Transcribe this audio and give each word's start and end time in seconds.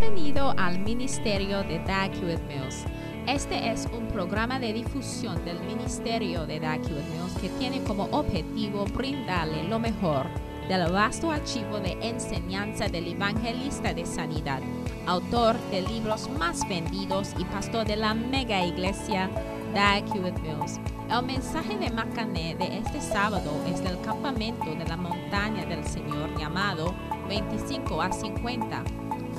Bienvenido 0.00 0.54
al 0.56 0.78
Ministerio 0.78 1.62
de 1.62 1.76
Hewitt 1.76 2.40
Mills. 2.48 2.86
Este 3.26 3.70
es 3.70 3.86
un 3.92 4.08
programa 4.08 4.58
de 4.58 4.72
difusión 4.72 5.44
del 5.44 5.60
Ministerio 5.60 6.46
de 6.46 6.56
Hewitt 6.56 7.06
Mills 7.12 7.34
que 7.38 7.50
tiene 7.58 7.82
como 7.82 8.04
objetivo 8.04 8.86
brindarle 8.86 9.62
lo 9.64 9.78
mejor 9.78 10.26
del 10.68 10.90
vasto 10.90 11.30
archivo 11.30 11.80
de 11.80 11.98
enseñanza 12.00 12.88
del 12.88 13.08
evangelista 13.08 13.92
de 13.92 14.06
sanidad, 14.06 14.62
autor 15.06 15.54
de 15.70 15.82
libros 15.82 16.30
más 16.30 16.66
vendidos 16.66 17.34
y 17.38 17.44
pastor 17.44 17.86
de 17.86 17.96
la 17.96 18.14
mega 18.14 18.64
iglesia 18.64 19.28
Hewitt 19.74 20.38
Mills. 20.40 20.80
El 21.10 21.26
mensaje 21.26 21.76
de 21.76 21.90
Macané 21.90 22.54
de 22.54 22.78
este 22.78 23.02
sábado 23.02 23.52
es 23.66 23.84
del 23.84 24.00
campamento 24.00 24.74
de 24.74 24.86
la 24.86 24.96
montaña 24.96 25.66
del 25.66 25.84
Señor 25.84 26.34
llamado 26.38 26.94
25 27.28 28.00
a 28.00 28.10
50 28.10 28.82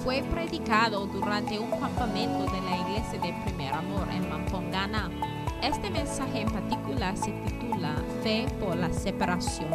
fue 0.04 0.24
predicado 0.24 1.06
durante 1.06 1.60
un 1.60 1.70
campamento 1.70 2.46
de 2.52 2.62
la 2.62 2.78
iglesia 2.78 3.20
de 3.20 3.34
Primer 3.46 3.74
Amor 3.74 4.08
en 4.12 4.28
Mampongana. 4.30 5.12
Este 5.62 5.92
mensaje 5.92 6.42
en 6.42 6.50
particular 6.50 7.16
se 7.16 7.32
titula 7.32 7.96
Fe 8.24 8.48
por 8.60 8.76
la 8.76 8.92
separación. 8.92 9.70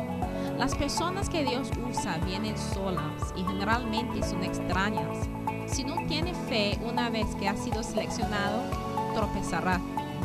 Las 0.58 0.74
personas 0.74 1.28
que 1.28 1.44
Dios 1.44 1.70
usa 1.88 2.18
vienen 2.26 2.58
solas 2.58 3.34
y 3.36 3.44
generalmente 3.44 4.26
son 4.26 4.42
extrañas. 4.42 5.28
Si 5.66 5.84
no 5.84 5.96
tiene 6.08 6.34
fe 6.48 6.78
una 6.82 7.08
vez 7.08 7.26
que 7.36 7.48
ha 7.48 7.56
sido 7.56 7.82
seleccionado, 7.82 8.62
tropezará. 9.14 9.80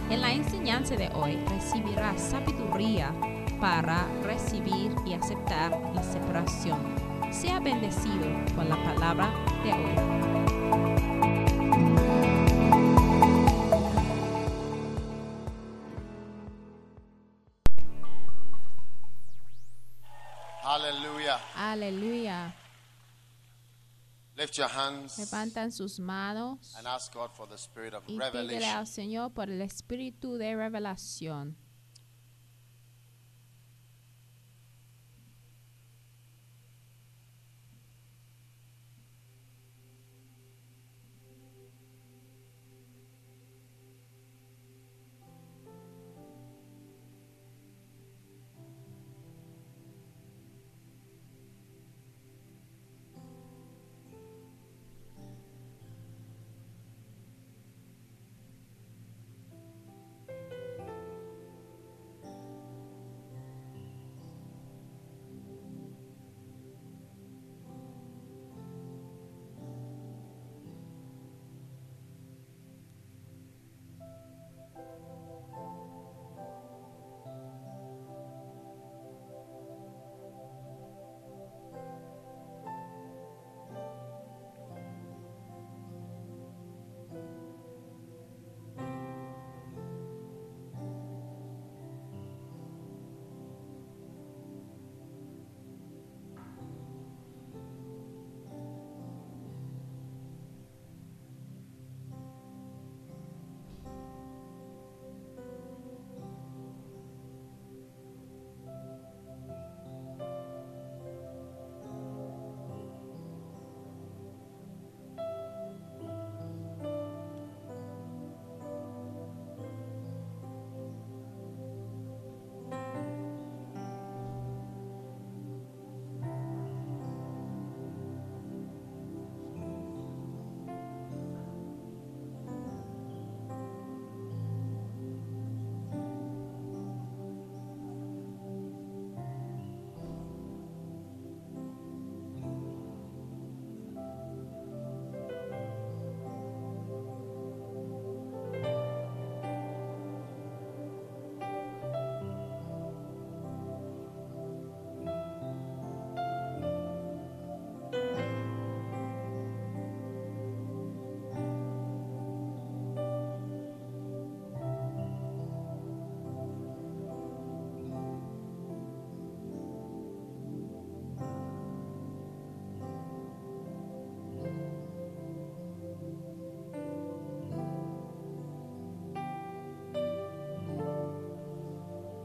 En 0.09 0.21
la 0.21 0.31
enseñanza 0.31 0.95
de 0.95 1.09
hoy 1.13 1.37
recibirá 1.47 2.17
sabiduría 2.17 3.13
para 3.59 4.07
recibir 4.23 4.95
y 5.05 5.13
aceptar 5.13 5.79
la 5.93 6.01
separación 6.01 6.79
sea 7.31 7.59
bendecido 7.59 8.27
con 8.55 8.67
la 8.67 8.75
palabra 8.83 9.31
de 9.63 9.73
hoy. 9.73 11.01
Hallelujah. 20.63 21.39
Aleluya. 21.55 22.53
Lift 24.37 24.57
your 24.57 24.69
hands 24.69 25.17
Levantan 25.19 25.71
sus 25.71 25.99
manos 25.99 26.73
and 26.77 26.87
ask 26.87 27.13
God 27.13 27.29
for 27.33 27.47
the 27.47 27.57
spirit 27.57 27.93
of 27.93 28.03
y 28.07 28.17
pídele 28.17 28.19
revelation. 28.31 28.77
al 28.77 28.87
Señor 28.87 29.33
por 29.33 29.49
el 29.49 29.61
espíritu 29.61 30.37
de 30.37 30.55
revelación. 30.55 31.55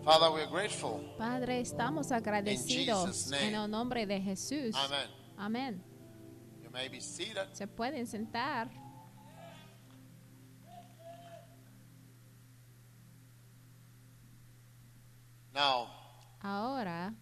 Father, 0.06 0.30
we're 0.30 0.46
grateful. 0.46 1.00
Padre, 1.18 1.58
estamos 1.60 2.12
agradecidos 2.12 3.06
Jesus' 3.08 3.30
name. 3.32 3.48
en 3.48 3.54
el 3.56 3.68
nombre 3.68 4.06
de 4.06 4.20
Jesús. 4.20 4.72
Amén. 5.36 5.82
You 6.62 6.70
may 6.70 6.88
be 6.88 7.00
seated. 7.00 7.48
Se 7.52 7.66
pueden 7.66 8.06
sentar. 8.06 8.70
Now, 15.52 15.88
Ahora, 16.40 17.12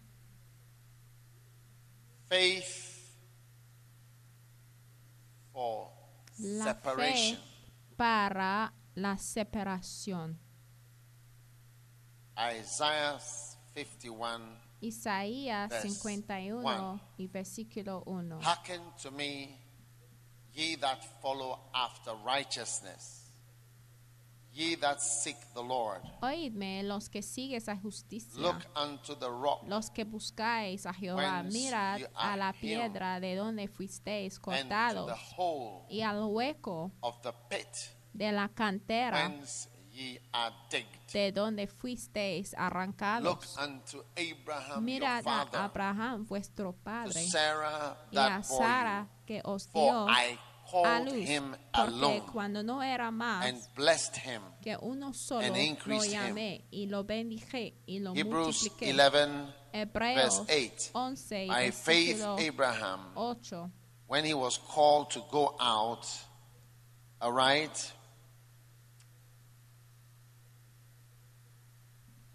faith 2.29 3.15
for 5.51 5.89
la 6.37 6.65
separation. 6.65 7.37
fe 7.37 7.41
para 7.97 8.73
la 8.93 9.17
separación. 9.17 10.37
Isaiah 12.37 13.17
51. 13.73 14.65
Isaías 14.81 15.69
Verse 15.69 15.89
51 15.89 16.63
one. 16.63 16.99
y 17.17 17.27
versículo 17.27 18.03
1. 18.05 18.41
Hearken 18.41 18.81
to 19.01 19.11
me, 19.11 19.57
ye 20.53 20.75
that 20.75 21.03
follow 21.21 21.59
after 21.73 22.11
righteousness, 22.25 23.29
ye 24.53 24.75
that 24.75 25.01
seek 25.01 25.37
the 25.53 25.61
Lord. 25.61 26.01
Oídme 26.21 26.83
los 26.83 27.09
que 27.09 27.21
sigues 27.21 27.67
a 27.67 27.75
justicia, 27.75 28.39
Look 28.39 28.65
unto 28.75 29.15
the 29.15 29.29
rock 29.29 29.63
los 29.67 29.89
que 29.89 30.03
buscáis 30.03 30.85
a 30.85 30.93
Jehová, 30.93 31.43
mirad 31.43 32.01
a 32.15 32.37
la 32.37 32.53
piedra 32.53 33.19
de 33.19 33.35
donde 33.35 33.67
fuisteis 33.67 34.39
cortados 34.39 35.09
y 35.89 36.01
al 36.01 36.25
hueco 36.25 36.91
of 37.01 37.21
the 37.21 37.33
pit 37.49 37.67
de 38.13 38.31
la 38.31 38.49
cantera 38.49 39.27
whence 39.27 39.69
ye 39.95 40.19
are 40.33 40.53
digged. 40.69 40.87
de 41.13 41.31
donde 41.31 41.67
fuisteis 41.67 42.51
Look 42.51 42.59
arrancados. 42.61 43.57
unto 43.57 44.03
Abraham 44.17 44.71
your 44.73 44.81
Mirad 44.81 45.25
a 45.27 45.65
Abraham 45.65 46.25
vuestro 46.25 46.71
to 46.73 46.77
padre 46.83 47.21
Sarah 47.23 47.97
y 48.11 48.17
a 48.17 48.21
that 48.29 48.47
bore 48.47 48.57
Sara 48.59 48.99
you. 49.01 49.25
que 49.25 49.41
os 49.45 49.67
For 49.67 49.81
dio, 49.91 50.07
I 50.09 50.37
called 50.69 51.05
luz. 51.11 51.27
him 51.29 51.51
Porque 51.73 51.91
alone 51.93 52.21
cuando 52.31 52.63
no 52.63 52.81
era 52.81 53.11
más 53.11 53.45
and 53.45 53.61
blessed 53.75 54.17
him. 54.17 54.41
que 54.61 54.75
uno 54.81 55.13
solo 55.13 55.41
and 55.41 55.55
lo 55.55 55.61
increased 55.61 56.11
him. 56.11 56.35
llamé 56.35 56.65
y 56.71 56.87
lo 56.87 57.03
bendije 57.03 57.75
y 57.87 57.99
lo 57.99 58.13
Hebrews 58.13 58.63
multipliqué. 58.63 58.91
11, 58.93 59.53
Hebreos 59.73 60.45
verse 60.47 60.53
8. 60.53 60.91
11 60.93 61.45
y 61.45 61.47
By 61.47 61.71
faith, 61.71 62.17
versículo 62.17 62.39
Abraham, 62.39 62.99
8. 63.15 63.69
when 64.07 64.25
he 64.25 64.33
was 64.33 64.57
called 64.57 65.09
to 65.11 65.21
go 65.31 65.55
out, 65.59 66.05
all 67.21 67.31
right, 67.33 67.93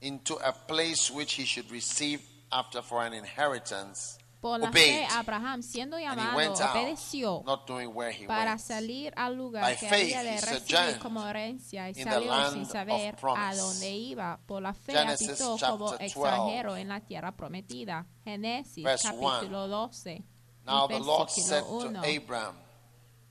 into 0.00 0.36
a 0.36 0.52
place 0.52 1.10
which 1.10 1.34
he 1.34 1.44
should 1.44 1.70
receive 1.70 2.20
after 2.52 2.82
for 2.82 3.04
an 3.04 3.12
inheritance, 3.12 4.18
Por 4.40 4.58
la 4.58 4.70
obeyed. 4.70 5.06
fe, 5.06 5.08
Abraham, 5.20 5.62
siendo 5.62 5.98
llamado, 5.98 6.34
went 6.36 6.60
out, 6.62 6.70
obedeció 6.70 7.44
not 7.44 7.66
knowing 7.68 7.94
where 7.94 8.10
he 8.10 8.26
para 8.26 8.56
salir 8.58 9.12
al 9.14 9.36
lugar 9.36 9.62
By 9.62 9.76
que 9.76 9.86
faith, 9.88 10.14
había 10.16 10.22
de 10.22 10.30
he 10.30 10.40
recibir 10.40 10.98
como 10.98 11.26
herencia 11.26 11.90
y 11.90 11.94
salió 11.94 12.30
land 12.30 12.52
sin 12.54 12.62
of 12.62 12.70
saber 12.70 13.16
a 13.36 13.54
dónde 13.54 13.90
iba. 13.90 14.40
Por 14.46 14.62
la 14.62 14.72
fe 14.72 14.94
Genesis 14.94 15.28
habitó 15.28 15.56
chapter 15.58 15.70
como 15.78 15.90
12, 15.90 16.04
extranjero 16.06 16.76
en 16.76 16.88
la 16.88 17.00
tierra 17.00 17.32
prometida. 17.36 18.06
Génesis 18.24 18.86
capítulo 19.02 19.68
12. 19.68 20.24
Now 20.64 20.86
the 20.88 21.00
Lord 21.00 21.28
said 21.30 21.62
to 21.62 21.90
1. 21.90 21.96
Abram, 21.98 22.56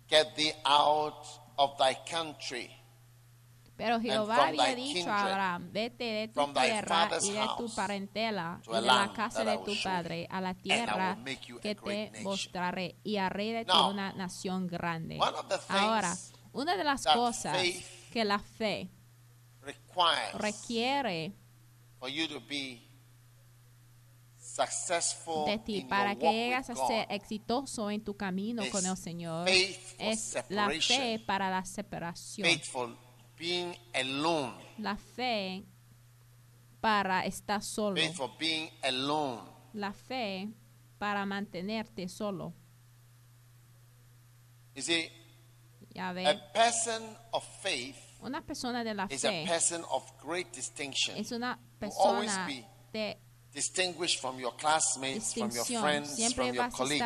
Get 0.07 0.36
thee 0.36 0.54
out 0.63 1.25
of 1.57 1.75
thy 1.80 1.95
country 2.07 2.69
Pero 3.80 4.02
Jehová 4.02 4.48
había 4.48 4.76
dicho 4.76 5.10
a 5.10 5.22
Abraham, 5.22 5.70
vete 5.72 6.04
de 6.04 6.28
tu 6.28 6.54
tierra 6.54 7.10
y 7.22 7.31
de 7.31 7.48
tu 7.58 7.74
parentela 7.74 8.62
y 8.68 8.72
de 8.74 8.81
la 8.81 9.14
casa 9.16 9.46
de 9.46 9.58
tu 9.60 9.72
padre 9.81 10.28
a 10.30 10.42
la 10.42 10.54
tierra 10.54 11.18
que 11.62 11.76
te 11.76 12.12
mostraré 12.22 12.98
y 13.06 13.16
haré 13.16 13.54
de 13.54 13.64
ti 13.64 13.78
una 13.90 14.12
nación 14.12 14.68
grande. 14.68 15.18
Ahora, 15.70 16.14
una 16.52 16.76
de 16.76 16.84
las 16.84 17.06
cosas 17.06 17.58
que 18.12 18.26
la 18.26 18.40
fe 18.40 18.90
requiere 20.34 21.34
for 22.00 22.10
you 22.10 22.28
to 22.28 22.42
be 22.50 22.81
successful 24.38 25.46
de 25.46 25.58
ti 25.60 25.86
para 25.88 26.18
que 26.18 26.30
llegas 26.31 26.70
a 26.70 26.76
ser 26.76 27.08
exitoso 27.10 27.90
en 27.90 28.04
tu 28.04 28.18
camino 28.18 28.64
con 28.72 28.86
el 28.86 28.98
Señor 28.98 29.48
es 29.48 30.38
la 30.50 30.70
fe 30.70 31.24
para 31.26 31.50
la 31.50 31.64
separación, 31.64 32.48
being 33.40 33.76
alone. 33.96 34.54
la 34.78 34.96
fe 34.98 35.64
para 36.82 37.26
estar 37.26 37.62
solo, 37.64 37.96
Faith 37.96 38.16
for 38.16 38.30
being 38.38 38.70
alone. 38.84 39.42
la 39.74 39.92
fe 39.94 40.50
para 41.00 41.26
mantenerte 41.26 42.08
solo. 42.10 42.54
You 44.76 44.82
see, 44.84 45.10
Ya 45.96 46.12
a 46.12 46.52
person 46.54 47.02
of 47.34 47.44
faith 47.64 47.98
una 48.22 48.42
persona 48.42 48.84
de 48.84 48.94
la 48.94 49.08
is 49.10 49.26
a 49.26 49.30
fe 49.30 49.46
person 49.48 49.84
of 49.90 50.04
great 50.22 50.52
distinction. 50.54 51.18
es 51.18 51.32
una 51.32 51.58
always 51.82 52.30
persona 52.30 52.46
be 52.48 52.66
de 52.94 53.18
Distinguished 53.52 54.20
from 54.20 54.40
your 54.40 54.56
classmates, 54.56 55.34
from 55.34 55.50
your 55.50 55.66
friends, 55.66 56.16
Siempre 56.16 56.46
from 56.46 56.56
your 56.56 56.66
a 56.66 56.70
colleagues. 56.70 57.02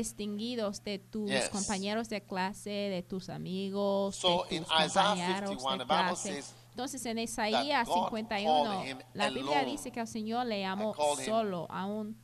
Distinguidos 0.00 0.82
de 0.84 0.98
tus 0.98 1.30
Yes. 1.30 1.48
compañeros 1.48 2.08
de 2.08 2.20
clase, 2.22 2.70
de 2.70 3.02
tus 3.02 3.28
amigos, 3.30 4.16
So 4.16 4.44
de 4.50 4.58
tus 4.60 4.68
compañeros 4.68 5.50
51, 5.50 5.78
de 5.78 5.86
clase. 5.86 6.44
Entonces 6.70 7.06
en 7.06 7.18
Isaías 7.18 7.88
God 7.88 7.94
51, 8.10 8.64
called 8.64 8.90
him 8.90 8.98
la 9.14 9.30
Biblia 9.30 9.58
alone. 9.60 9.72
dice 9.72 9.90
que 9.90 10.00
el 10.00 10.06
Señor 10.06 10.44
le 10.46 10.60
llamó 10.60 10.94
solo, 11.24 11.66
aún 11.70 12.20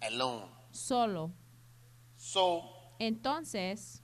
solo. 0.71 1.33
So 2.17 2.63
Entonces, 2.99 4.02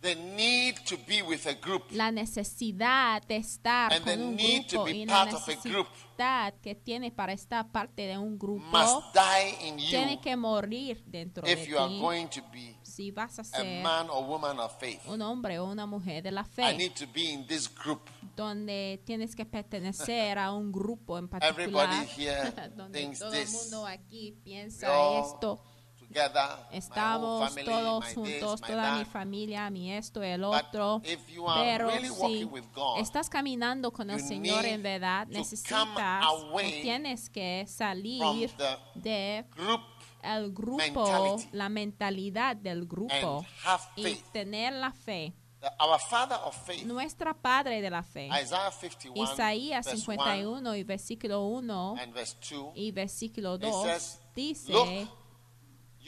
the 0.00 0.14
need 0.14 0.76
to 0.88 0.96
be 1.06 1.22
with 1.22 1.46
a 1.46 1.54
group 1.54 1.90
la 1.90 2.10
necesidad 2.10 3.22
de 3.26 3.36
estar 3.36 3.92
And 3.92 4.04
the 4.04 4.16
con 4.16 4.22
un 4.28 4.36
need 4.36 4.66
to 4.68 4.76
grupo 4.82 4.84
be 4.84 4.96
y 4.96 5.06
la 5.06 5.12
part 5.24 5.34
of 5.34 5.48
a 5.48 5.54
group 5.68 5.86
necesidad 5.88 6.54
que 6.62 6.74
tiene 6.74 7.10
para 7.10 7.32
estar 7.32 7.70
parte 7.70 8.02
de 8.06 8.16
un 8.18 8.38
grupo 8.38 8.64
must 8.70 9.14
die 9.14 9.68
in 9.68 9.76
tiene 9.76 10.14
you 10.14 10.20
que 10.20 10.36
morir 10.36 11.02
dentro 11.06 11.46
if 11.46 11.60
de 11.60 11.66
you 11.66 11.78
are 11.78 11.88
ti 11.88 11.98
going 12.00 12.26
to 12.28 12.42
be 12.52 12.76
si 12.82 13.10
vas 13.10 13.38
a 13.38 13.42
a 13.42 13.44
ser 13.44 13.82
man 13.82 14.08
or 14.10 14.24
woman 14.24 14.58
of 14.58 14.78
faith. 14.78 15.00
un 15.06 15.20
hombre 15.22 15.58
o 15.58 15.64
una 15.66 15.86
mujer 15.86 16.22
de 16.22 16.30
la 16.30 16.42
I 16.42 16.44
fe, 16.44 16.76
need 16.76 16.92
to 16.94 17.06
be 17.12 17.30
in 17.32 17.46
this 17.46 17.68
group. 17.68 18.10
donde 18.36 19.00
tienes 19.04 19.34
que 19.36 19.44
pertenecer 19.46 20.38
a 20.38 20.52
un 20.52 20.72
grupo 20.72 21.18
en 21.18 21.28
Everybody 21.42 21.86
particular, 22.06 22.52
here 22.54 22.70
donde 22.76 22.98
thinks 23.00 23.18
todo 23.18 23.32
el 23.32 23.48
mundo 23.48 23.86
aquí 23.86 24.32
piensa 24.42 24.86
esto. 25.20 25.62
Together, 26.12 26.32
my 26.34 26.64
whole 26.64 26.78
Estamos 26.78 27.48
family, 27.50 27.64
todos 27.64 28.00
my 28.00 28.06
this, 28.08 28.16
juntos, 28.16 28.60
my 28.62 28.66
toda 28.66 28.98
mi 28.98 29.04
familia, 29.04 29.70
mi 29.70 29.92
esto, 29.92 30.22
el 30.24 30.40
But 30.40 30.64
otro. 30.66 31.00
if 31.04 31.28
you 31.28 31.46
are 31.46 31.62
Pero 31.62 31.86
really 31.86 32.08
si 32.08 32.44
God, 32.74 32.98
estás 32.98 33.30
caminando 33.30 33.92
con 33.92 34.10
el 34.10 34.20
Señor 34.20 34.64
en 34.64 34.82
verdad, 34.82 35.28
necesitas 35.28 36.34
tienes 36.82 37.30
que 37.30 37.64
salir 37.68 38.50
the 38.56 38.76
de 38.96 39.44
group 39.54 39.82
el 40.22 40.52
grupo, 40.52 40.76
mentality 40.76 41.48
la 41.52 41.68
mentalidad 41.68 42.56
del 42.56 42.86
grupo 42.86 43.46
y 43.96 44.16
tener 44.32 44.72
la 44.72 44.92
fe. 44.92 45.34
Our 45.78 46.00
Father 46.00 46.38
of 46.42 46.56
faith, 46.56 46.84
Nuestra 46.84 47.34
Padre 47.34 47.82
de 47.82 47.90
la 47.90 48.02
fe. 48.02 48.28
Isaiah 48.28 48.72
51, 48.72 49.22
Isaías 49.22 49.84
verse 49.84 50.00
51 50.00 50.76
y 50.76 50.84
versículo 50.84 51.42
1 51.42 51.92
1 51.92 52.00
and 52.00 52.14
verse 52.14 52.36
2. 52.48 52.72
y 52.74 52.90
versículo 52.92 53.56
It 53.56 53.62
2 53.62 53.82
says, 53.84 54.20
dice, 54.34 54.72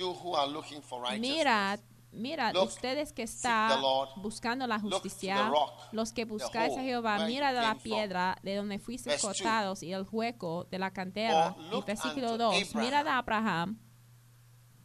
you 0.02 0.12
who 0.14 0.34
are 0.36 0.48
looking 0.50 0.82
for 0.82 1.00
righteousness. 1.02 1.36
mira, 1.36 1.78
mira, 2.12 2.52
Look, 2.52 2.64
ustedes 2.68 3.12
que 3.12 3.22
están 3.22 3.80
buscando 4.16 4.66
la 4.66 4.78
justicia, 4.78 5.36
the 5.36 5.50
rock, 5.50 5.72
los 5.92 6.12
que 6.12 6.24
buscáis 6.26 6.76
a 6.76 6.82
Jehová, 6.82 7.16
where 7.18 7.26
mira 7.26 7.50
you 7.50 7.56
de 7.56 7.60
la 7.62 7.68
came 7.68 7.80
from. 7.80 7.82
piedra 7.82 8.38
de 8.42 8.56
donde 8.56 8.78
fuiste 8.78 9.08
Verse 9.10 9.22
two. 9.26 9.28
cortados 9.34 9.82
y 9.82 9.92
el 9.92 10.06
hueco 10.10 10.64
de 10.70 10.78
la 10.78 10.90
cantera. 10.92 11.56
Y 11.72 11.80
versículo 11.82 12.32
unto 12.32 12.38
2, 12.52 12.54
Abraham. 12.74 12.84
mira 12.84 13.00
a 13.00 13.18
Abraham, 13.18 13.78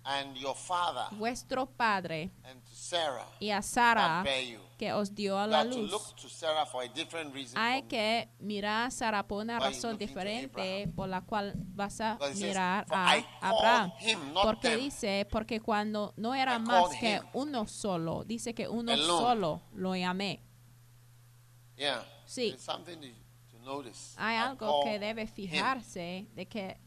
and 0.10 0.38
your 0.38 0.56
father 0.56 1.08
vuestro 1.18 1.66
padre, 1.66 2.32
and 2.46 2.64
to 2.64 2.74
Sarah 2.74 3.28
y 3.42 3.50
a 3.52 3.56
that 3.56 3.64
Sara, 3.64 4.24
bear 4.24 4.42
you. 4.44 4.60
que 4.78 4.92
os 4.94 5.14
dio 5.14 5.38
a 5.38 5.44
You 5.46 5.52
la 5.52 5.58
have 5.60 5.70
to 5.72 5.78
luz. 5.80 5.92
look 5.92 6.16
to 6.16 6.30
Sarah 6.30 6.66
for 6.66 6.82
a 6.84 6.88
different 6.88 7.34
reason. 7.34 7.58
Hay 7.60 7.82
from 7.82 7.90
que 7.90 8.30
mirar 8.40 8.88
a 8.88 8.92
Sara 8.92 9.28
por 9.28 9.42
una 9.44 9.58
Why 9.60 9.66
you 9.66 9.66
razón 9.72 9.92
looking 9.94 10.08
to 10.08 10.14
diferente 10.14 10.62
Abraham? 10.84 10.96
por 10.96 11.10
la 11.10 11.22
cual 11.22 11.54
vas 11.76 12.00
a 12.00 12.14
Because 12.14 12.32
it 12.32 12.38
says, 12.38 12.48
mirar 12.50 12.86
"For 12.88 12.96
a 12.98 13.18
I 13.18 13.22
called 13.42 13.54
Abraham. 13.60 13.92
him, 14.00 14.34
not 14.34 14.44
Porque 14.46 14.70
them." 14.70 14.80
dice, 14.80 15.28
porque 15.30 15.60
cuando 15.60 16.14
no 16.16 16.34
era 16.34 16.56
I 16.56 16.60
más 16.60 16.84
called 16.86 17.00
que 17.00 17.16
him. 17.16 17.24
uno 17.34 17.68
solo, 17.68 18.24
dice 18.24 18.54
que 18.54 18.68
uno 18.70 18.94
Alone. 18.94 19.08
solo 19.08 19.62
lo 19.74 19.94
llamé. 19.96 20.42
Yeah. 21.76 22.04
Sí. 22.26 22.50
There's 22.52 22.62
something 22.64 22.98
to, 23.02 23.08
to 23.58 23.60
notice. 23.66 24.16
Hay 24.18 24.36
I 24.36 24.40
algo 24.40 24.84
que 24.84 25.00
debe 25.00 25.24
him 25.24 25.28
fijarse 25.28 26.28
de 26.34 26.46
que 26.48 26.78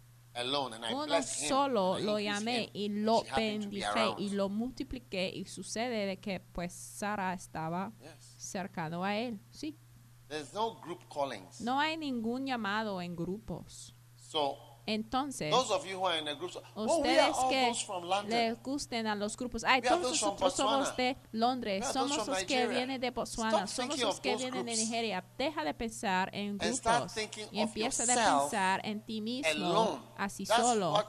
uno 0.93 1.23
solo 1.23 1.99
lo 1.99 2.19
llamé 2.19 2.71
y 2.73 2.89
lo 2.89 3.25
bendije 3.37 4.15
y 4.19 4.31
lo 4.31 4.49
multipliqué 4.49 5.31
y 5.35 5.45
sucede 5.45 6.07
de 6.07 6.19
que 6.19 6.41
pues 6.41 6.73
Sara 6.73 7.35
estaba 7.35 7.93
cercano 8.19 9.05
a 9.05 9.17
él. 9.17 9.41
Sí. 9.51 9.77
There's 10.29 10.55
no 10.55 10.77
group 10.81 11.01
callings. 11.13 11.61
No 11.61 11.81
hay 11.81 11.97
ningún 11.97 12.47
llamado 12.47 13.03
en 13.03 13.17
grupos. 13.17 13.97
So 14.17 14.70
Entonces, 14.93 15.55
oh, 15.55 15.61
ustedes 16.75 17.37
que 17.49 17.73
les 18.27 18.61
gusten 18.61 19.07
a 19.07 19.15
los 19.15 19.37
grupos. 19.37 19.63
Ay, 19.63 19.83
todos 19.83 20.01
nosotros 20.01 20.53
somos 20.53 20.97
de 20.97 21.17
Londres, 21.31 21.87
somos 21.93 22.27
los 22.27 22.45
que 22.45 22.67
vienen 22.67 23.01
de 23.01 23.13
Botswana, 23.13 23.69
somos 23.69 23.97
los 24.01 24.19
que 24.19 24.35
vienen 24.35 24.67
de. 24.67 24.81
Nigeria. 24.81 25.25
Deja 25.39 25.63
de 25.63 25.75
pensar 25.75 26.31
en 26.33 26.59
grupos 26.59 27.15
y 27.53 27.61
empieza 27.61 28.03
a 28.03 28.07
pensar 28.07 28.81
en 28.85 29.01
ti 29.01 29.21
mismo, 29.21 30.01
así 30.17 30.45
solo. 30.45 31.05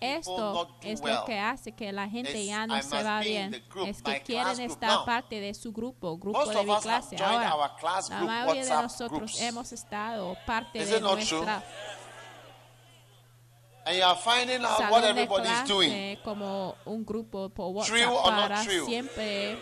Esto 0.00 0.68
es 0.82 1.00
lo 1.00 1.24
que 1.24 1.38
hace 1.38 1.72
que 1.72 1.92
la 1.92 2.08
gente 2.08 2.44
ya 2.44 2.66
no 2.66 2.82
se 2.82 3.02
va 3.02 3.20
bien. 3.20 3.62
es 3.86 4.02
que 4.02 4.22
quieren 4.22 4.58
estar 4.60 5.04
parte 5.04 5.38
de 5.38 5.54
su 5.54 5.72
grupo, 5.72 6.18
grupo 6.18 6.46
de 6.46 6.64
mi 6.64 6.76
clase. 6.78 7.16
Ahora, 7.22 7.54
la 8.08 8.20
mayoría 8.22 8.64
de 8.64 8.82
nosotros 8.82 9.40
hemos 9.40 9.72
estado 9.72 10.36
parte 10.46 10.84
de 10.84 11.00
nuestra 11.00 11.62
And 13.86 13.96
you 13.96 14.04
are 14.04 14.16
finding 14.16 14.62
out 14.64 14.78
what 14.90 15.02
salón 15.02 15.04
everybody 15.04 15.48
is 15.48 15.64
doing. 15.68 15.90
clase 15.90 16.18
como 16.22 16.76
un 16.84 17.04
grupo 17.04 17.48
por 17.48 17.84
True 17.84 18.06
WhatsApp 18.06 18.24
or 18.26 18.32
not 18.32 18.48
para 18.50 18.62
true? 18.64 18.84
siempre 18.86 19.58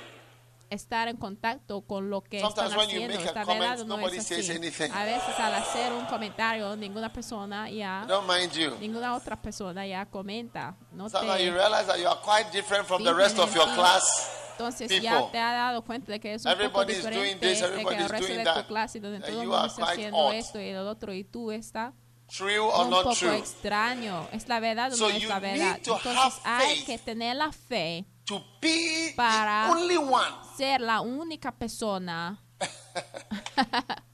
estar 0.71 1.09
en 1.09 1.17
contacto 1.17 1.81
con 1.83 2.11
lo 2.11 2.21
que 2.23 2.41
Sometimes 2.41 2.73
están 2.73 2.79
when 2.79 2.89
you 2.91 2.97
haciendo. 2.97 3.15
make 3.17 3.25
a 3.25 3.29
Esta 3.29 3.45
comment, 3.45 3.61
verdad 3.61 3.79
no 3.87 3.97
nobody 3.97 4.19
es 4.19 4.27
says 4.27 4.51
así. 4.51 4.57
anything. 4.59 4.91
A 4.93 5.05
veces 5.05 5.39
al 5.39 5.55
hacer 5.55 5.93
un 5.93 6.05
comentario, 6.07 6.77
ninguna 6.77 7.11
persona 7.13 7.71
I 7.71 7.77
ya, 7.79 8.05
don't 8.07 8.27
mind 8.29 8.53
you. 8.53 8.77
ninguna 8.81 9.15
otra 9.15 9.41
persona 9.41 9.87
ya 9.87 10.05
comenta. 10.07 10.77
No 10.93 11.09
Sometimes 11.09 11.41
you 11.41 11.53
te, 11.53 11.57
realize 11.57 11.87
that 11.87 11.99
you 11.99 12.07
are 12.09 12.21
quite 12.21 12.51
different 12.53 12.87
from 12.87 13.03
the 13.05 13.15
rest 13.15 13.39
of 13.39 13.55
your 13.55 13.65
Fíjense 13.67 13.71
en 13.71 13.77
ti. 13.77 13.81
class. 13.81 14.31
entonces 14.59 14.89
people. 14.89 15.05
ya 15.05 15.31
te 15.31 15.39
has 15.39 15.53
dado 15.55 15.83
cuenta 15.85 16.11
de 16.13 16.19
que 16.21 16.35
es 16.35 16.45
un 16.45 16.51
poco 16.53 16.61
Everybody 16.83 16.93
is 16.93 17.03
doing 17.05 17.15
diferente 17.15 17.47
this, 17.49 17.61
de 17.61 17.67
que 17.67 17.73
everybody 17.73 17.95
el 17.97 18.03
is 18.03 18.11
resto 18.11 18.27
doing 18.27 18.39
de 18.39 18.45
that, 18.45 18.57
tu 18.63 18.67
clase, 18.67 19.01
donde 19.01 19.17
and 19.19 19.25
todo 19.25 19.33
el 19.41 19.45
you 19.47 19.51
mundo 19.53 19.57
are 19.57 19.69
está 19.69 19.81
quite 19.87 19.93
haciendo 19.93 20.19
odd. 20.19 20.35
esto 20.35 20.61
y 20.61 20.73
lo 20.73 20.91
otro, 20.91 21.13
y 21.15 21.25
tú 21.25 21.51
estás 21.53 21.95
True 22.29 22.59
or 22.61 22.85
un 22.85 22.91
not 22.91 23.05
poco 23.05 23.15
true? 23.17 23.37
extraño. 23.37 24.29
¿Es 24.33 24.49
la 24.49 24.61
verdad 24.61 24.93
o 24.93 24.97
So 24.97 25.09
no 25.09 25.15
es 25.17 25.25
la 25.27 25.39
verdad? 25.41 25.81
to 25.83 25.97
Entonces 25.97 26.41
hay 26.45 26.85
que 26.85 26.99
tener 26.99 27.37
la 27.37 27.51
fe 27.53 28.05
to 28.27 28.45
be 28.61 29.13
Para- 29.17 29.67
the 29.67 29.73
only 29.73 29.97
one. 29.97 30.37
ser 30.57 30.81
la 30.83 31.01
única 31.01 31.51
persona 31.53 32.39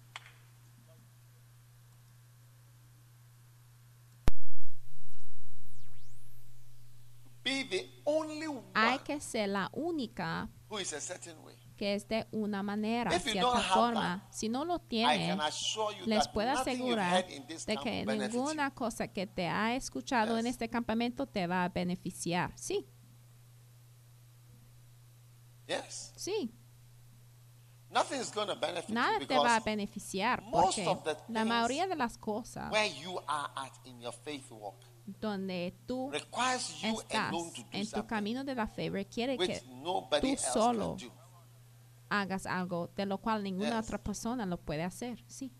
Be 7.42 7.64
the 7.64 7.86
only 8.06 8.46
one 8.48 8.62
hay 8.74 8.98
que 9.00 9.20
ser 9.20 9.48
la 9.48 9.68
única 9.74 10.48
who 10.68 10.78
is 10.78 10.92
a 10.94 11.00
certain 11.00 11.36
way. 11.44 11.54
Que 11.76 11.94
es 11.94 12.06
de 12.08 12.26
una 12.32 12.62
manera, 12.62 13.14
If 13.14 13.22
cierta 13.24 13.58
forma. 13.60 14.26
Si 14.30 14.48
no 14.48 14.64
lo 14.64 14.76
I 14.76 14.88
tiene, 14.88 15.28
can 15.28 15.40
assure 15.40 15.96
you 15.98 16.06
les 16.06 16.24
that 16.24 16.32
puedo 16.32 16.50
asegurar 16.50 17.26
de 17.26 17.76
que 17.76 18.04
ninguna 18.06 18.72
cosa 18.74 19.08
que 19.08 19.26
te 19.26 19.46
ha 19.48 19.74
escuchado 19.74 20.38
en 20.38 20.44
Yes. 20.44 20.52
este 20.52 20.68
campamento 20.68 21.26
te 21.26 21.46
va 21.46 21.64
a 21.64 21.68
beneficiar. 21.68 22.52
Sí, 22.56 22.86
Yes. 25.66 26.12
sí. 26.16 26.52
Nothing 27.90 28.20
is 28.20 28.30
going 28.32 28.48
to 28.48 28.56
benefit 28.56 28.90
Nada 28.90 29.20
you 29.20 29.26
te 29.26 29.38
va 29.38 29.54
a 29.56 29.60
beneficiar 29.60 30.42
porque 30.50 30.84
la 31.28 31.44
mayoría 31.44 31.86
de 31.86 31.94
las 31.94 32.18
cosas 32.18 32.70
where 32.72 32.92
you 33.00 33.20
are 33.28 33.48
at 33.54 33.72
in 33.84 34.00
your 34.00 34.12
faith 34.12 34.50
walk 34.50 34.74
donde 35.06 35.72
tú 35.86 36.10
estás 36.12 36.74
alone 36.82 37.52
to 37.52 37.62
do 37.62 37.68
en 37.70 37.88
tu 37.88 38.04
camino 38.06 38.42
de 38.42 38.54
la 38.56 38.66
fe 38.66 38.90
requiere 38.90 39.38
que 39.38 39.60
tú 40.20 40.36
solo. 40.36 40.96
Hagas 42.20 42.46
algo 42.46 42.90
de 42.96 43.06
lo 43.06 43.18
cual 43.18 43.42
ninguna 43.42 43.80
Yes. 43.80 43.86
otra 43.86 43.98
persona 44.02 44.46
lo 44.46 44.58
puede 44.58 44.82
hacer. 44.82 45.24
Sí. 45.26 45.52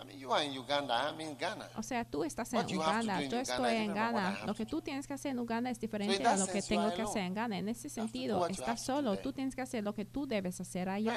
I 0.00 0.04
mean, 0.04 0.18
you 0.18 0.32
are 0.32 0.44
in 0.44 0.58
Uganda, 0.58 1.08
I'm 1.08 1.20
in 1.20 1.36
Ghana. 1.38 1.70
O 1.76 1.82
sea, 1.82 2.04
tú 2.04 2.24
estás 2.24 2.52
en 2.52 2.66
Uganda, 2.76 3.22
yo 3.22 3.38
estoy 3.38 3.76
en 3.76 3.94
Ghana. 3.94 4.40
Lo 4.44 4.54
que 4.54 4.66
tú 4.66 4.82
tienes 4.82 5.06
que 5.06 5.14
hacer 5.14 5.30
en 5.30 5.38
Uganda 5.38 5.70
es 5.70 5.78
diferente 5.78 6.18
that 6.18 6.34
a 6.34 6.36
lo 6.36 6.46
que 6.46 6.60
tengo 6.62 6.92
que 6.92 7.02
hacer 7.02 7.22
en 7.22 7.34
Ghana. 7.34 7.58
En 7.58 7.68
ese 7.68 7.88
sentido, 7.88 8.46
estás 8.46 8.84
solo. 8.84 9.16
Tú 9.18 9.32
tienes 9.32 9.54
que 9.54 9.62
hacer 9.62 9.84
lo 9.84 9.94
que 9.94 10.04
tú 10.04 10.26
debes 10.26 10.60
hacer 10.60 10.88
allá. 10.88 11.14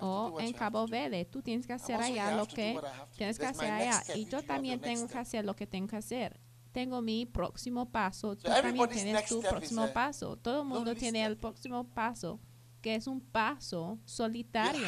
O 0.00 0.40
en 0.40 0.52
Cabo. 0.54 0.86
Verde, 0.86 1.24
tú 1.26 1.42
tienes 1.42 1.66
que 1.66 1.74
hacer 1.74 2.00
allá 2.00 2.34
lo 2.34 2.46
que 2.46 2.80
tienes 3.16 3.38
que 3.38 3.46
hacer 3.46 3.70
allá. 3.70 4.02
Y 4.14 4.26
yo 4.26 4.42
también 4.42 4.80
tengo 4.80 5.06
que 5.06 5.18
hacer 5.18 5.44
lo 5.44 5.54
que 5.54 5.66
tengo 5.66 5.86
que 5.86 5.96
hacer. 5.96 6.40
Tengo 6.72 7.02
mi 7.02 7.26
próximo 7.26 7.86
paso. 7.90 8.34
Tú 8.36 8.48
So 8.48 8.54
también 8.62 8.88
tienes 8.88 9.26
tu 9.28 9.40
próximo 9.42 9.82
a 9.82 9.92
paso. 9.92 10.36
Todo 10.36 10.62
el 10.62 10.66
mundo 10.66 10.94
tiene 10.94 11.24
el 11.24 11.36
próximo 11.36 11.84
paso, 11.84 12.40
que 12.80 12.94
es 12.94 13.06
un 13.06 13.20
paso 13.20 13.98
solitario. 14.04 14.80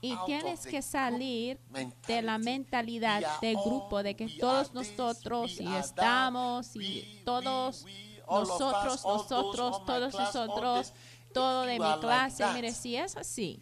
Y 0.00 0.14
tienes 0.26 0.66
que 0.66 0.82
salir 0.82 1.58
de 2.06 2.22
la 2.22 2.38
mentalidad 2.38 3.22
all- 3.56 3.64
grupo, 3.64 4.02
de 4.02 4.14
que 4.14 4.28
todos 4.38 4.72
nosotros 4.74 5.60
y 5.60 5.66
estamos 5.74 6.76
y 6.76 7.22
todos 7.24 7.84
nosotros, 8.28 9.04
nosotros, 9.04 9.84
todos 9.86 10.14
nosotros. 10.14 10.92
Todo 11.32 11.62
de 11.62 11.78
mi 11.78 12.00
clase. 12.00 12.44
Mire, 12.54 12.72
si 12.72 12.96
es 12.96 13.16
así, 13.16 13.60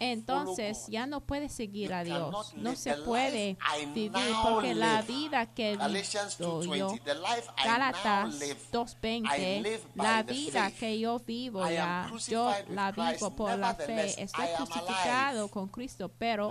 entonces 0.00 0.86
ya 0.88 1.06
no 1.06 1.20
puedes 1.20 1.52
seguir 1.52 1.92
a 1.94 2.04
Dios. 2.04 2.54
No 2.54 2.76
se 2.76 2.94
puede 2.94 3.56
vivir 3.94 4.12
porque 4.42 4.74
la 4.74 5.02
vida 5.02 5.46
que 5.46 5.76
vivo 5.76 6.68
yo 6.76 6.90
2:20, 6.92 7.02
the 7.04 7.14
life 7.14 7.48
I 7.58 7.64
Gálatas 7.64 8.28
now 8.28 8.38
live, 8.38 8.56
I 8.60 8.76
2.20, 8.76 9.62
live 9.62 9.80
by 9.94 10.06
la 10.06 10.22
vida 10.22 10.70
que 10.70 10.98
yo 10.98 11.18
vivo 11.20 11.68
ya, 11.68 12.10
yo 12.28 12.52
la 12.68 12.92
vivo 12.92 13.30
por 13.34 13.58
la 13.58 13.74
fe, 13.74 14.22
estoy 14.22 14.46
crucificado 14.56 15.48
con 15.48 15.68
Cristo, 15.68 16.10
pero 16.18 16.50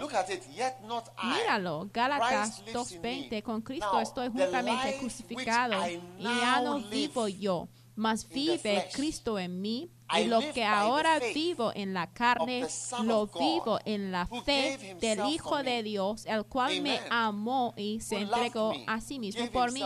míralo, 1.23 1.83
in 1.83 1.91
2.20, 1.91 3.29
me. 3.29 3.43
con 3.43 3.61
Cristo 3.61 3.99
estoy 3.99 4.29
juntamente 4.29 4.97
crucificado 4.99 5.87
y 5.87 6.23
ya 6.23 6.61
no 6.61 6.79
vivo 6.79 7.27
yo, 7.27 7.67
mas 8.01 8.27
vive 8.27 8.89
Cristo 8.91 9.37
en 9.37 9.61
mí 9.61 9.91
y 10.17 10.25
lo 10.25 10.39
que 10.53 10.65
ahora 10.65 11.19
vivo 11.33 11.71
en 11.75 11.93
la 11.93 12.11
carne 12.11 12.65
lo 13.03 13.27
vivo 13.27 13.79
en 13.85 14.11
la 14.11 14.25
fe 14.25 14.97
del 14.99 15.27
Hijo 15.27 15.61
de. 15.61 15.83
Dios, 15.83 16.25
el 16.25 16.45
cual 16.45 16.81
me 16.81 16.99
amó 17.09 17.73
y 17.77 18.01
se 18.01 18.19
entregó 18.19 18.73
a 18.87 18.99
sí 19.01 19.19
mismo 19.19 19.49
por 19.51 19.71
mí. 19.71 19.83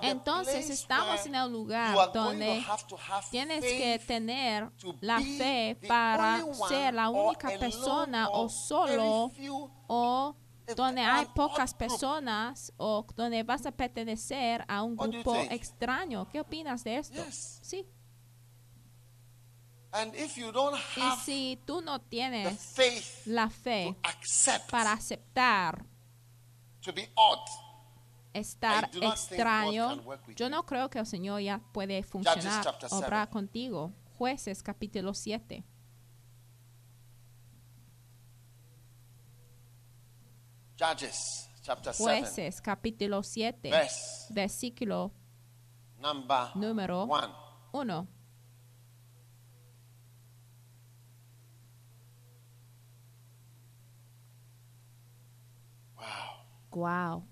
Entonces 0.00 0.70
estamos 0.70 1.26
en 1.26 1.34
el 1.34 1.52
lugar 1.52 2.12
donde 2.12 2.64
tienes 3.30 3.62
que 3.62 4.00
tener 4.06 4.70
la 5.00 5.20
fe 5.20 5.78
para 5.86 6.42
ser 6.68 6.94
la 6.94 7.10
única 7.10 7.50
persona 7.58 8.30
o 8.30 8.48
solo 8.48 9.30
o 9.86 10.34
donde 10.76 11.00
hay 11.00 11.26
pocas 11.34 11.74
personas 11.74 12.72
o 12.76 13.04
donde 13.16 13.42
vas 13.42 13.66
a 13.66 13.72
pertenecer 13.72 14.64
a 14.68 14.82
un 14.82 14.96
grupo 14.96 15.36
extraño. 15.50 16.28
¿Qué 16.28 16.40
opinas 16.40 16.84
de 16.84 16.98
esto? 16.98 17.24
Yes. 17.24 17.58
Sí. 17.62 17.86
And 19.92 20.14
if 20.14 20.36
you 20.36 20.50
don't 20.50 20.78
Y 20.96 21.16
si 21.22 21.60
tú 21.66 21.82
no 21.82 22.00
tienes 22.00 22.58
faith 22.58 23.26
la 23.26 23.50
fe 23.50 23.94
accept 24.02 24.70
para 24.70 24.92
aceptar 24.92 25.84
to 26.80 26.92
be 26.94 27.10
odd, 27.14 27.40
estar 28.32 28.90
extraño, 28.94 30.00
yo 30.34 30.48
no 30.48 30.64
creo 30.64 30.88
que 30.88 30.98
el 30.98 31.06
Señor 31.06 31.42
ya 31.42 31.60
puede 31.72 32.02
funcionar, 32.02 32.74
obrar 32.90 33.28
contigo. 33.28 33.92
Jueces 34.16 34.62
capítulo 34.62 35.12
7. 35.12 35.62
Judges 40.76 41.48
chapter 41.62 41.92
7, 41.92 42.04
Jueces 42.04 42.60
capítulo 42.60 43.22
7, 43.22 43.70
verse 43.70 44.26
versículo 44.32 45.12
number 46.00 46.50
número 46.56 47.04
1. 47.06 47.34
1. 47.72 48.08
Wow. 55.96 56.04
Wow. 56.72 57.22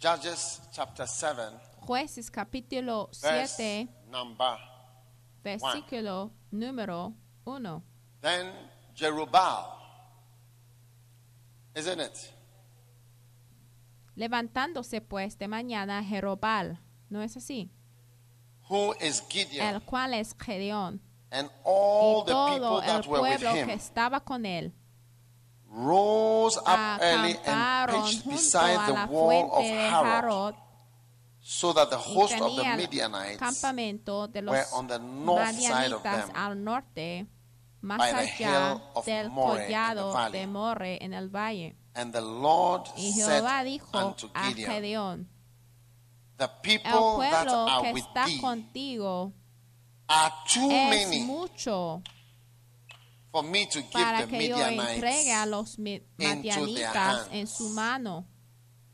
Judges 0.00 0.60
chapter 0.72 1.06
7, 1.06 1.58
Jueces 1.86 2.30
capítulo 2.30 3.08
verse 3.22 3.56
7, 3.56 3.88
number. 4.10 4.58
versículo 5.42 6.32
número 6.52 7.14
1. 7.44 7.82
Then 8.20 8.52
Jerubbaal, 8.94 9.77
isn't 11.78 12.00
it? 12.00 12.34
Levantándose 14.16 15.00
pues 15.00 15.38
de 15.38 15.46
mañana 15.48 16.02
Jerobal, 16.02 16.80
¿no 17.08 17.22
es 17.22 17.36
así? 17.36 17.70
Who 18.68 18.94
is 19.00 19.22
Gideon 19.28 19.66
El 19.66 19.82
cual 19.82 20.14
es 20.14 20.34
Gedeón. 20.34 21.00
and 21.30 21.48
Y 21.48 21.52
all 21.64 22.24
the 22.24 22.32
todo 22.32 22.52
people 22.52 22.80
el 22.80 22.86
that 22.86 23.06
were 23.06 23.20
with 23.20 23.40
pueblo 23.40 23.52
que 23.52 23.62
him 23.62 23.70
estaba 23.70 24.20
con 24.24 24.46
él 24.46 24.72
rose 25.70 26.56
up 26.56 27.00
early 27.02 27.36
and 27.44 27.90
pitched 27.90 28.26
beside 28.26 28.86
the 28.86 29.12
wall 29.12 29.50
of 29.52 29.64
Harod, 29.64 30.54
so 31.40 31.72
that 31.74 31.90
the 31.90 31.96
y 31.96 32.02
host 32.14 32.40
of 32.40 32.56
the 32.56 32.64
el 32.64 32.76
Midianites 32.76 33.38
campamento 33.38 34.28
de 34.28 34.42
los 34.42 34.52
were 34.52 34.64
on 34.72 34.86
the 34.86 34.98
north 34.98 35.54
side 35.60 35.92
of 35.92 36.02
them, 36.02 36.30
al 36.34 36.54
norte, 36.54 37.26
más 37.80 38.00
allá 38.00 38.80
del 39.04 39.30
collado 39.30 40.30
de 40.30 40.46
More 40.46 40.98
en 41.04 41.14
el 41.14 41.28
valle. 41.28 41.76
And 41.94 42.12
the 42.12 42.20
Lord 42.20 42.88
Y 42.96 43.12
Jehová 43.12 43.64
dijo 43.64 43.90
unto 43.92 44.30
a 44.34 44.52
Gedeón, 44.52 45.28
The 46.36 46.44
el 46.44 46.50
people 46.62 46.90
that 46.92 47.46
pueblo 47.46 47.68
are 47.68 47.82
que 47.82 47.92
with 47.94 48.04
está 48.04 48.26
contigo 48.40 49.32
are 50.08 50.32
too 50.46 50.70
es 50.70 51.08
many 51.08 51.24
mucho 51.24 52.02
for 53.32 53.42
me 53.42 53.66
to 53.66 53.80
give 53.80 53.92
para 53.92 54.26
the 54.26 54.28
que 54.28 54.48
yo 54.48 54.56
entregue 54.56 55.32
a 55.32 55.46
los 55.46 55.78
madianitas 55.78 57.28
en 57.32 57.46
su 57.46 57.70
mano. 57.70 58.26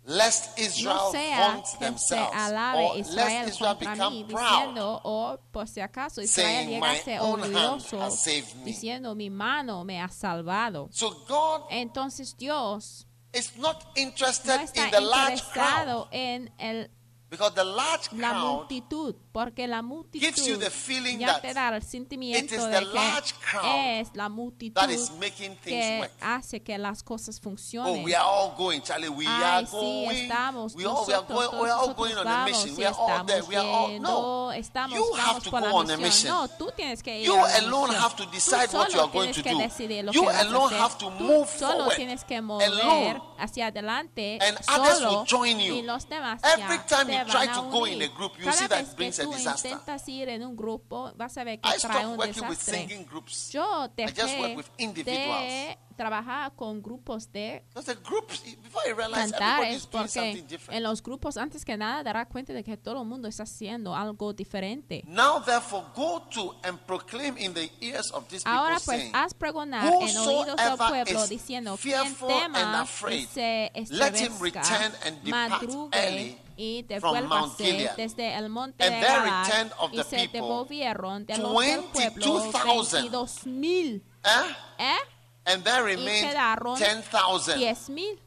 Lest 0.05 0.59
Israel 0.59 0.97
No 0.97 1.11
sea 1.11 1.61
que 1.61 1.67
se 1.67 1.79
themselves, 1.79 2.35
alabe 2.35 2.85
or 2.85 2.99
Israel 2.99 3.47
lest 3.47 3.55
Israel 3.55 3.75
contra 3.75 3.95
become 3.95 4.17
mí, 4.17 4.25
proud, 4.25 4.51
diciendo, 4.51 5.01
o 5.03 5.39
por 5.51 5.67
si 5.67 5.81
acaso 5.81 6.21
Israel 6.21 6.69
llega 6.69 6.91
a 6.91 8.11
diciendo, 8.65 9.15
mi 9.15 9.31
mano 9.31 9.85
me 9.85 10.01
ha 10.01 10.09
salvado. 10.09 10.89
So 10.93 11.11
God 11.27 11.63
Entonces 11.71 12.37
Dios 12.37 13.07
is 13.33 13.57
not 13.57 13.83
no 13.83 13.91
interested 13.97 14.61
está 14.61 14.85
in 14.85 14.91
the 14.91 15.01
large 15.01 15.43
crowd 15.53 15.65
interesado 15.65 16.09
en 16.13 16.53
el 16.59 16.91
Because 17.35 17.55
the 17.55 17.65
large 17.65 18.09
la 18.13 18.31
crowd 18.31 18.43
multitud, 18.57 19.15
porque 19.33 19.67
la 19.67 19.83
multitud 19.83 20.21
gives 20.27 20.47
you 20.47 20.57
the 20.57 20.71
feeling 20.71 21.19
ya 21.19 21.27
that 21.35 21.43
te 21.43 21.53
da 21.55 21.69
el 21.69 21.77
it 21.77 21.83
is 21.85 21.91
sentimiento 21.91 22.55
the 22.57 22.71
de 22.71 22.81
large 22.83 23.33
que 23.33 23.41
crowd 23.51 24.01
es 24.01 24.11
la 24.15 24.29
multitud 24.29 24.75
that 24.81 24.91
is 24.91 25.11
making 25.13 25.57
things 25.57 25.65
que 25.65 25.99
work. 26.01 26.13
hace 26.21 26.61
que 26.63 26.79
las 26.79 27.03
cosas 27.03 27.39
Oh, 27.39 27.43
funcionen. 27.43 28.05
we 28.05 28.15
are 28.15 28.25
all 28.25 28.55
going, 28.57 28.81
Charlie. 28.83 29.09
We 29.09 29.27
are 29.27 29.67
sí, 29.67 29.73
going. 29.73 30.11
estamos, 30.11 30.75
we 30.77 30.85
all 30.85 31.05
we 31.07 31.13
are 31.15 31.23
nosotros, 31.23 31.49
going. 31.51 31.63
We 31.63 31.71
are 31.71 31.79
all 31.81 31.95
going 31.95 32.17
on 32.17 32.27
a 32.27 32.45
mission. 32.45 32.77
We 32.77 32.85
are 32.85 32.95
all 32.97 33.25
there. 33.25 33.43
We 33.45 33.57
are 33.57 33.67
all 33.67 33.99
no. 34.01 34.53
estamos, 34.53 34.95
you 34.97 35.13
have 35.15 35.43
to 35.43 35.51
go 35.51 35.57
on 35.77 35.91
a 35.91 35.97
mission. 35.97 36.31
No, 36.31 36.49
tú 36.49 36.71
tienes 36.77 37.03
que 37.03 37.19
ir 37.21 37.27
You 37.27 37.35
alone 37.59 37.95
have 37.95 38.15
to 38.17 38.27
decide 38.27 38.73
what 38.73 38.93
you 38.93 39.01
are 39.01 39.11
going 39.11 39.33
to 39.33 39.43
do. 39.43 39.51
You 40.13 40.29
alone 40.31 40.73
have 40.75 40.97
to 40.99 41.11
move 41.11 41.49
solo 41.49 41.75
forward. 41.85 41.97
tienes 41.97 42.25
que 42.25 42.37
Alone. 42.37 42.61
mover 42.85 43.21
hacia 43.39 43.67
adelante 43.67 44.39
And 44.41 44.59
others 44.69 44.99
solo 44.99 45.19
will 45.21 45.27
join 45.27 45.59
you. 45.61 45.75
y 45.75 45.83
los 45.83 46.09
demás 46.09 46.41
Every 46.45 46.79
time 46.87 47.07
te 47.07 47.24
you 47.27 47.33
try 47.33 47.47
to 47.47 47.63
go 47.71 47.87
in 47.87 48.03
a 48.03 48.09
group, 48.09 48.33
you 48.39 48.45
Cada 48.45 48.57
see 48.57 48.67
that 48.69 48.79
vez 48.85 48.95
brings 48.97 49.17
que 49.17 49.23
a 49.23 49.25
tú 49.27 49.33
disaster. 49.35 49.71
intentas 49.71 50.09
ir 50.09 50.29
en 50.29 50.45
un 50.45 50.57
grupo, 50.57 51.13
vas 51.17 51.37
a 51.39 51.45
ver 51.45 51.61
que 51.61 51.69
I 51.69 51.73
trae 51.73 51.79
stopped 51.79 52.05
un 52.07 52.17
working 52.19 52.43
with 52.49 52.59
desastre. 52.59 52.75
singing 52.89 53.05
groups. 53.07 53.51
Yo 53.53 53.85
I 53.99 54.07
just 54.07 54.19
work 54.39 54.51
dejé 54.53 54.57
with 54.57 54.67
individuals. 54.79 55.41
de 55.41 55.79
trabajar 55.97 56.53
con 56.57 56.83
grupos 56.83 57.31
de 57.31 57.63
Because 57.69 57.87
the 57.95 58.01
groups, 58.03 58.43
before 58.63 58.83
you 58.89 58.97
realize, 58.97 59.31
cantar 59.31 59.63
everybody 59.63 59.75
es 59.77 59.83
something 59.83 60.33
porque 60.33 60.43
different. 60.49 60.77
en 60.77 60.83
los 60.83 61.01
grupos 61.03 61.37
antes 61.37 61.65
que 61.65 61.77
nada 61.77 62.03
dará 62.03 62.27
cuenta 62.27 62.53
de 62.53 62.65
que 62.65 62.77
todo 62.77 63.03
el 63.03 63.07
mundo 63.09 63.29
está 63.29 63.45
haciendo 63.45 63.95
algo 63.95 64.33
diferente. 64.33 65.03
Now, 65.07 65.41
therefore, 65.41 65.85
go 65.95 66.23
to 66.33 66.57
and 66.65 66.79
proclaim 66.81 67.37
in 67.39 67.55
the 67.55 67.71
ears 67.81 68.11
of 68.11 68.27
these 68.29 68.43
people, 68.43 68.59
Ahora 68.59 68.81
pues 68.85 68.99
saying, 68.99 69.13
haz 69.15 69.35
pregonar 69.35 69.87
en 69.87 69.93
oídos 70.17 70.17
del 70.17 70.73
Whosoever 70.75 70.89
pueblo 70.89 71.23
is 71.25 71.29
diciendo 71.31 71.77
quien 71.81 71.95
fearful 72.17 72.31
and 72.33 72.41
tema 72.55 72.59
y 72.61 72.83
afraid, 72.83 73.29
se 73.29 73.71
let 73.91 74.17
him 74.17 74.33
and 75.05 75.23
depart 75.23 75.63
madrugue 75.63 75.91
early 75.97 76.39
y 76.57 76.83
devuélvase 76.83 77.65
Gilead. 77.65 77.97
desde 77.97 78.35
el 78.35 78.49
monte 78.49 78.85
And 78.85 78.95
de 78.95 79.01
there 79.01 79.19
Galaad, 79.21 79.47
returned 79.47 79.73
of 79.79 79.93
y 79.93 79.97
the 79.97 80.05
se 80.05 80.29
devolvieron 80.29 81.27
de 81.27 81.39
los 81.39 81.61
del 81.65 81.81
pueblo 81.85 82.41
22,000. 82.43 83.01
22 83.11 83.47
mil, 83.47 84.05
eh? 84.25 84.57
¿eh? 84.79 84.97
And 85.47 85.63
there 85.65 85.83
remained 85.83 86.31
quedaron 86.31 86.79
10,000. 86.79 87.59
10 87.59 87.89
mil. 87.91 88.21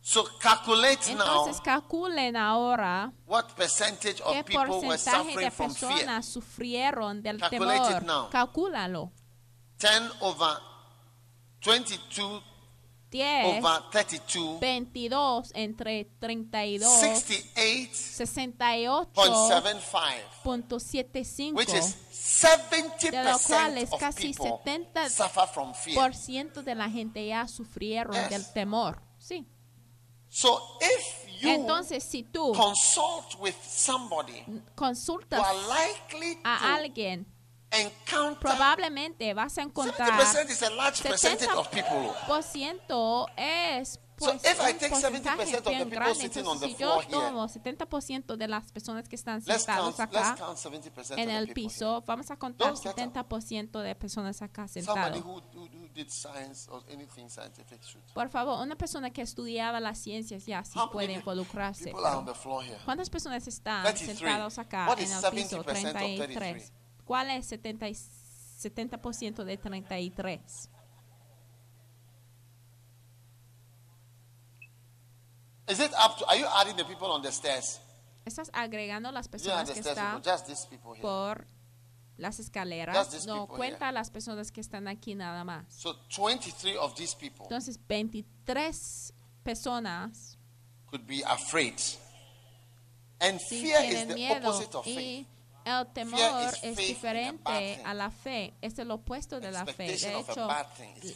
So 0.00 0.24
calculate 0.40 1.00
now 1.14 1.20
Entonces 1.20 1.60
calculen 1.60 2.34
ahora 2.36 3.12
what 3.26 3.48
percentage 3.54 4.22
of 4.22 4.32
qué 4.36 4.44
people 4.44 4.80
were 4.86 4.96
suffering 4.96 5.36
de 5.40 5.50
from 5.50 5.74
fear. 5.74 6.22
sufrieron 6.22 7.22
del 7.22 7.38
Calculate 7.38 7.76
it 7.90 7.98
temor. 7.98 8.02
now. 8.04 8.30
Calcúlalo. 8.30 9.12
10 9.78 10.10
over 10.22 10.56
22 11.60 12.42
10 13.10 13.64
over 13.64 13.82
32, 13.90 14.58
22 14.60 15.42
entre 15.54 16.04
32 16.20 16.86
68.75, 16.86 19.08
68.75 20.44 21.54
which 21.54 21.72
is 21.72 21.96
de 23.10 23.24
lo 23.24 23.38
cual 23.38 23.74
70% 23.74 23.82
es 23.82 23.92
of 23.92 24.00
casi 24.00 24.32
people 24.32 24.60
70% 24.64 25.08
suffer 25.08 25.46
from 25.52 25.74
fear. 25.74 25.94
por 25.96 26.14
ciento 26.14 26.62
de 26.62 26.74
la 26.74 26.88
gente 26.90 27.26
ya 27.26 27.46
sufrieron 27.48 28.14
Yes. 28.14 28.30
del 28.30 28.44
temor. 28.52 29.00
Sí. 29.18 29.46
So 30.28 30.60
if 30.80 31.40
you 31.40 31.48
Entonces, 31.50 32.04
si 32.04 32.22
tú 32.22 32.52
consult 32.54 33.34
with 33.40 33.54
somebody 33.66 34.44
consultas 34.74 35.40
are 35.40 35.56
likely 35.68 36.38
a 36.44 36.74
alguien, 36.74 37.26
probablemente 38.40 39.34
vas 39.34 39.58
a 39.58 39.62
encontrar 39.62 40.20
70% 40.20 40.50
is 40.50 40.62
a 40.62 40.70
large 40.70 41.02
percentage 41.02 41.50
of 41.50 41.68
people. 41.68 42.12
70% 42.26 43.26
es 43.36 44.00
So 44.18 44.32
pues, 44.32 44.44
if 44.44 44.60
I 44.60 44.72
un 44.72 44.78
take 44.78 44.90
porcentaje 44.90 45.44
70% 45.44 45.58
of 45.58 45.62
the 45.62 45.70
bien 45.70 45.90
grande. 45.90 46.42
on 46.44 46.58
the 46.58 46.66
si 46.66 46.76
yo 46.76 47.00
tomo 47.08 47.48
70% 47.48 48.36
de 48.36 48.48
las 48.48 48.72
personas 48.72 49.08
que 49.08 49.14
están 49.14 49.42
let's 49.46 49.68
acá 49.68 50.36
count 50.36 50.58
70% 50.58 51.18
en 51.18 51.30
el 51.30 51.52
piso, 51.52 52.02
vamos 52.04 52.30
a 52.30 52.36
contar 52.36 52.72
Don't 52.72 52.82
get 52.82 53.06
up. 53.06 53.28
70% 53.28 53.80
de 53.80 53.94
personas 53.94 54.42
acá 54.42 54.66
here. 54.66 54.82
Somebody 54.82 55.20
sentados. 55.20 55.24
who, 55.24 55.42
who, 55.54 55.66
who 55.66 55.88
did 55.94 56.10
science 56.10 56.68
or 56.68 56.82
anything 56.90 57.28
scientific 57.28 57.80
should. 57.84 58.02
Por 58.12 58.28
favor, 58.28 58.60
una 58.60 58.74
persona 58.76 59.10
que 59.10 59.22
estudiaba 59.22 59.78
las 59.78 59.98
ciencias 59.98 60.46
ya 60.46 60.64
sí 60.64 60.78
puede 60.90 61.12
involucrarse. 61.12 61.92
¿Cuántas 62.84 63.10
personas 63.10 63.46
están 63.46 63.84
33. 63.84 64.18
sentados 64.18 64.58
acá 64.58 64.92
en 64.94 65.12
el 65.12 65.30
piso? 65.30 65.58
70% 65.58 65.60
of 65.60 65.66
33? 65.66 66.72
33. 67.08 67.10
¿Cuál 67.10 67.30
es 67.30 67.46
70 67.46 67.88
y- 67.88 67.96
70% 68.58 69.44
de 69.44 69.56
33? 69.56 70.68
Is 75.68 75.80
it 75.80 75.92
up 76.02 76.16
to, 76.18 76.26
are 76.26 76.38
you 76.38 76.46
adding 76.46 76.76
the 76.76 76.84
people 76.84 77.08
on 77.08 77.22
the 77.22 77.30
stairs? 77.30 77.80
Estás 78.24 78.50
agregando 78.52 79.12
las 79.12 79.28
personas 79.28 79.70
que 79.70 79.80
están 79.80 80.16
people, 80.16 80.32
just 80.32 80.46
these 80.46 80.66
people 80.66 80.94
here. 80.94 81.02
por 81.02 81.46
las 82.16 82.40
escaleras. 82.40 83.26
No, 83.26 83.46
cuenta 83.46 83.92
las 83.92 84.10
personas 84.10 84.50
que 84.50 84.60
están 84.60 84.88
aquí 84.88 85.14
nada 85.14 85.44
más. 85.44 85.66
So 85.68 85.94
23 86.16 86.76
of 86.78 86.94
these 86.94 87.14
people 87.14 87.44
Entonces, 87.44 87.78
23 87.86 89.12
personas 89.44 90.38
could 90.86 91.06
be 91.06 91.22
afraid. 91.24 91.78
And 93.20 93.38
sí 93.38 93.62
fear 93.62 93.84
is 93.84 94.08
the 94.08 94.14
miedo 94.14 94.48
opposite 94.48 94.74
of 94.74 94.84
faith. 94.84 95.26
El 95.68 95.86
temor 95.92 96.52
is 96.52 96.58
es 96.62 96.76
diferente 96.76 97.82
a 97.84 97.94
la 97.94 98.10
fe, 98.10 98.54
es 98.60 98.78
el 98.78 98.90
opuesto 98.90 99.40
de 99.40 99.52
la 99.52 99.66
fe. 99.66 99.96
De 99.96 100.18
hecho, 100.18 100.48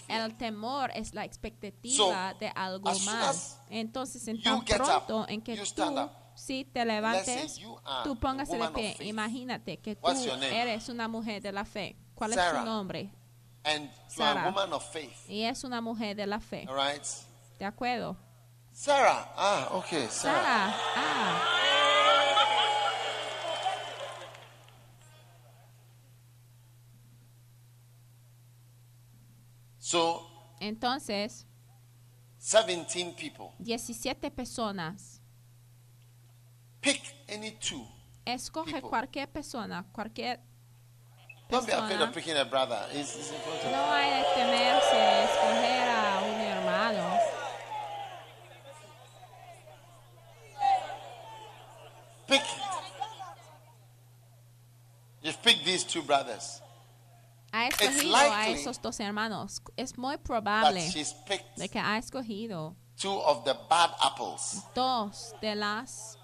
el 0.08 0.36
temor 0.36 0.90
es 0.94 1.14
la 1.14 1.24
expectativa 1.24 2.32
So, 2.32 2.38
de 2.38 2.52
algo 2.54 2.90
más. 3.00 3.58
Entonces, 3.70 4.26
en 4.28 4.36
you 4.36 4.44
tan 4.44 4.66
get 4.66 4.80
up, 4.80 4.86
pronto 4.86 5.26
en 5.28 5.42
que 5.42 5.56
tú 5.56 6.10
si 6.34 6.64
te 6.64 6.84
levantes, 6.84 7.60
tú 8.04 8.12
a 8.12 8.20
póngase 8.20 8.56
de 8.56 8.68
pie. 8.70 8.96
Imagínate 9.00 9.78
que 9.78 9.96
tú 9.96 10.08
eres 10.08 10.88
una 10.88 11.08
mujer 11.08 11.42
de 11.42 11.52
la 11.52 11.64
fe. 11.64 11.96
¿Cuál 12.14 12.32
es 12.32 12.36
Sarah. 12.36 12.60
tu 12.60 12.66
nombre? 12.66 13.10
And 13.64 13.90
Sarah. 14.08 14.50
woman 14.50 14.72
of 14.72 14.92
faith. 14.92 15.28
Y 15.28 15.42
es 15.42 15.64
una 15.64 15.80
mujer 15.80 16.16
de 16.16 16.26
la 16.26 16.40
fe. 16.40 16.66
All 16.68 16.76
right? 16.76 17.04
¿De 17.58 17.64
acuerdo? 17.64 18.16
Sarah. 18.72 19.32
Ah, 19.36 19.68
okay, 19.72 20.08
Sarah. 20.08 20.42
Sara, 20.42 20.74
ah, 20.96 21.62
So 29.78 30.51
entonces, 30.62 31.46
17 32.38 33.14
people. 33.14 33.52
17 33.58 34.30
personas. 34.30 35.20
Pick 36.80 37.00
any 37.28 37.52
two. 37.52 37.86
Escoge 38.24 38.72
People. 38.74 38.88
cualquier 38.88 39.28
persona, 39.28 39.84
cualquier 39.92 40.40
Don't 41.50 41.66
be 41.66 41.72
afraid 41.72 42.00
of 42.00 42.14
picking 42.14 42.36
a 42.36 42.44
brother. 42.46 42.80
It's, 42.92 43.14
it's 43.14 43.30
important. 43.30 43.72
No 43.72 43.92
hay 43.92 44.10
de 44.10 44.24
temerse 44.34 45.24
escoger 45.24 45.88
a 45.88 46.22
un 46.24 46.40
hermano. 46.40 47.18
Pick. 52.26 52.42
You've 55.22 55.42
picked 55.42 55.64
these 55.66 55.84
two 55.84 56.02
brothers. 56.02 56.61
Ha 57.52 57.66
escogido 57.68 58.10
likely 58.12 58.34
a 58.34 58.48
esos 58.48 58.80
dos 58.80 58.98
hermanos. 59.00 59.60
Es 59.76 59.98
muy 59.98 60.16
probable 60.16 60.80
she's 60.90 61.12
picked 61.26 61.56
de 61.56 61.68
que 61.68 61.78
ha 61.78 61.98
escogido 61.98 62.74
two 63.00 63.12
of 63.12 63.44
the 63.44 63.54
bad 63.68 63.90
apples. 64.02 64.62
dos 64.74 65.34
de 65.40 65.54
las 65.54 66.18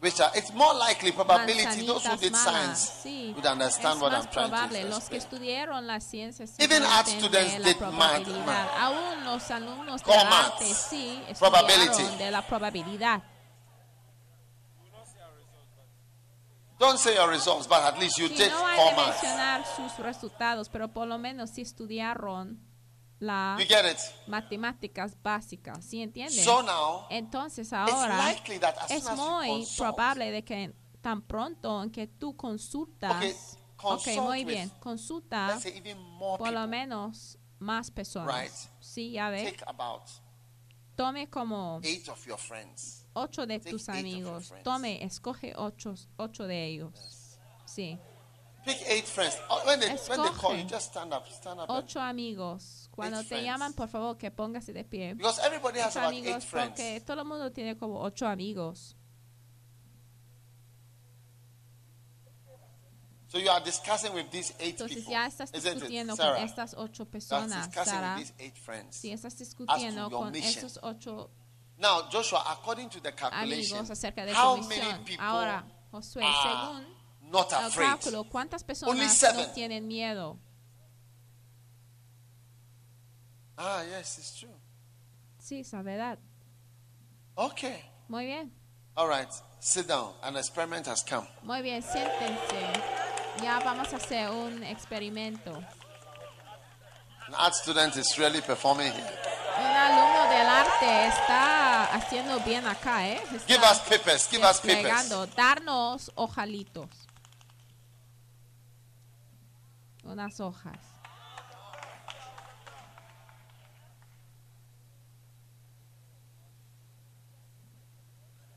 Which 0.00 0.20
are, 0.20 0.30
it's 0.38 0.52
more 0.52 0.74
likely 0.74 1.12
probability 1.12 1.86
those 1.86 2.04
who 2.06 2.16
did 2.18 2.32
malas. 2.32 2.44
science 2.44 2.92
Sí, 3.02 3.32
would 3.34 3.46
understand 3.46 3.96
es 3.96 4.02
what 4.02 4.12
I'm 4.12 4.26
trying 4.30 4.50
probable. 4.50 4.82
to 4.82 4.88
Los 4.88 5.08
que 5.08 5.16
explain. 5.16 5.42
estudiaron 5.42 5.86
las 5.86 6.04
ciencias 6.04 6.50
sí 6.50 6.62
Even 6.62 6.82
art 6.82 7.06
students 7.08 7.54
did 7.64 7.80
math, 7.80 8.26
math. 8.44 8.70
Aún 8.80 9.24
los 9.24 9.50
alumnos 9.50 10.04
de 10.04 10.12
arte 10.14 10.66
sí 10.74 11.22
estudiaron 11.26 12.18
de 12.18 12.30
la 12.30 12.42
probabilidad. 12.46 13.22
Don't 16.86 16.98
say 16.98 17.14
your 17.14 17.28
results, 17.30 17.66
but 17.66 17.82
at 17.82 17.98
least 17.98 18.18
you 18.18 18.28
Sí, 18.28 18.36
did 18.36 18.50
no 18.50 18.66
hay 18.66 18.94
mencionar 18.94 19.64
sus 19.76 19.96
resultados, 19.98 20.68
pero 20.68 20.88
por 20.92 21.06
lo 21.06 21.16
menos 21.18 21.50
sí 21.50 21.62
estudiaron 21.62 22.60
las 23.20 23.58
You 23.60 23.66
get 23.66 23.84
it? 23.90 23.98
matemáticas 24.26 25.16
básicas, 25.22 25.84
¿sí 25.84 26.02
entienden? 26.02 26.44
So 26.44 26.62
now, 26.62 27.06
Entonces 27.10 27.68
it's 27.68 27.72
ahora 27.72 28.18
likely 28.18 28.58
that 28.58 28.76
as 28.78 28.90
es 28.90 29.02
soon 29.04 29.12
as 29.12 29.18
you 29.18 29.24
muy 29.24 29.48
consult, 29.48 29.78
probable 29.78 30.30
de 30.30 30.42
que 30.44 30.74
tan 31.00 31.22
pronto 31.22 31.82
en 31.82 31.90
que 31.90 32.06
tú 32.06 32.36
consultas, 32.36 33.16
Okay, 33.16 33.32
ok, 33.32 33.76
consult 33.76 34.26
muy 34.26 34.44
with, 34.44 34.46
bien, 34.52 34.68
consulta 34.80 35.46
let's 35.48 35.62
say 35.62 35.72
even 35.76 35.98
more 35.98 36.38
por 36.38 36.48
lo 36.52 36.60
people, 36.62 36.66
menos 36.68 37.38
más 37.60 37.90
personas. 37.90 38.34
Right. 38.34 38.52
Sí, 38.80 39.12
ya 39.12 39.30
ve, 39.30 39.44
take 39.44 39.64
about 39.66 40.02
tome 40.96 41.28
como 41.30 41.80
eight 41.82 42.08
of 42.08 42.24
your 42.26 42.38
friends. 42.38 43.03
Ocho 43.14 43.46
de 43.46 43.58
tus 43.60 43.88
amigos, 43.88 44.52
tome, 44.62 45.02
escoge 45.04 45.54
ocho, 45.56 45.94
ocho 46.16 46.46
de 46.46 46.66
ellos. 46.66 47.38
Sí, 47.64 47.98
Pick 48.64 48.80
eight 48.86 49.04
friends. 49.04 49.36
Oh, 49.50 49.60
Escoge. 49.70 50.66
ocho 51.68 52.00
amigos. 52.00 52.88
Cuando 52.90 53.22
te 53.22 53.42
llaman, 53.42 53.74
por 53.74 53.88
favor, 53.88 54.16
que 54.16 54.30
póngase 54.30 54.72
de 54.72 54.84
pie. 54.84 55.16
Ocho 55.22 56.00
amigos, 56.00 56.46
porque 56.46 57.02
todo 57.04 57.20
el 57.20 57.26
mundo 57.26 57.52
tiene 57.52 57.76
como 57.76 58.00
ocho 58.00 58.26
amigos. 58.26 58.96
So 63.28 63.40
you 63.40 63.50
are 63.50 63.60
discussing 63.64 64.14
with 64.14 64.30
these 64.30 64.54
eight 64.60 64.76
Entonces 64.76 64.98
people. 64.98 65.12
ya 65.12 65.26
estás 65.26 65.50
discutiendo 65.50 66.14
Sarah? 66.14 66.36
con 66.36 66.44
estas 66.44 66.72
ocho 66.78 67.04
personas, 67.04 67.66
discussing 67.66 67.92
Sara. 67.92 68.14
with 68.14 68.26
these 68.26 68.34
eight 68.38 68.56
friends. 68.56 68.94
Si 68.96 69.10
estás 69.10 69.36
discutiendo 69.36 70.08
con 70.08 70.36
esos 70.36 70.78
ocho 70.82 71.30
Now, 71.78 72.08
Joshua, 72.10 72.42
according 72.50 72.88
to 72.90 73.00
the 73.00 73.12
calculation, 73.12 73.78
amigos 73.78 73.90
acerca 73.90 74.24
de 74.24 74.32
how 74.32 74.56
many 74.56 74.80
people 75.04 75.24
Ahora, 75.24 75.64
Josué, 75.92 76.22
are 76.24 76.32
según 76.32 76.84
not 77.32 77.52
el 77.52 77.66
afraid? 77.66 77.88
cálculo, 77.88 78.24
¿cuántas 78.30 78.62
Only 78.62 79.00
personas 79.06 79.12
seven. 79.16 79.46
no 79.48 79.52
tienen 79.52 79.86
miedo? 79.88 80.38
Ah, 83.56 83.82
yes, 83.88 84.18
it's 84.18 84.38
true. 84.38 84.54
Sí, 85.38 85.60
es 85.60 85.72
la 85.72 85.82
verdad. 85.82 86.18
Okay. 87.36 87.82
Muy 88.08 88.26
bien, 88.26 88.52
All 88.96 89.08
right. 89.08 89.28
Sit 89.60 89.88
down. 89.88 90.12
An 90.22 90.36
experiment 90.36 90.86
has 90.86 91.02
come. 91.02 91.26
muy 91.42 91.62
bien, 91.62 91.82
siéntense. 91.82 92.72
Ya 93.42 93.58
vamos 93.64 93.92
a 93.92 93.96
hacer 93.96 94.30
un 94.30 94.62
experimento. 94.62 95.52
An 97.26 97.34
art 97.34 97.54
student 97.54 97.96
is 97.96 98.16
really 98.18 98.40
performing 98.42 98.92
here. 98.92 99.18
Un 99.56 99.64
alumno 99.64 100.28
del 100.28 100.46
arte 100.46 101.06
está 101.08 101.63
haciendo 101.94 102.40
bien 102.40 102.66
acá, 102.66 103.08
¿eh? 103.08 103.22
Está 103.32 103.46
Give 103.46 103.62
us 103.62 103.80
papers. 103.80 104.28
Give 104.28 104.44
us 104.44 104.60
papers. 104.60 105.34
Darnos 105.36 106.10
hojalitos. 106.14 106.88
Unas 110.04 110.38
hojas. 110.40 110.78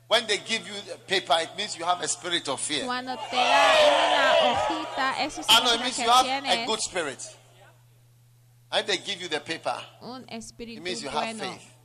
When 0.08 0.26
they 0.26 0.38
give 0.38 0.66
you 0.66 0.74
the 0.86 0.96
paper, 1.06 1.34
it 1.42 1.50
means 1.56 1.76
you 1.76 1.84
have 1.84 2.00
a 2.00 2.08
spirit 2.08 2.48
of 2.48 2.60
fear. 2.60 2.86
Cuando 2.86 3.14
te 3.30 3.36
da 3.36 3.74
una 4.08 4.56
hojita, 4.56 5.20
eso 5.20 5.42
Ah, 5.48 5.60
no, 5.62 5.74
it 5.74 5.80
significa 5.80 5.82
means 5.82 5.96
que 5.96 6.04
you 6.04 6.10
have 6.10 6.44
a 6.44 6.66
good 6.66 6.80
spirit. 6.80 7.36
And 8.72 8.80
if 8.80 8.86
they 8.86 8.96
give 9.04 9.20
you 9.20 9.28
the 9.28 9.40
paper, 9.40 9.78
un 10.00 10.24
it 10.30 10.82
means 10.82 11.02
you 11.02 11.10
have 11.10 11.36
faith. 11.36 11.77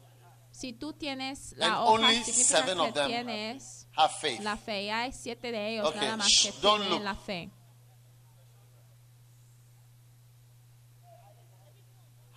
Si 0.54 0.72
tú 0.72 0.94
tienes 0.94 1.54
la 1.58 1.66
And 1.66 1.76
hoja, 1.78 1.92
only 1.94 2.24
seven 2.24 2.78
que 2.78 2.84
of 2.88 2.94
them 2.94 3.08
tienes 3.08 3.88
Have 3.98 4.14
faith. 4.22 4.40
la 4.42 4.56
fe. 4.56 4.92
Hay 4.92 5.12
siete 5.12 5.52
de 5.52 5.74
ellos 5.74 5.88
Okay, 5.88 6.02
nada 6.02 6.18
más 6.18 6.28
shh, 6.30 6.46
que 6.46 6.52
tienen 6.62 6.90
look. 6.92 7.02
la 7.02 7.16
fe. 7.16 7.50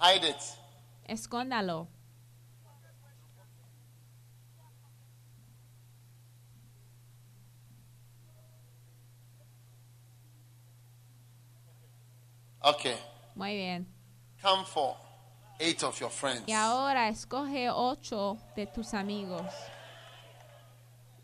Hide 0.01 0.25
it. 0.31 0.43
Escóndalo. 1.05 1.89
Okay. 12.63 12.97
Muy 13.35 13.55
bien. 13.57 13.87
Come 14.43 14.65
for 14.65 14.97
eight 15.59 15.83
of 15.83 15.99
your 16.01 16.11
friends. 16.11 16.43
Y 16.47 16.53
ahora 16.53 17.09
escoge 17.09 17.71
ocho 17.71 18.39
de 18.55 18.67
tus 18.67 18.95
amigos. 18.95 19.43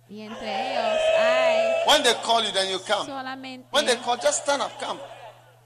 Y 0.08 0.20
entre 0.20 0.72
ellos 0.72 1.00
hay 1.18 1.72
When 1.86 2.02
they 2.02 2.14
call 2.22 2.44
you, 2.44 2.52
then 2.52 2.70
you 2.70 2.78
come. 2.80 3.06
solamente 3.06 3.66
When 3.72 3.86
they 3.86 3.96
call, 3.96 4.16
just 4.18 4.42
stand 4.42 4.62
up. 4.62 4.72
Come. 4.78 5.00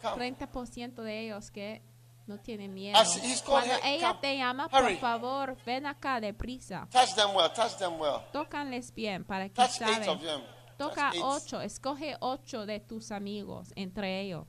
Come. 0.01 0.17
30% 0.31 1.03
de 1.03 1.21
ellos 1.27 1.51
que 1.51 1.83
no 2.27 2.39
tienen 2.39 2.73
miedo. 2.75 2.97
As 2.99 3.17
he's 3.17 3.41
called 3.43 3.65
Cuando 3.65 3.75
her, 3.75 3.81
ella 3.85 4.09
come. 4.09 4.21
te 4.21 4.37
llama, 4.39 4.69
Hurry. 4.71 4.95
por 4.97 5.01
favor, 5.01 5.57
ven 5.65 5.87
acá 5.87 6.21
deprisa. 6.21 6.87
Touch 6.91 7.15
them 7.15 7.35
well. 7.35 7.51
Touch 7.53 7.77
them 7.79 7.99
well. 7.99 8.23
Tócanles 8.33 8.93
bien 8.95 9.25
para 9.25 9.49
que 9.49 9.55
Touch 9.55 9.81
eight 9.81 10.03
saben. 10.05 10.09
of 10.09 10.23
them. 10.23 10.41
Toca 10.79 10.95
Touch 11.11 11.15
eight. 11.15 11.23
ocho, 11.25 11.61
escoge 11.63 12.17
ocho 12.21 12.67
de 12.67 12.79
tus 12.81 13.11
amigos, 13.11 13.73
entre 13.77 14.21
ellos. 14.21 14.47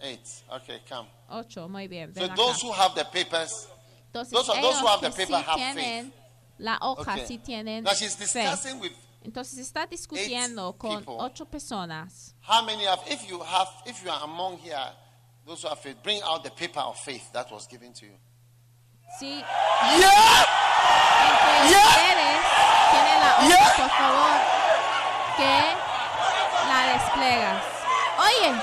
Eight. 0.00 0.20
Okay, 0.50 0.80
come. 0.88 1.06
Ocho, 1.30 1.68
muy 1.68 1.88
bien. 1.88 2.14
So 2.14 2.20
Ven 2.20 2.30
acá. 2.30 2.36
those 2.36 2.60
who 2.62 2.72
have 2.72 2.94
the 2.94 3.04
papers, 3.06 3.66
Entonces, 4.12 4.30
those 4.30 4.48
are- 4.48 4.62
those 4.62 4.78
who 4.80 4.86
have 4.86 5.00
the 5.00 5.10
paper 5.10 5.34
sí 5.38 5.44
have 5.44 5.58
tienen 5.58 6.12
la 6.58 6.78
hoja, 6.80 7.00
Okay. 7.12 7.26
sí 7.26 7.38
tienen 7.44 7.82
now 7.84 7.92
she's 7.94 8.14
fe. 8.14 8.24
discussing 8.42 8.78
with 8.80 8.92
Entonces 9.24 9.58
está 9.58 9.86
discutiendo 9.88 10.68
Eight 10.70 10.78
con 10.78 10.98
people. 10.98 11.16
ocho 11.20 11.44
personas. 11.44 12.34
how 12.42 12.62
many 12.64 12.84
have. 12.84 13.00
If 13.08 13.28
you 13.28 13.40
have, 13.42 13.68
if 13.86 14.02
you 14.04 14.10
are 14.10 14.22
among 14.22 14.58
here, 14.58 14.78
those 15.44 15.62
who 15.62 15.68
have 15.68 15.80
faith, 15.80 15.96
bring 16.02 16.22
out 16.22 16.44
the 16.44 16.50
paper 16.50 16.80
of 16.80 16.96
faith 17.00 17.30
that 17.32 17.50
was 17.50 17.66
given 17.66 17.92
to 17.94 18.06
you. 18.06 18.16
Sí, 19.18 19.40
Yeah. 19.40 20.46
entre 21.20 21.70
Yeah. 21.70 21.88
ustedes 21.88 22.40
tienen 22.92 23.20
la 23.20 23.36
hoja, 23.36 23.48
Yeah. 23.48 23.76
por 23.76 23.90
favor, 23.90 24.32
que 25.36 25.76
la 26.68 26.86
desplegas. 26.92 27.64
Oye, 28.18 28.62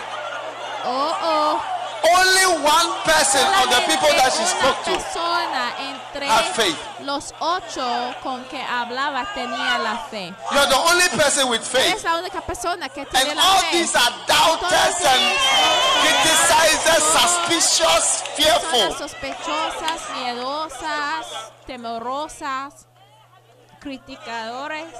oh, 0.86 1.17
oh. 1.21 1.71
Only 2.06 2.62
one 2.62 2.89
person 3.02 3.41
of 3.41 3.65
the 3.74 3.82
people 3.89 4.13
that 4.13 4.30
she 4.32 4.45
spoke 4.45 4.78
to 4.86 4.93
entre 5.80 6.28
had 6.28 6.45
faith. 6.56 6.78
los 7.02 7.34
ocho 7.39 8.13
con 8.21 8.43
que 8.45 8.62
hablaba 8.62 9.26
tenía 9.34 9.80
la 9.80 9.98
fe. 10.10 10.34
You're 10.52 10.67
the 10.67 10.76
only 10.78 11.10
person 11.17 11.50
with 11.50 11.62
faith. 11.63 12.04
La 12.04 12.17
única 12.19 12.41
persona 12.41 12.89
que 12.89 13.06
tiene 13.06 13.30
And 13.32 13.38
la 13.38 13.43
all 13.43 13.60
fe. 13.62 13.71
these 13.80 13.95
are 13.95 14.12
doubters 14.28 15.02
and 15.02 15.24
criticizers, 16.02 17.04
suspicious, 17.17 18.21
fearful. 18.36 18.91
sospechosas, 18.98 20.02
miedosas, 20.15 21.26
temorosas, 21.65 22.86
criticadores. 23.80 24.93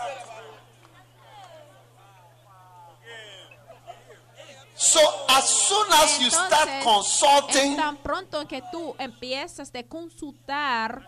So 4.78 5.00
as 5.30 5.48
soon 5.48 5.88
as 5.94 6.20
you 6.20 6.30
start 6.30 6.68
Entonces, 6.68 6.84
consulting, 6.84 7.76
tan 7.78 7.98
pronto 7.98 8.46
que 8.46 8.62
tú 8.72 8.94
empiezas 9.00 9.72
de 9.72 9.88
consultar, 9.88 11.02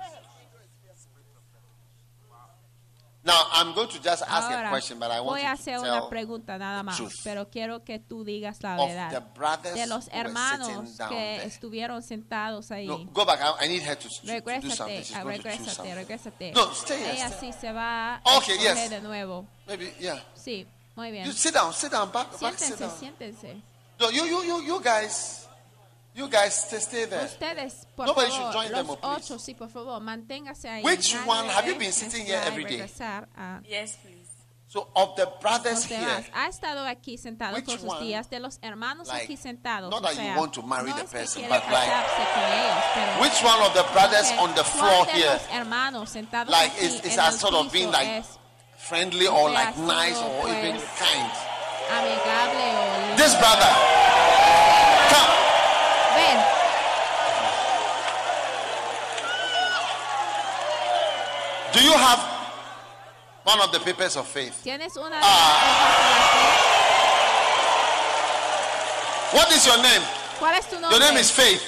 now 3.25 3.33
I'm 3.51 3.73
going 3.73 3.89
to 3.89 3.99
just 4.01 4.23
ask 4.23 4.49
a 4.49 4.55
ahora 4.55 4.69
question, 4.69 4.99
but 4.99 5.11
I 5.11 5.19
want 5.19 5.37
voy 5.37 5.41
a 5.41 5.47
to 5.47 5.61
hacer 5.61 5.79
una 5.79 6.07
pregunta 6.07 6.57
nada 6.57 6.81
más, 6.81 6.97
pero 7.25 7.49
quiero 7.49 7.83
que 7.83 7.99
tú 7.99 8.23
digas 8.23 8.63
la 8.63 8.77
verdad. 8.77 9.21
brothers 9.35 9.75
De 9.75 9.85
los 9.85 10.07
hermanos 10.13 10.95
que 11.09 11.15
there. 11.15 11.43
estuvieron 11.45 12.01
sentados 12.01 12.71
ahí. 12.71 12.87
No, 12.87 13.03
go 13.11 13.25
back. 13.25 13.41
I, 13.41 13.65
I 13.65 13.67
need 13.67 13.83
her 13.83 13.97
to, 13.97 14.07
to, 14.07 14.15
do 14.25 14.31
Regrésate, 14.31 15.03
ah, 15.13 15.23
regrésate. 15.25 16.53
No, 16.53 16.71
stay 16.71 16.97
here, 16.99 17.11
Ella 17.15 17.27
stay. 17.27 17.51
sí 17.51 17.59
se 17.59 17.73
va 17.73 18.21
a 18.23 18.37
Okay, 18.37 18.57
yes. 18.59 18.89
de 18.89 19.01
nuevo. 19.01 19.45
Maybe, 19.67 19.93
yeah. 19.99 20.23
Sí, 20.33 20.65
muy 20.97 21.11
bien. 21.11 21.25
You 21.25 21.31
sit 21.31 21.53
down, 21.53 21.71
sit 21.73 21.91
down, 21.91 22.11
back, 22.11 22.31
back, 22.41 22.57
sit 22.57 22.75
Siéntense, 22.75 22.79
down. 22.79 22.99
siéntense. 22.99 23.61
No, 23.99 24.09
you, 24.09 24.25
you, 24.25 24.43
you, 24.43 24.61
you 24.63 24.81
guys, 24.81 25.47
you 26.13 26.27
guys 26.27 26.53
stay, 26.65 26.79
stay 26.79 27.05
there. 27.05 27.23
Ustedes, 27.25 27.85
por 27.95 28.05
Nobody 28.07 28.29
favor, 28.29 28.43
should 28.43 28.53
join 28.53 28.71
them, 28.71 28.87
los 28.87 28.97
please. 28.97 29.15
ocho, 29.33 29.39
sí, 29.39 29.53
por 29.55 29.69
favor, 29.69 29.99
manténgase 30.01 30.67
ahí. 30.69 30.83
Which 30.83 31.13
Nadie 31.13 31.27
one? 31.27 31.47
Have 31.49 31.65
you 31.67 31.73
debe 31.75 31.79
been 31.79 31.91
sitting 31.93 32.25
here 32.25 32.41
every 32.45 32.63
day? 32.65 32.77
regresar 32.81 33.27
a 33.37 33.61
Yes, 33.63 33.95
please. 34.03 34.25
So 34.69 34.89
of 34.97 35.15
the 35.15 35.27
brothers 35.39 35.75
los 35.75 35.85
here, 35.85 35.99
demás. 36.01 36.25
Ha 36.33 36.47
estado 36.49 36.85
aquí 36.85 37.17
sentado 37.17 37.55
Which 37.55 37.65
todos 37.67 37.83
los 37.83 37.93
one, 37.95 38.05
días 38.05 38.29
de 38.29 38.39
los 38.41 38.59
hermanos 38.61 39.07
like, 39.07 39.23
aquí 39.23 39.37
sentados. 39.37 39.89
not 39.89 40.01
o 40.01 40.03
that 40.03 40.15
you 40.15 40.21
sea, 40.21 40.35
want 40.37 40.53
to 40.53 40.61
marry 40.61 40.89
no 40.89 40.95
the 40.97 41.03
es 41.03 41.09
que 41.09 41.19
person, 41.19 41.41
quiere 41.43 41.53
but 41.61 41.71
like, 41.71 41.89
casarse 41.89 42.33
con 42.33 42.43
ellos, 42.51 42.83
pero 42.93 43.21
which 43.21 43.43
one 43.43 43.61
of 43.65 43.73
the 43.73 43.83
brothers 43.93 44.29
que 44.29 44.37
on 44.39 44.53
the 44.55 44.61
¿cuál 44.63 44.65
floor 44.65 45.05
de 45.05 45.11
here, 45.13 45.33
los 45.33 45.47
hermanos 45.51 46.09
sentados 46.09 46.51
like, 46.51 46.73
aquí 46.75 46.85
is, 46.85 46.95
is 47.05 47.13
en 47.13 47.19
a 47.21 47.27
el 47.27 47.33
sort 47.33 47.53
of 47.55 47.71
being 47.71 47.87
piso 47.87 47.91
like 47.97 48.17
es 48.17 48.36
friendly 48.87 49.27
or 49.27 49.49
like 49.51 49.77
nice 49.79 50.15
or 50.17 50.41
pues, 50.41 50.55
even 50.63 50.79
kind? 50.95 51.31
amigable 51.91 52.71
o? 52.79 53.15
This 53.19 53.33
brother, 53.35 53.71
come. 55.11 55.31
Ven, 56.15 56.39
Do 61.73 61.83
you 61.83 61.91
have 61.93 62.19
one 63.43 63.59
of 63.61 63.71
the 63.71 63.79
papers 63.79 64.15
of 64.15 64.25
faith? 64.27 64.61
tienes 64.63 64.95
una 64.97 65.09
de 65.09 65.21
Ah. 65.21 65.57
What 69.33 69.51
is 69.51 69.65
your 69.67 69.77
name? 69.83 69.83
de 69.83 69.99
la 69.99 69.99
fe. 69.99 70.39
¿Cuál 70.39 70.55
es 70.57 70.65
tu 70.69 70.79
nombre? 70.79 70.97
Your 70.97 70.99
name 71.11 71.17
is 71.19 71.29
Faith. 71.31 71.61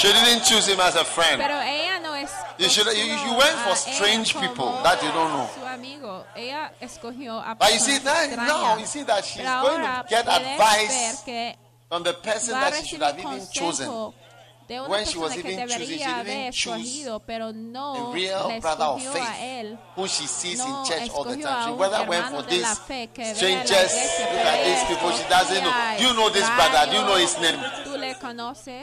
She 0.00 0.08
didn't 0.10 0.44
choose 0.44 0.66
him 0.66 0.80
as 0.80 0.96
a 0.96 1.04
friend. 1.04 1.38
Pero 1.42 1.60
ella 1.60 2.00
no 2.00 2.14
es. 2.14 2.30
You 2.56 2.70
should- 2.70 2.96
you- 2.96 3.04
you 3.04 3.32
went 3.34 3.54
for 3.66 3.76
strange 3.76 4.34
people 4.34 4.80
that 4.82 5.02
you 5.02 5.10
don't 5.12 5.30
know. 5.30 5.46
Su 5.54 5.66
amigo, 5.66 6.24
ella 6.34 6.72
escogió 6.80 7.38
a 7.38 7.54
But 7.54 7.72
you 7.74 7.78
see, 7.80 7.98
personas 8.00 8.36
now, 8.38 8.78
you 8.78 8.86
see 8.86 9.02
that 9.02 9.22
she's 9.24 9.44
going 9.44 9.82
to 9.82 10.04
get 10.08 10.26
advice 10.26 11.22
from 11.88 12.02
the 12.02 12.14
person 12.14 12.54
that 12.58 12.74
she 12.76 12.86
should 12.86 13.02
have 13.02 13.18
even 13.18 13.46
chosen. 13.52 14.14
de 14.70 14.78
una 14.78 14.88
when 14.88 15.04
she 15.04 15.18
was 15.18 15.36
even 15.36 15.68
choosing, 15.68 15.98
she 15.98 16.04
didn't 16.22 16.52
choose 16.54 16.78
escogido, 16.78 17.20
pero 17.26 17.48
a 17.48 17.52
no 17.52 18.12
real 18.12 18.60
brother 18.60 18.84
of 18.84 19.02
faith 19.02 19.28
él. 19.42 19.78
who 19.96 20.06
she 20.06 20.26
sees 20.28 20.58
No 20.60 20.64
in 20.64 20.84
church 20.84 21.10
all 21.10 21.24
the 21.24 21.36
time. 21.36 21.64
She 21.66 21.72
whether 21.74 22.04
went 22.04 22.26
for 22.30 22.42
this 22.42 22.62
la 22.62 22.74
fe 22.76 23.08
que 23.12 23.24
vea 23.24 23.30
la 23.32 23.34
strangers, 23.34 23.92
look 23.92 24.46
at 24.46 24.64
these 24.64 24.84
people, 24.84 25.10
she 25.10 25.24
doesn't 25.28 25.64
know. 25.64 25.72
Do 25.98 26.04
you 26.06 26.14
know 26.14 26.28
this 26.30 26.48
brother? 26.50 26.86
Do 26.88 26.96
you 26.98 27.04
know 27.04 27.16
his 27.16 27.36
name? 27.38 27.58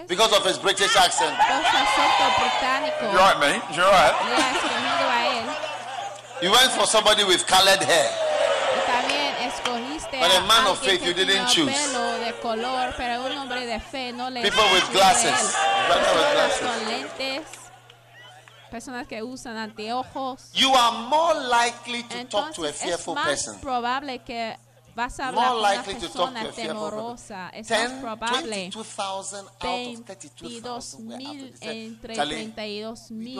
Because 0.08 0.34
of 0.34 0.44
his 0.46 0.58
British 0.58 0.96
accent. 0.96 1.36
Por 1.38 1.62
su 1.64 1.78
acento 1.78 2.26
británico. 2.40 3.12
You 3.12 3.20
alright, 3.20 3.40
mate? 3.40 3.62
You 3.76 3.84
alright? 3.84 4.14
Le 4.30 4.36
ha 4.36 5.10
a 5.12 5.28
él. 5.38 6.44
You 6.44 6.52
went 6.52 6.72
for 6.72 6.86
somebody 6.88 7.24
with 7.24 7.46
colored 7.46 7.82
hair. 7.84 8.12
También 8.86 9.36
escogiste 9.48 10.20
But 10.20 10.32
a 10.36 10.42
man 10.48 10.68
of 10.68 10.80
faith 10.80 11.04
you 11.06 11.14
didn't 11.14 11.48
choose. 11.48 11.72
pelo 11.72 12.20
de 12.20 12.34
color, 12.42 12.94
pero 12.98 13.26
un 13.26 13.38
hombre 13.38 13.66
de 13.66 13.80
fe 13.80 14.12
no 14.12 14.30
le 14.30 14.42
People 14.42 14.64
with 14.74 14.84
escogió 14.84 15.04
a 15.04 15.12
él. 15.12 15.22
glasses. 15.24 15.56
Personas 15.88 16.34
glasses. 16.34 16.62
con 16.62 16.88
lentes, 16.90 17.48
personas 18.72 19.08
que 19.08 19.24
usan 19.24 19.58
anteojos. 19.58 20.50
You 20.54 20.74
are 20.74 20.98
more 21.10 21.34
likely 21.48 22.04
to 22.04 22.24
talk 22.26 22.54
to 22.54 22.64
a 22.66 22.70
Entonces 22.70 22.76
es 22.76 22.82
fearful 22.82 23.16
más 23.16 23.26
person. 23.28 23.60
probable 23.60 24.20
que 24.20 24.58
vas 24.98 25.20
a 25.20 25.28
hablar 25.28 25.86
con 25.86 25.96
una 25.96 26.00
persona 26.00 26.52
temorosa. 26.52 27.50
Es 27.50 27.70
más 27.70 27.80
10, 27.90 28.02
probable. 28.02 28.50
22,000 28.50 29.40
out 29.40 29.48
of 29.48 29.62
22 29.62 30.04
32,000 30.04 31.08
were 31.08 31.18
mil 31.18 31.54
entre 31.62 32.16
said, 32.16 32.18
"Charlie, 32.18 32.36
32 32.36 33.12
we 33.12 33.16
mil 33.16 33.40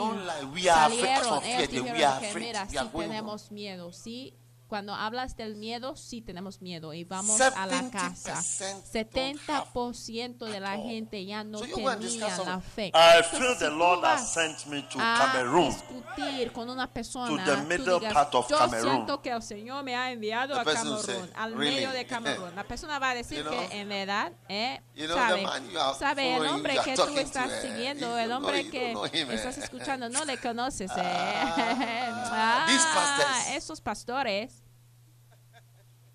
salieron. 0.64 1.44
Ellos 1.44 1.68
dijeron 1.68 2.20
que 2.20 2.34
mira, 2.34 2.66
sí 2.68 2.76
tenemos 2.96 3.50
miedo, 3.50 3.92
sí. 3.92 4.34
Cuando 4.68 4.94
hablas 4.94 5.34
del 5.34 5.56
miedo, 5.56 5.96
sí 5.96 6.20
tenemos 6.20 6.60
miedo 6.60 6.92
y 6.92 7.04
vamos 7.04 7.40
a 7.40 7.66
la 7.66 7.90
casa. 7.90 8.34
70% 8.42 10.44
de 10.44 10.60
la 10.60 10.76
gente 10.76 11.24
ya 11.24 11.42
no 11.42 11.58
So 11.60 11.64
tenía 11.74 12.36
la 12.44 12.60
fe. 12.60 12.92
I 12.94 13.22
feel 13.22 13.54
si 13.54 13.60
the 13.60 13.70
Lord 13.70 14.04
has 14.04 14.30
sent 14.32 14.66
me 14.66 14.82
to 14.82 14.98
Cameroon. 14.98 15.70
discutir 15.70 16.52
con 16.52 16.68
una 16.68 16.86
persona, 16.92 17.42
the 17.44 17.56
tú 17.56 17.62
middle 17.66 17.98
digas, 17.98 18.12
part 18.12 18.34
of 18.34 18.46
yo 18.50 18.58
Cameroon." 18.58 18.94
siento 18.96 19.22
que 19.22 19.30
el 19.30 19.42
Señor 19.42 19.82
me 19.84 19.96
ha 19.96 20.12
enviado 20.12 20.54
The 20.54 20.60
a 20.60 20.64
Camerún, 20.74 21.02
say, 21.02 21.30
al 21.34 21.54
"Really?" 21.54 21.74
medio 21.76 21.90
de 21.92 22.06
Camerún. 22.06 22.54
La 22.54 22.64
persona 22.64 22.98
va 22.98 23.10
a 23.10 23.14
decir 23.14 23.38
You 23.38 23.44
know? 23.44 23.68
que 23.70 23.80
en 23.80 23.88
verdad, 23.88 24.32
eh, 24.50 24.82
You 24.94 25.06
know, 25.06 25.16
sabe, 25.16 25.46
the 25.46 25.94
sabe 25.98 26.36
el 26.36 26.46
hombre 26.46 26.76
que 26.84 26.94
tú 26.94 27.16
estás 27.18 27.48
to, 27.48 27.54
eh, 27.54 27.62
siguiendo, 27.62 28.18
el 28.18 28.26
know- 28.28 28.36
hombre 28.36 28.64
you 28.64 28.70
que 28.70 28.90
know 28.90 29.06
him, 29.06 29.30
eh. 29.30 29.34
estás 29.34 29.56
escuchando, 29.58 30.10
no 30.10 30.24
le 30.26 30.36
conoces. 30.38 30.90
Eh. 30.94 32.12
These 32.66 32.84
Ah, 32.90 33.44
esos 33.54 33.80
pastores. 33.80 34.57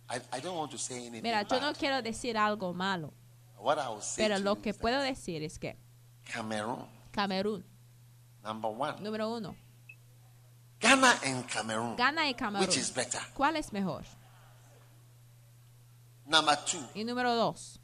I, 0.09 0.19
I 0.31 0.39
don't 0.41 0.57
want 0.57 0.71
to 0.71 0.77
say 0.77 0.97
anything 1.07 1.23
Mira, 1.23 1.43
yo 1.49 1.59
no 1.59 1.67
bad. 1.71 1.77
quiero 1.77 2.01
decir 2.01 2.37
algo 2.37 2.73
malo, 2.73 3.13
What 3.57 3.77
I 3.79 3.87
will 3.89 4.01
say 4.01 4.23
pero 4.25 4.37
to 4.37 4.43
lo 4.43 4.55
you 4.55 4.61
que 4.61 4.69
is 4.71 4.75
that 4.77 4.81
puedo 4.81 5.01
decir 5.01 5.41
es 5.43 5.57
que 5.57 5.77
Cameroon, 6.25 6.85
Camerún, 7.11 7.63
number 8.43 8.69
one. 8.71 8.97
número 9.01 9.29
uno, 9.35 9.55
Ghana 10.79 11.15
and 11.23 11.47
Cameroon, 11.47 11.95
Ghana 11.95 12.27
y 12.27 12.33
Camerún. 12.33 12.59
which 12.67 12.77
is 12.77 12.91
better? 12.93 13.21
¿Cuál 13.33 13.55
es 13.55 13.71
mejor? 13.71 14.03
Number 16.25 16.55
two, 16.65 16.79
Y 16.95 17.03
número 17.03 17.35
dos, 17.35 17.79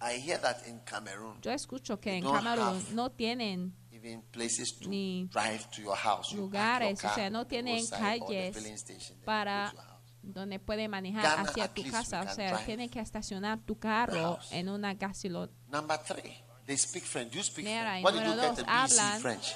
I 0.00 0.18
hear 0.18 0.38
that 0.40 0.66
in 0.66 0.80
Cameroon, 0.80 1.40
yo 1.42 1.50
escucho 1.52 2.00
que 2.00 2.14
en 2.16 2.22
don't 2.24 2.36
Camerún 2.36 2.76
have 2.76 2.94
no 2.94 3.10
tienen 3.10 3.72
even 3.92 4.22
places 4.32 4.72
to 4.78 4.88
Ni 4.88 5.26
drive 5.30 5.70
to 5.72 5.82
your 5.82 5.96
house. 5.96 6.30
You 6.32 6.48
park 6.50 6.52
your 6.52 6.90
lugares, 6.90 6.98
o 6.98 7.02
car 7.02 7.14
sea, 7.14 7.30
no 7.30 7.44
tienen 7.46 7.76
roadside 7.80 8.22
or 8.22 8.28
the 8.28 8.34
calles 8.34 8.56
filling 8.56 8.76
station, 8.78 9.16
then 9.16 9.24
para 9.26 9.64
go 9.66 9.70
to 9.70 9.76
your 9.76 9.84
house. 9.84 9.89
Donde 10.22 10.58
puede 10.58 10.88
manejar 10.88 11.22
Ghana, 11.22 11.42
hacia 11.42 11.68
tu 11.68 11.82
casa, 11.90 12.22
o 12.22 12.34
sea, 12.34 12.64
tienen 12.64 12.88
que 12.88 13.00
estacionar 13.00 13.58
tu 13.60 13.78
carro 13.78 14.38
en 14.50 14.68
una 14.68 14.94
gasolina 14.94 15.48
Number 15.68 15.98
three, 16.02 16.36
they 16.66 16.76
speak 16.76 17.04
French. 17.04 17.32
You 17.32 17.42
speak 17.42 17.66
French. 17.66 18.04
What 18.04 18.14
número 18.14 18.36
dos, 18.36 18.64
hablan 18.66 19.20
French? 19.20 19.54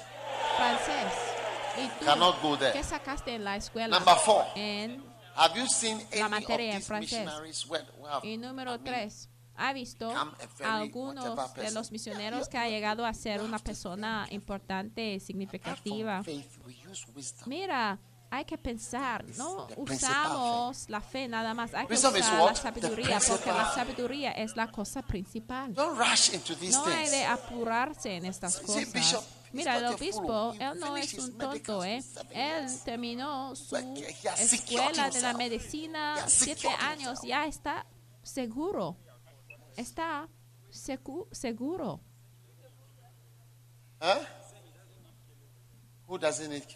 francés. 0.57 1.13
¿Y 1.77 1.99
tú 1.99 2.05
Cannot 2.05 2.41
go 2.41 2.57
there. 2.57 2.73
qué 2.73 2.83
sacaste 2.83 3.35
en 3.35 3.43
la 3.43 3.57
escuela? 3.57 3.97
Number 3.97 4.15
four. 4.17 4.45
En, 4.55 5.03
Have 5.35 5.59
you 5.59 5.67
seen 5.67 5.99
any 6.13 6.21
of 6.21 6.29
materia 6.29 6.75
en 6.75 6.81
francés. 6.81 7.27
y 8.23 8.37
número 8.37 8.75
I 8.75 8.77
mean, 8.77 8.83
tres, 8.85 9.29
¿ha 9.55 9.73
visto 9.73 10.09
a 10.63 10.77
algunos 10.77 11.53
de 11.55 11.71
los 11.71 11.91
misioneros 11.91 12.47
que 12.47 12.57
ha 12.57 12.69
llegado 12.69 13.05
a 13.05 13.13
ser 13.13 13.41
una 13.41 13.59
persona 13.59 14.27
importante 14.31 15.19
significativa? 15.19 16.23
faith. 16.23 16.45
Mira, 17.45 17.99
hay 18.35 18.45
que 18.45 18.57
pensar, 18.57 19.25
no 19.37 19.67
usamos 19.77 20.89
la 20.89 20.99
fe 20.99 21.27
nada 21.27 21.53
más, 21.53 21.73
hay 21.73 21.87
que 21.87 21.93
usar 21.93 22.13
la 22.13 22.53
sabiduría, 22.55 23.19
porque 23.25 23.49
la 23.49 23.73
sabiduría 23.73 24.31
es 24.31 24.55
la 24.57 24.69
cosa 24.71 25.01
principal. 25.01 25.73
No 25.73 25.95
hay 25.97 27.09
de 27.09 27.25
apurarse 27.25 28.15
en 28.15 28.25
estas 28.25 28.59
cosas. 28.59 29.25
Mira, 29.53 29.77
el 29.77 29.85
obispo, 29.85 30.53
él 30.59 30.79
no 30.79 30.97
es 30.97 31.13
un 31.13 31.37
tonto, 31.37 31.83
¿eh? 31.85 32.03
Él 32.31 32.67
terminó 32.83 33.55
su 33.55 33.77
escuela 33.77 35.09
de 35.09 35.21
la 35.21 35.33
medicina 35.33 36.17
siete 36.27 36.67
años, 36.67 37.19
ya 37.23 37.45
está 37.45 37.85
seguro. 38.21 38.97
Está 39.77 40.27
seguro. 40.71 42.01
Huh? 44.01 44.25
Who 46.07 46.17
doesn't 46.17 46.49
need 46.49 46.67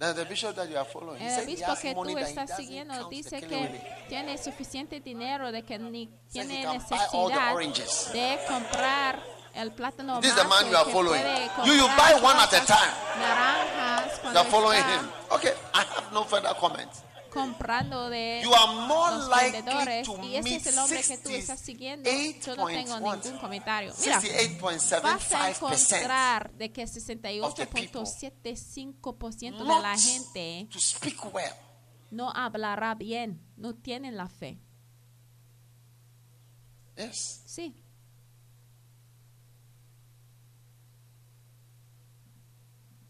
The 0.00 0.24
bishop 0.24 0.56
that 0.56 0.66
you 0.70 0.78
are 0.78 0.88
following, 0.88 1.20
El 1.20 1.42
obispo 1.44 1.76
que 1.78 1.94
money 1.94 2.14
tú 2.14 2.18
estás 2.20 2.56
siguiendo 2.56 3.08
dice 3.10 3.38
que 3.42 3.80
tiene 4.08 4.38
suficiente 4.38 4.98
dinero 5.00 5.52
de 5.52 5.62
que 5.62 5.78
ni 5.78 6.06
tiene 6.32 6.62
can 6.62 6.78
buy 6.88 6.98
all 7.12 7.28
the 7.30 7.34
necesidad 7.68 8.12
de 8.14 8.38
comprar 8.48 9.22
el 9.54 9.72
plátano 9.72 10.18
This 10.22 10.30
is 10.30 10.36
the 10.36 10.48
man 10.48 10.70
you 10.70 10.76
are 10.76 10.90
following. 10.90 11.22
You- 11.66 11.74
you 11.74 11.86
buy 11.98 12.14
one 12.22 12.38
at 12.38 12.50
a 12.54 12.64
time. 12.64 12.94
Naranjas 13.20 14.22
You 14.32 14.38
are 14.38 14.44
following 14.48 14.82
him. 14.82 15.10
Okay, 15.32 15.52
I 15.74 15.80
have 15.84 16.10
no 16.12 16.24
further 16.24 16.54
comment. 16.58 16.88
Comprando 17.30 18.10
de 18.10 18.40
You 18.42 18.52
are 18.54 18.86
more 18.86 19.16
los 19.16 19.28
vendedores 19.28 20.08
y 20.22 20.36
ese 20.36 20.56
es 20.56 20.66
el 20.66 20.78
hombre 20.78 21.02
que 21.02 21.18
tú 21.18 21.30
estás 21.30 21.60
siguiendo. 21.60 22.10
Yo 22.10 22.56
no 22.56 22.66
tengo 22.66 22.96
68.1. 22.96 23.24
ningún 23.24 23.38
comentario. 23.38 23.94
Mira, 24.00 24.20
vas 24.20 24.92
a 24.92 25.50
68.75% 25.50 25.56
encontrar 25.56 26.52
de 26.52 26.72
que 26.72 26.82
of 26.82 27.54
the 27.54 27.66
people 27.66 28.02
68.75% 28.02 29.58
de 29.58 29.64
la 29.64 29.98
gente 29.98 30.68
well. 31.32 31.52
no 32.10 32.30
hablará 32.30 32.94
bien, 32.94 33.40
no 33.56 33.74
tienen 33.74 34.16
la 34.16 34.28
fe. 34.28 34.60
Yes. 36.96 37.42
Sí, 37.46 37.74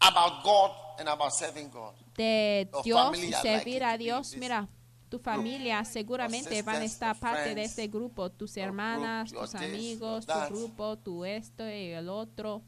About 0.01 0.43
God 0.43 0.71
and 0.99 1.09
about 1.09 1.31
serving 1.31 1.69
God. 1.69 1.93
De 2.15 2.69
Dios 2.83 3.17
y 3.17 3.33
servir 3.33 3.83
a 3.83 3.97
Dios. 3.97 4.35
Mira, 4.37 4.67
tu 5.09 5.19
familia 5.19 5.83
seguramente 5.83 6.61
van 6.61 6.81
a 6.81 6.85
estar 6.85 7.19
parte 7.19 7.53
de 7.53 7.63
este 7.63 7.87
grupo, 7.87 8.31
tus 8.31 8.55
hermanas, 8.57 9.31
tus 9.31 9.55
amigos, 9.55 10.25
tu 10.25 10.39
grupo, 10.49 10.97
tu 10.97 11.25
esto 11.25 11.67
y 11.67 11.91
el 11.91 12.09
otro. 12.09 12.63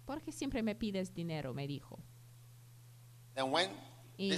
¿Por 0.05 0.21
qué 0.21 0.31
siempre 0.31 0.63
me 0.63 0.75
pides 0.75 1.13
dinero? 1.13 1.53
Me 1.53 1.67
dijo. 1.67 1.99
Y 4.17 4.31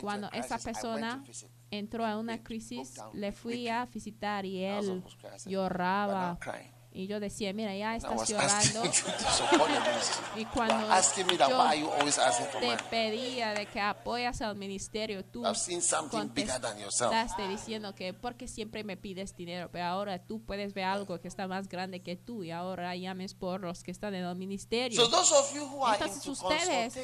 Cuando 0.00 0.30
esa 0.32 0.58
persona 0.58 1.24
entró 1.70 2.04
a 2.06 2.18
una 2.18 2.42
crisis, 2.42 2.94
le 3.14 3.32
fui 3.32 3.68
a 3.68 3.84
visitar 3.86 4.44
y 4.46 4.62
él 4.62 5.02
lloraba. 5.46 6.38
Y 6.96 7.08
yo 7.08 7.20
decía, 7.20 7.52
mira, 7.52 7.76
ya 7.76 7.94
estás 7.94 8.26
llorando. 8.26 8.82
Y 10.36 10.46
cuando 10.46 10.88
that 10.88 11.04
yo 11.44 12.58
te 12.58 12.76
pedía 12.90 13.52
de 13.52 13.66
que 13.66 13.80
apoyas 13.80 14.40
al 14.40 14.56
ministerio, 14.56 15.22
tú 15.22 15.42
contestaste 16.10 17.48
diciendo 17.48 17.94
que 17.94 18.14
porque 18.14 18.48
siempre 18.48 18.82
me 18.82 18.96
pides 18.96 19.36
dinero, 19.36 19.68
pero 19.70 19.84
ahora 19.84 20.24
tú 20.24 20.42
puedes 20.42 20.72
ver 20.72 20.84
algo 20.84 21.20
que 21.20 21.28
está 21.28 21.46
más 21.46 21.68
grande 21.68 22.02
que 22.02 22.16
tú 22.16 22.44
y 22.44 22.50
ahora 22.50 22.96
llames 22.96 23.34
por 23.34 23.60
los 23.60 23.82
que 23.82 23.90
están 23.90 24.14
en 24.14 24.24
el 24.24 24.36
ministerio. 24.36 24.98
So 24.98 25.10
those 25.10 25.34
of 25.34 25.54
you 25.54 25.66
who 25.66 25.84
are 25.84 25.98
Entonces 26.02 26.26
ustedes 26.26 26.94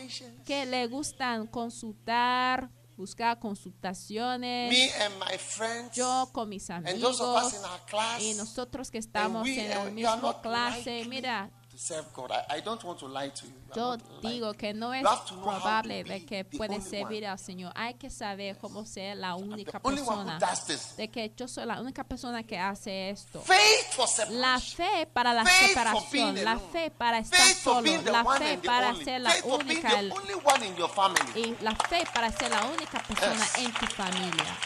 que 0.47 0.65
le 0.65 0.87
gustan 0.87 1.47
consultar, 1.47 2.71
buscar 2.97 3.39
consultaciones, 3.39 4.71
me 4.71 4.91
and 5.01 5.15
my 5.19 5.37
friends, 5.39 5.97
yo 5.97 6.29
con 6.33 6.49
mis 6.49 6.69
and 6.71 6.87
those 7.01 7.21
of 7.21 7.37
us 7.37 7.53
amigos 7.55 7.55
in 7.55 7.65
our 7.65 7.81
class, 7.87 8.23
y 8.23 8.35
nosotros 8.35 8.91
que 8.91 8.99
estamos 8.99 9.45
we- 9.45 9.59
en 9.59 9.73
are 9.73 9.91
mismo 9.91 10.17
not 10.23 10.43
clase, 10.43 11.05
mira, 11.07 11.51
to 11.73 11.79
serve 11.79 12.05
God. 12.13 12.31
I, 12.31 12.57
I 12.57 12.61
don't 12.61 12.83
want 12.85 12.99
to 12.99 13.07
lie 13.07 13.29
to 13.29 13.47
you. 13.47 13.53
You 13.75 13.83
are 13.83 13.99
Yo 13.99 14.29
digo 14.29 14.53
que 14.53 14.75
no 14.75 14.93
es 14.93 15.03
probable 15.43 16.05
de 16.05 16.25
que 16.27 16.47
only 16.59 16.81
servir 16.83 17.27
al 17.27 17.39
Señor. 17.39 17.73
Hay 17.75 17.95
que 17.95 18.11
saber 18.11 18.59
cómo 18.59 18.85
ser 18.85 19.17
la 19.17 19.35
única 19.37 19.81
persona. 19.81 20.39
De 20.97 21.09
que 21.09 21.33
yo 21.35 21.49
soy 21.49 21.65
la 21.65 21.81
única 21.81 22.05
persona 22.05 22.43
que 22.43 22.59
hace 22.59 23.11
esto. 23.11 23.41
Faith 23.41 23.93
for 23.93 24.07
La 24.31 24.61
fe 24.61 25.09
para 25.13 25.33
la 25.33 25.47
separación, 25.47 26.45
la 26.45 26.59
fe 26.59 26.91
para 26.91 27.19
estar 27.19 27.41
solo, 27.55 27.91
la 28.03 28.25
fe 28.25 28.59
para 28.59 28.95
ser 28.97 29.23
la 29.23 29.33
única 29.45 30.03
y 31.35 31.57
la 31.63 31.75
fe 31.75 32.05
para 32.13 32.31
ser 32.31 32.51
la 32.51 32.67
única 32.67 33.03
persona 33.03 33.47
en 33.59 33.73
tu 33.73 33.87
familia. 33.87 34.59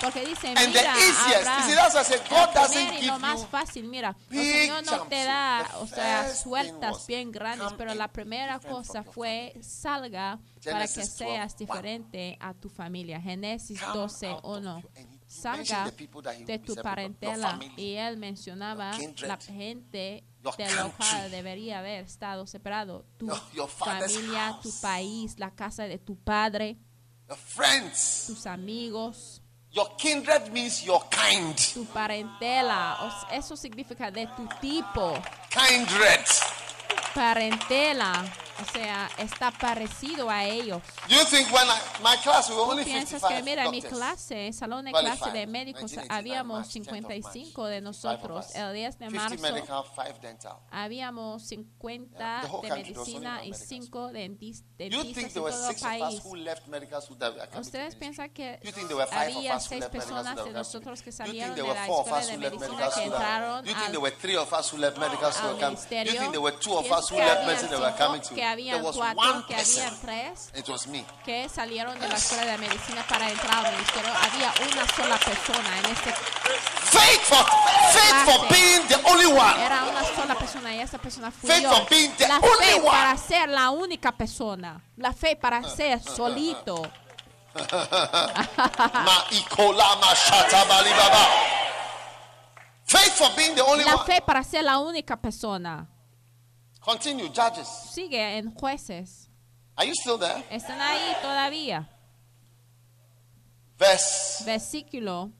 Porque 0.00 0.24
dice, 0.24 0.48
and 0.48 0.72
the 0.72 0.80
mira, 0.80 0.94
Abraham, 1.84 3.06
lo 3.06 3.18
más 3.18 3.46
fácil, 3.46 3.84
mira, 3.84 4.16
big 4.28 4.40
Señor 4.40 4.84
no 4.84 5.06
te 5.08 5.24
da, 5.24 5.68
o 5.80 5.86
sea, 5.86 6.34
sueltas 6.34 7.06
bien 7.06 7.30
grandes, 7.32 7.72
pero 7.76 7.94
la 7.94 8.08
primera 8.12 8.58
cosa 8.60 9.02
fue 9.02 9.54
salga 9.62 10.38
para 10.64 10.86
que 10.86 10.92
Genesis 10.94 11.18
12, 11.18 11.24
seas 11.24 11.56
diferente 11.56 12.36
a 12.40 12.54
tu 12.54 12.68
familia. 12.68 13.20
Génesis 13.20 13.80
Come 13.80 13.92
12, 13.94 14.26
out 14.28 14.40
of 14.44 14.58
1. 14.58 14.80
you. 14.80 14.88
And 14.96 15.08
he- 15.10 15.14
he 15.16 15.22
Salga 15.32 15.90
de 16.46 16.58
tu 16.58 16.74
parentela 16.76 17.58
y 17.76 17.94
él 17.94 18.18
mencionaba 18.18 18.92
la 19.22 19.36
gente 19.38 20.24
de 20.58 20.74
lo 20.76 20.92
cual 20.96 21.30
debería 21.30 21.78
haber 21.78 22.04
estado 22.04 22.46
separado. 22.46 23.06
Tu 23.16 23.28
familia, 23.68 24.58
tu 24.62 24.70
país, 24.82 25.38
la 25.38 25.50
casa 25.54 25.84
de 25.84 25.98
tu 25.98 26.16
padre, 26.16 26.76
tus 28.26 28.46
amigos, 28.46 29.41
Your 29.74 29.88
kindred 29.96 30.52
means 30.52 30.84
your 30.84 31.02
kind. 31.08 31.56
tu 31.56 31.86
parentela. 31.86 32.98
Eso 33.30 33.56
significa 33.56 34.10
de 34.10 34.26
tu 34.36 34.46
tipo. 34.60 35.14
Kindred. 35.48 36.26
Parentela. 37.14 38.22
O 38.62 38.72
sea, 38.72 39.10
está 39.18 39.50
parecido 39.50 40.30
a 40.30 40.44
ellos. 40.44 40.80
You 41.08 41.18
think 41.24 41.52
when 41.52 41.66
I, 41.66 41.78
my 42.02 42.16
class 42.22 42.48
we 42.48 42.54
were 42.54 42.62
only 42.70 42.84
piensas 42.84 43.20
55 43.20 43.28
que, 43.28 43.42
mira, 43.42 43.70
mi 43.70 43.82
clase, 43.82 44.52
salón 44.52 44.84
de 44.84 44.92
clase 44.92 45.30
de 45.32 45.46
médicos, 45.46 45.90
1989 45.90 46.08
habíamos 46.10 46.58
March, 46.58 46.68
10th 46.68 46.80
of 46.80 46.92
March. 46.92 47.12
55 47.12 47.66
de 47.66 47.74
55 47.76 47.76
of 47.76 47.82
nosotros. 47.82 48.54
El 48.54 48.72
10 48.74 48.98
de 48.98 49.06
50 49.06 49.10
marzo 49.28 49.42
medical, 49.42 49.84
5 49.84 50.18
dental. 50.20 50.56
habíamos 50.70 51.42
50 51.42 52.12
Yeah, 52.22 52.40
the 52.42 52.46
whole 52.48 52.62
de 52.62 52.74
medicina 52.76 53.44
y 53.44 53.50
medical 53.50 53.66
5 53.68 54.10
dentis- 54.12 54.62
You 54.78 54.88
dentistas 55.02 55.36
were 55.42 55.50
todo 55.52 55.68
el 55.70 55.76
país. 55.76 56.22
Ustedes 57.60 57.96
piensan 57.96 58.30
que 58.30 58.58
había 59.12 59.56
us 59.56 59.64
who 59.64 59.68
seis 59.68 59.80
left 59.80 59.92
medical 59.94 60.00
personas 60.00 60.36
school 60.38 60.44
de 60.44 60.52
nosotros 60.58 61.02
que 61.02 61.12
salieron 61.12 61.54
de 61.54 61.62
la 61.62 61.86
escuela 61.86 62.26
de 62.26 62.36
medicina 62.38 62.90
que 62.94 63.02
entraron 63.04 63.64
al 63.68 65.54
ministerio. 65.70 66.12
who 66.12 66.82
que 66.82 66.88
to? 68.28 68.34
que 68.34 68.44
habían 68.52 68.82
cuatro, 68.82 69.46
que 69.46 69.54
habían 69.54 70.00
tres 70.00 70.50
que 71.24 71.48
salieron 71.48 71.98
de 71.98 72.08
la 72.08 72.16
escuela 72.16 72.44
de 72.44 72.58
medicina 72.58 73.04
para 73.08 73.28
entrar 73.30 73.66
al 73.66 73.72
ministerio. 73.72 74.10
Había 74.22 74.52
una 74.72 74.86
sola 74.94 75.16
persona 75.18 75.78
en 75.78 75.86
este 75.86 76.12
Faith 76.12 77.20
for 77.22 77.44
faith 77.92 78.24
for 78.26 78.48
being 78.48 78.86
the 78.88 79.10
only 79.10 79.26
one. 79.26 79.64
era 79.64 79.84
una 79.84 80.04
sola 80.04 80.34
persona 80.34 80.74
y 80.74 80.80
esa 80.80 80.98
persona 80.98 81.30
fui 81.30 81.48
Faith 81.50 81.66
for 81.66 81.88
being 81.88 82.12
the 82.16 82.28
La 82.28 82.36
only 82.36 82.66
fe 82.66 82.74
one. 82.80 82.90
para 82.90 83.16
ser 83.16 83.48
la 83.48 83.70
única 83.70 84.12
persona. 84.12 84.80
La 84.96 85.12
fe 85.12 85.36
para 85.36 85.62
ser 85.64 86.02
solito. 86.02 86.82
Only 93.66 93.84
La 93.84 93.98
fe 93.98 94.22
para 94.22 94.42
ser 94.42 94.64
la 94.64 94.78
única 94.78 95.16
persona. 95.16 95.86
Continue, 96.84 97.28
Judges. 97.28 97.68
Sigue 97.92 98.38
en 98.38 98.50
jueces. 98.52 99.28
Are 99.76 99.86
you 99.86 99.94
still 99.94 100.18
there? 100.18 100.44
Están 100.50 100.80
ahí 100.80 101.14
todavía. 101.22 101.88
Verse 103.78 104.44
Versículo, 104.44 105.32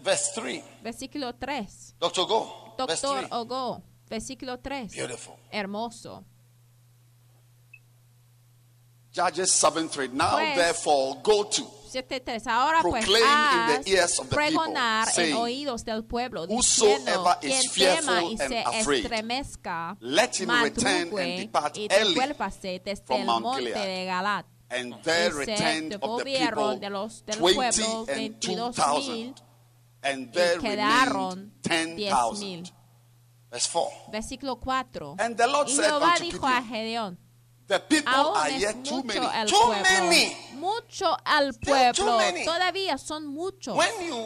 verse 0.00 0.32
three. 0.34 0.62
versículo 0.82 1.34
3. 1.34 1.96
Doctor, 1.98 2.26
go. 2.26 2.74
Doctor. 2.76 3.26
Ogo, 3.30 3.82
versículo 4.08 4.58
3. 4.60 4.92
Beautiful. 4.94 5.34
Hermoso. 5.50 6.24
Judges 9.18 9.50
7 9.50 9.88
3. 9.88 10.12
Now 10.12 10.30
Pues, 10.36 10.56
therefore 10.56 11.20
go 11.22 11.44
to 11.44 11.62
7.3. 11.90 12.46
Ahora 12.46 12.82
pues 12.82 13.04
Proclaim 13.04 13.24
in 13.24 13.28
haz 13.30 13.84
the 13.84 13.90
ears 13.90 14.18
of 14.18 14.28
the 14.28 14.36
people, 14.36 14.36
pregonar 14.36 15.08
en 15.08 15.14
saying, 15.14 15.36
oídos 15.36 15.84
del 15.84 16.04
pueblo, 16.04 16.46
diciendo, 16.46 17.36
quien 17.40 17.62
tema 17.72 18.22
y 18.24 18.36
se 18.36 18.58
afraid, 18.60 19.04
estremezca, 19.04 19.96
let 20.00 20.30
him 20.38 20.50
return 20.50 21.08
madrugue 21.10 21.22
and 21.22 21.38
depart 21.40 21.76
y 21.78 21.88
early 21.90 22.14
devuélvase 22.14 22.82
desde 22.84 23.04
from 23.06 23.20
el 23.20 23.26
Mount 23.26 23.42
monte 23.42 23.72
de 23.72 24.04
Galat. 24.04 24.46
and 24.70 25.02
there 25.02 25.28
Y 25.28 25.32
se 25.32 25.56
returned 25.56 25.90
devolvieron 25.92 26.78
de 26.78 26.90
los, 26.90 27.24
del 27.24 27.38
pueblo 27.38 28.04
and 28.14 28.38
two 28.38 28.52
22 28.52 28.54
mil 28.54 28.72
thousand, 28.74 29.42
and 30.02 30.32
there 30.34 30.56
y 30.58 30.60
quedaron 30.60 31.30
remained 31.30 31.62
ten 31.62 31.96
10 31.96 32.38
mil. 32.40 32.62
Versículo 34.12 34.60
4. 34.60 35.16
And 35.18 35.36
the 35.38 35.46
Lord 35.46 35.68
Y 35.68 35.72
said 35.74 35.86
Jehová 35.86 36.14
dijo 36.20 36.46
a 36.46 36.60
Gideon, 36.60 37.16
Gedeón, 37.16 37.18
The 37.68 37.80
people 37.80 38.12
aún 38.14 38.36
are 38.36 38.54
es 38.54 38.60
yet 38.62 38.82
too 38.82 38.96
mucho 38.96 39.04
many. 39.06 39.26
el 39.34 39.48
Too 39.48 39.56
pueblo. 39.56 39.82
many. 39.82 40.36
Mucho 40.54 41.16
al 41.24 41.52
Still 41.52 41.92
too 41.92 42.02
pueblo. 42.04 42.16
many. 42.18 42.44
Todavía 42.44 42.98
son 42.98 43.26
muchos. 43.26 43.76
When 43.76 44.06
you 44.08 44.16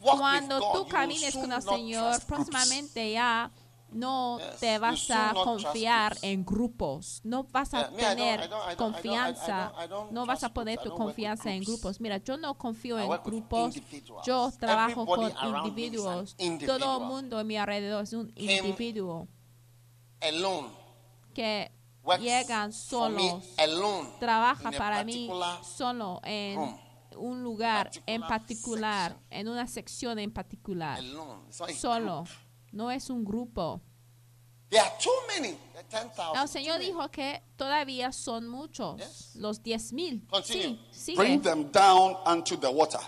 walk 0.00 0.18
Cuando 0.18 0.54
with 0.56 0.62
God, 0.64 0.72
tú 0.72 0.78
you 0.84 0.88
camines 0.88 1.32
soon 1.32 1.42
con 1.42 1.52
el 1.52 1.64
not 1.64 1.74
Señor, 1.74 2.10
trust 2.12 2.28
groups. 2.28 2.48
próximamente 2.50 3.12
ya 3.12 3.50
no 3.90 4.38
Yes, 4.38 4.60
te 4.60 4.74
you 4.74 4.80
vas 4.80 5.00
soon 5.00 5.16
a 5.16 5.32
not 5.32 5.44
trust 5.44 5.64
confiar 5.64 6.10
groups. 6.12 6.24
en 6.24 6.44
grupos. 6.44 7.20
No 7.24 7.42
vas 7.44 7.74
a 7.74 7.78
Yeah, 7.80 7.90
me, 7.90 7.96
I 7.96 8.04
don't- 8.04 8.16
tener 8.16 8.22
I 8.22 8.36
don't- 8.36 8.42
I 8.42 8.48
don't- 8.48 8.52
I 8.52 8.52
don't- 8.52 8.70
I 8.70 8.76
confianza. 8.76 9.72
don't- 9.74 9.84
I 9.84 9.88
don't 9.88 10.10
No 10.12 10.24
vas 10.24 10.38
a 10.38 10.40
trust 10.46 10.54
poner 10.54 10.76
groups. 10.76 10.80
I 10.80 10.82
tu 10.84 10.88
don't 10.90 10.98
work 11.00 11.08
with 11.08 11.14
confianza 11.16 11.50
en 11.50 11.62
groups. 11.64 11.80
grupos. 11.82 12.00
Mira, 12.00 12.16
yo 12.18 12.36
no 12.36 12.54
confío 12.56 12.98
I 12.98 13.02
en 13.02 13.08
work 13.08 13.26
with 13.26 13.32
grupos. 13.34 13.76
individuals. 13.76 14.24
Yo 14.26 14.50
trabajo 14.60 15.04
con 15.06 15.20
Everybody 15.24 15.34
around 15.44 15.52
me 15.52 15.58
is 15.58 15.64
an 15.64 15.66
individuos. 15.66 16.34
individual. 16.38 16.78
Todo 16.80 16.98
el 17.00 17.04
mundo 17.08 17.38
a 17.38 17.42
mi 17.44 17.56
alrededor 17.58 18.04
es 18.04 18.12
un 18.12 18.32
Him 18.36 18.50
individuo 18.64 19.26
Alone. 20.20 20.68
que 21.34 21.70
llegan 22.20 22.72
solos. 22.72 23.42
trabaja 24.18 24.70
para 24.72 25.04
mí 25.04 25.30
solo 25.62 26.20
en 26.24 26.58
un 27.16 27.42
lugar 27.42 27.90
en 28.06 28.22
particular 28.22 29.18
en 29.30 29.48
una 29.48 29.66
sección 29.66 30.18
en 30.18 30.32
particular, 30.32 30.98
solo. 31.74 32.24
No 32.72 32.90
es 32.90 33.10
un 33.10 33.22
grupo. 33.22 33.82
There 34.70 34.80
are 34.80 34.92
too 34.98 35.10
many. 35.28 35.58
There 35.90 36.00
are 36.00 36.08
10,000. 36.08 36.40
El 36.40 36.48
Señor 36.48 36.80
dijo 36.80 37.10
que 37.10 37.42
todavía 37.56 38.10
son 38.12 38.48
muchos, 38.48 39.32
los 39.34 39.62
diez 39.62 39.92
mil. 39.92 40.26
Sí, 40.42 41.14
Bring 41.14 41.42
them 41.42 41.70
down 41.70 42.16
unto 42.24 42.56
the 42.56 42.70
water, 42.70 43.00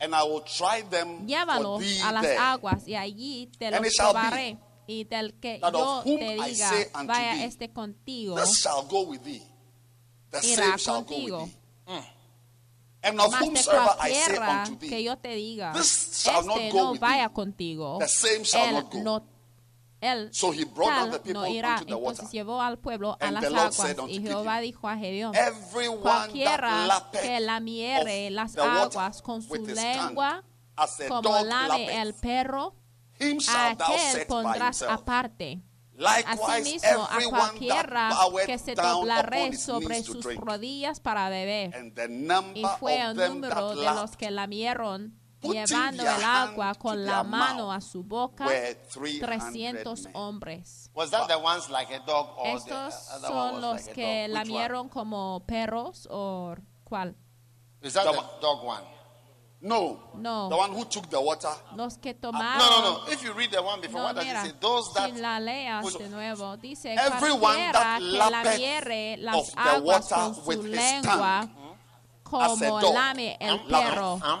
and 0.00 0.14
I 0.14 0.22
will 0.22 0.42
try 0.42 0.82
them 0.88 1.26
Llévalos 1.26 1.82
a 2.02 2.12
las 2.12 2.24
aguas 2.38 2.88
y 2.88 2.94
allí 2.96 3.50
te 3.58 3.70
los 3.70 3.94
probaré. 3.94 4.58
Y 4.90 5.04
del 5.04 5.34
que 5.38 5.58
that 5.60 5.72
yo 5.74 5.98
of 5.98 6.04
whom 6.06 6.18
te 6.18 6.36
I 6.38 6.50
diga, 6.50 6.68
say 6.70 6.86
unto 6.94 7.06
vaya 7.12 7.34
thee, 7.34 7.44
este 7.44 7.72
contigo, 7.72 8.34
This 8.36 8.58
shall 8.62 8.86
go 8.88 9.02
with 9.02 9.22
thee. 9.22 9.42
The 10.30 10.38
irá 10.38 10.56
same 10.56 10.78
shall 10.78 11.02
go 11.02 11.14
contigo. 11.14 11.42
with 11.42 11.52
thee. 11.52 11.58
And 13.00 13.20
of 13.20 13.30
Más 13.30 13.40
de 13.40 13.46
whomsoever 13.46 13.96
I 14.00 14.10
say 14.12 14.34
cualquiera 14.34 14.64
unto 14.66 14.78
que 14.80 14.88
thee, 14.88 15.02
yo 15.04 15.16
te 15.18 15.28
diga, 15.36 15.72
This 15.74 16.22
shall 16.24 16.42
not 16.44 16.56
este 16.58 16.72
go 16.72 16.78
no 16.84 16.90
with 16.92 17.00
vaya 17.00 17.28
thee. 17.28 17.34
contigo, 17.34 17.98
The 18.00 18.08
same 18.08 18.44
shall 18.44 18.66
él 18.66 18.72
not 18.72 18.90
go. 18.90 18.98
no 19.02 19.22
él 20.00 20.28
So 20.32 20.52
he 20.52 20.64
brought 20.64 21.10
the 21.10 21.18
people 21.18 21.42
no 21.42 21.46
irá. 21.48 21.74
unto 21.78 21.84
the 21.86 21.96
water. 21.96 22.20
Entonces 22.22 22.32
llevó 22.32 22.60
al 22.62 22.78
pueblo 22.78 23.16
a 23.20 23.24
And 23.26 23.34
las 23.34 23.42
the 23.44 23.50
Lord 23.50 23.60
aguas 23.72 23.74
said 23.76 23.98
unto 23.98 24.12
y 24.14 24.20
Jehová 24.20 24.54
Gideon, 24.56 24.62
dijo 24.62 24.88
a 24.88 24.96
Gedeón, 24.96 25.34
Everyone 25.36 26.00
cualquiera 26.02 26.86
lappeth 26.86 27.20
que 27.22 27.40
lamiere 27.40 28.26
of 28.28 28.32
las 28.32 28.52
the 28.54 28.60
water 28.62 28.98
aguas 28.98 29.22
con 29.22 29.42
su 29.42 29.50
with 29.52 29.68
his 29.68 29.76
lengua, 29.76 30.30
tongue, 30.30 30.44
as 30.76 31.00
a 31.00 31.08
como 31.08 31.22
dog 31.22 31.46
lame 31.46 31.68
lappeth, 31.68 31.90
el 31.98 32.14
perro, 32.14 32.74
a 33.48 33.70
aquel 33.70 34.26
pondrás 34.26 34.80
himself. 34.80 35.00
aparte. 35.00 35.62
Likewise, 35.94 36.52
Asimismo, 36.52 37.08
a 37.10 37.18
cualquiera 37.28 38.10
que 38.46 38.56
se 38.58 38.74
his 39.50 39.60
sobre 39.60 40.00
sus 40.04 40.20
drink. 40.24 40.40
rodillas 40.44 41.00
para 41.00 41.28
beber. 41.28 41.74
And 41.74 41.92
the 41.94 42.06
number 42.08 42.56
Y 42.56 42.64
fue 42.78 43.00
el 43.00 43.16
número 43.16 43.74
de 43.74 43.84
los 43.84 44.16
que 44.16 44.30
lamieron, 44.30 45.18
llevando 45.42 46.04
el 46.04 46.22
agua 46.24 46.74
con 46.76 47.04
la 47.04 47.24
mano 47.24 47.72
a 47.72 47.80
su 47.80 48.04
boca, 48.04 48.46
were 48.46 48.76
300 48.92 49.26
300 49.28 50.04
men. 50.04 50.12
hombres. 50.14 50.90
Was 50.94 51.10
that 51.10 51.26
the 51.26 51.34
ones 51.36 51.68
like 51.68 51.92
a 51.92 51.98
dog 52.06 52.28
or 52.38 52.46
Estos 52.46 52.94
son 53.20 53.60
los 53.60 53.82
que 53.88 54.28
lamieron 54.28 54.88
como 54.88 55.44
perros 55.46 56.06
o 56.12 56.54
cuál? 56.84 57.16
Is 57.82 57.94
that 57.94 58.04
The 58.04 58.12
the 58.12 58.18
one- 58.18 58.28
dog 58.40 58.64
one? 58.64 58.84
No. 59.60 59.98
No. 60.16 60.48
The 60.48 60.56
one 60.56 60.70
who 60.72 60.84
took 60.84 61.10
the 61.10 61.20
water. 61.20 61.50
Los 61.74 61.96
que 61.98 62.14
No, 62.22 62.30
tomaron. 62.30 62.58
no, 62.58 62.80
no. 63.06 63.12
If 63.12 63.24
you 63.24 63.32
read 63.32 63.50
the 63.50 63.60
one 63.60 63.80
before, 63.80 64.00
No, 64.00 64.06
what 64.06 64.16
does 64.16 64.24
it 64.26 64.36
say? 64.46 64.52
Those 64.60 64.92
that 64.94 65.12
si 65.14 65.20
la 65.20 65.38
leas 65.40 65.94
de 65.98 66.08
nuevo, 66.08 66.56
dice 66.56 66.86
Everyone 66.96 67.56
that 67.72 67.98
que 67.98 68.06
lappeth 68.18 68.58
lamiere 68.60 69.28
of 69.34 69.46
the 69.50 69.80
water 69.82 70.32
with 70.46 70.64
his 70.64 70.76
lengua 70.76 71.48
tongue, 71.50 71.50
a 71.50 72.22
como 72.22 72.80
dog, 72.80 72.94
lame 72.94 73.36
el 73.40 73.54
Um, 73.58 73.68
perro. 73.68 74.20
um, 74.22 74.40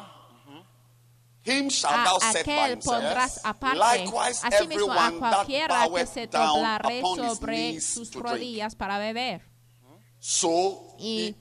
him 1.42 1.68
shall 1.70 1.90
a 1.94 2.04
thou 2.04 2.18
set 2.18 2.46
by 2.46 2.68
himself. 2.68 3.38
Likewise, 3.74 4.42
Asimismo, 4.44 4.52
a 4.92 5.06
everyone 5.08 5.20
that 5.20 5.46
cualquiera 5.46 5.88
que 5.88 6.06
se 6.06 6.26
down 6.26 6.58
doblaré 6.58 7.00
sobre 7.02 7.80
sus 7.80 8.10
to 8.10 8.20
drink. 8.20 8.26
rodillas 8.34 8.74
para 8.76 8.98
beber. 8.98 9.40
So, 10.20 10.94
Y 10.98 11.34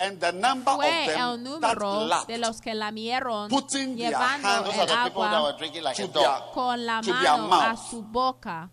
and 0.00 0.20
the 0.20 0.32
number 0.32 0.70
of 0.70 0.76
Fue 0.78 1.06
el 1.14 1.42
them 1.42 1.60
that 1.60 1.76
número 1.78 2.06
lapped, 2.06 2.28
de 2.28 2.38
los 2.38 2.60
que 2.60 2.74
lamieron, 2.74 3.48
putting 3.48 3.96
their 3.96 4.10
llevando 4.12 4.48
el 4.48 4.62
people 4.64 4.94
agua 4.94 5.56
like 5.82 5.96
to 5.96 6.08
their, 6.08 6.40
con 6.54 6.86
la 6.86 7.00
to 7.00 7.10
mano 7.12 7.52
a 7.52 7.76
su 7.76 8.02
boca, 8.02 8.70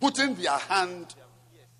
putting 0.00 0.34
their 0.34 0.58
hand 0.68 1.14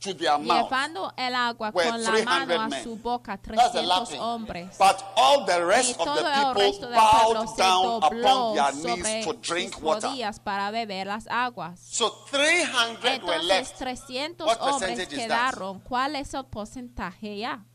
to 0.00 0.14
their 0.14 0.38
mouth. 0.38 0.64
llevando 0.70 1.12
el 1.16 1.34
agua 1.34 1.72
con 1.72 2.02
la 2.02 2.10
300 2.10 2.24
mano 2.58 2.74
a 2.76 2.82
su 2.82 2.96
boca, 2.96 3.36
That's 3.42 3.72
the 3.72 3.82
300 3.82 3.86
lapping. 3.86 4.20
hombres. 4.20 4.78
But 4.78 5.02
all 5.16 5.44
the 5.44 5.58
Y 5.58 5.64
rest 5.64 6.00
of 6.00 6.06
the 6.06 6.20
el 6.20 6.54
resto 6.54 6.54
people 6.54 6.88
del 6.88 7.00
pueblo 7.00 7.34
bowed 7.44 7.48
se 7.48 7.62
down 7.62 7.82
dobló 8.00 8.06
upon 8.06 8.54
their 8.54 8.72
sobre 8.72 9.02
knees 9.12 9.26
to 9.26 9.32
drink 9.34 9.74
sus 9.74 9.82
water. 9.82 10.08
rodillas 10.08 10.40
para 10.40 10.70
beber 10.70 11.06
las 11.06 11.26
aguas. 11.28 11.80
So 11.80 12.10
300 12.30 13.02
were 13.02 13.34
Entonces, 13.36 13.44
left. 13.46 13.78
300 13.78 14.46
What 14.46 14.58
hombres 14.60 15.08
quedaron. 15.08 15.80
¿Cuál 15.80 16.16
es 16.16 16.32
el 16.34 16.44
porcentaje 16.46 17.36
ya? 17.36 17.66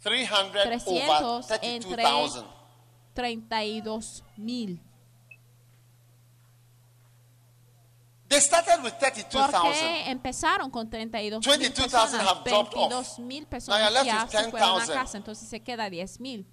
300 0.00 0.62
300 0.62 1.22
over 1.22 1.58
entre 1.62 1.96
32,000. 1.96 2.44
32 3.14 4.24
mil. 4.36 4.80
They 8.28 8.40
started 8.40 8.82
with 8.82 8.92
¿Por 8.92 9.10
32,000. 9.10 9.72
qué 9.72 10.10
empezaron 10.10 10.70
con 10.70 10.90
32 10.90 11.40
mil 11.46 11.58
22,000 11.58 11.90
personas? 11.90 12.26
have 12.26 12.44
dropped 12.44 12.74
off. 12.76 12.90
22 12.90 13.18
mil 13.20 13.42
Now 13.42 13.48
personas 13.48 13.92
left 13.92 14.06
ya 14.06 14.28
se 14.28 14.50
fueron 14.50 14.68
a 14.68 14.84
10,000. 14.84 14.94
casa, 14.94 15.16
entonces 15.16 15.48
se 15.48 15.60
queda 15.60 15.88
10 15.88 16.20
mil. 16.20 16.46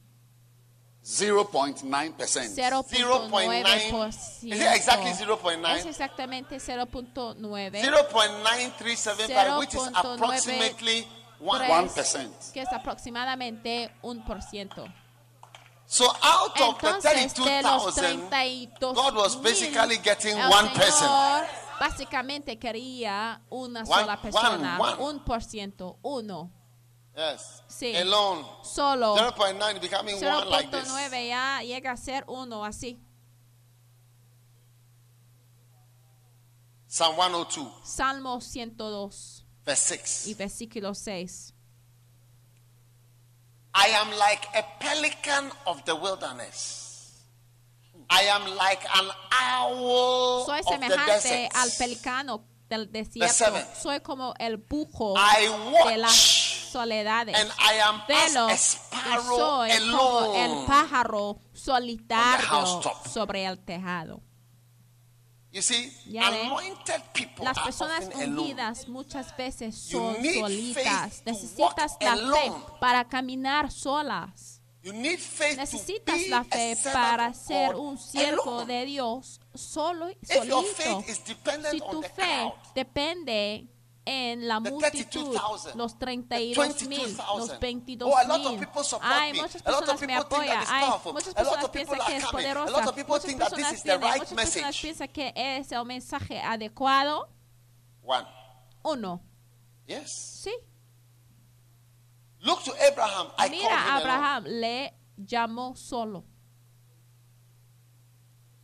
0.9%. 1.04 2.16
0.9%. 2.56 4.08
Is 4.44 4.44
it 4.44 4.68
exactly 4.74 5.12
0.9? 5.12 5.76
Es 5.76 5.86
exactamente 5.86 6.56
0.9. 6.56 7.82
0.9375, 7.84 9.60
which 9.60 9.74
is 9.76 9.82
0.93, 9.82 10.16
approximately 10.16 11.08
1. 11.40 11.66
1%. 11.66 12.52
que 12.54 12.62
es 12.62 12.72
aproximadamente 12.72 13.92
un 14.02 14.24
por 14.24 14.42
ciento. 14.42 14.86
So 15.88 16.06
out 16.22 16.60
of 16.60 16.80
the 16.80 16.88
Entonces, 16.88 17.38
los 17.38 17.96
32,000, 17.96 18.30
32 18.30 18.96
God 18.96 19.16
was 19.16 19.36
basically 19.36 19.98
getting 19.98 20.36
one 20.38 20.70
person. 20.74 21.08
Básicamente 21.80 22.58
quería 22.58 23.42
una 23.50 23.82
One- 23.82 23.86
sola 24.02 24.18
persona, 24.22 24.78
one, 24.80 24.94
one. 24.94 25.04
un 25.04 25.20
por 25.26 25.44
ciento, 25.44 25.98
uno, 26.02 26.50
Yes. 27.16 27.64
Sí. 27.68 27.96
Alone. 27.96 28.46
solo. 28.64 29.16
0.9 29.16 29.80
becoming 29.80 30.16
one 30.16 30.50
like 30.50 30.70
this. 30.72 30.90
0.9 30.90 31.28
ya 31.28 31.62
llega 31.62 31.92
a 31.92 31.98
ser 31.98 32.24
uno 32.28 32.66
así. 32.66 33.00
Psalm 36.88 37.16
102, 37.16 37.72
Salmo 37.84 38.40
102 38.42 39.45
y 39.66 39.76
6. 39.76 40.38
versículo 40.38 40.94
6. 40.94 41.54
I 43.74 43.90
am 43.90 44.10
like 44.12 44.48
a 44.56 44.64
pelican 44.80 45.52
of 45.66 45.84
the 45.86 45.94
wilderness. 45.94 46.86
I 48.10 48.24
am 48.30 48.56
like 48.56 48.86
an 48.94 49.10
owl 49.32 50.46
Soy 50.46 50.60
of 50.60 50.66
the 50.66 50.72
semejante 50.72 51.50
al 51.54 51.70
pelicano 51.78 52.46
del 52.70 52.92
desierto. 52.92 53.46
Soy 53.82 54.00
como 54.02 54.34
el 54.40 54.58
bujo 54.58 55.16
de 55.90 55.98
las 55.98 56.16
soledades. 56.72 57.36
and 57.36 57.52
I 57.60 57.80
am 57.80 58.02
Velo 58.08 58.48
as 58.48 58.80
a 58.92 59.22
soy 59.22 59.70
como 59.92 60.36
el 60.36 60.66
pájaro 60.66 61.40
solitario 61.54 62.82
sobre 63.12 63.46
el 63.46 63.58
tejado. 63.60 64.22
You 65.56 65.62
see, 65.62 65.90
Ya 66.06 66.28
anointed 66.28 67.02
people 67.14 67.46
Las 67.46 67.58
personas 67.58 68.10
ungidas 68.14 68.90
muchas 68.90 69.34
veces 69.38 69.88
You 69.88 70.00
son 70.00 70.22
need 70.22 70.42
solitas. 70.42 71.24
Necesitas 71.26 71.96
la 72.02 72.18
fe 72.18 72.52
para 72.82 73.06
caminar 73.08 73.72
solas. 73.72 74.62
Necesitas 74.84 76.20
be 76.20 76.28
la 76.28 76.44
fe 76.44 76.76
para 76.92 77.34
ser 77.34 77.76
un 77.76 77.98
siervo 77.98 78.66
de 78.66 78.84
Dios 78.84 79.40
solo 79.54 80.10
y 80.10 80.18
solito. 80.26 81.04
Si 81.72 81.80
tu 81.80 82.02
fe 82.02 82.54
depende 82.76 83.66
en 84.08 84.48
la 84.48 84.60
multitud, 84.60 85.34
32,000, 85.34 85.76
los 85.78 85.94
the 85.98 86.06
32 86.06 86.88
mil, 86.88 87.00
22,000. 87.16 87.38
los 87.40 87.60
22 87.60 88.08
Oh, 88.08 88.16
a 88.18 88.24
lot 88.28 88.46
of 88.46 88.52
mil. 88.52 88.60
people 88.60 88.84
support 88.84 89.12
Hay 89.12 89.34
me. 89.34 89.42
muchas 89.42 89.62
A 89.66 89.72
lot 89.72 89.82
of 89.82 89.90
personas 89.90 90.02
me 90.02 90.08
people 90.08 90.24
think 90.38 90.52
apoyan. 90.52 90.64
Hay 90.68 90.86
powerful. 90.86 91.14
muchas 91.14 91.34
A 91.36 91.44
lot 91.44 91.54
personas 91.54 91.66
of 91.66 91.72
people 91.72 91.96
piensan 91.96 92.08
que 92.08 92.16
es. 92.18 92.24
A 92.24 92.28
poderosa. 92.32 92.72
Muchas 92.72 92.94
personas 92.94 93.74
is 93.74 93.84
the 93.84 93.90
vienen. 93.98 94.02
right 94.04 94.20
Muchas 94.22 94.34
personas 94.36 94.66
message. 94.66 94.82
piensan 94.82 95.08
que 95.10 95.34
es 95.36 95.72
el 95.72 95.86
mensaje 95.86 96.40
adecuado. 96.42 97.30
One. 98.04 98.28
Uno, 98.84 99.22
Yes. 99.88 100.42
sí. 100.44 100.52
Look 102.42 102.64
to 102.64 102.74
Abraham. 102.88 103.30
I 103.40 103.50
Mira, 103.50 103.70
alone. 103.70 104.02
Abraham 104.04 104.44
le 104.46 104.94
llamó 105.18 105.76
solo. 105.76 106.24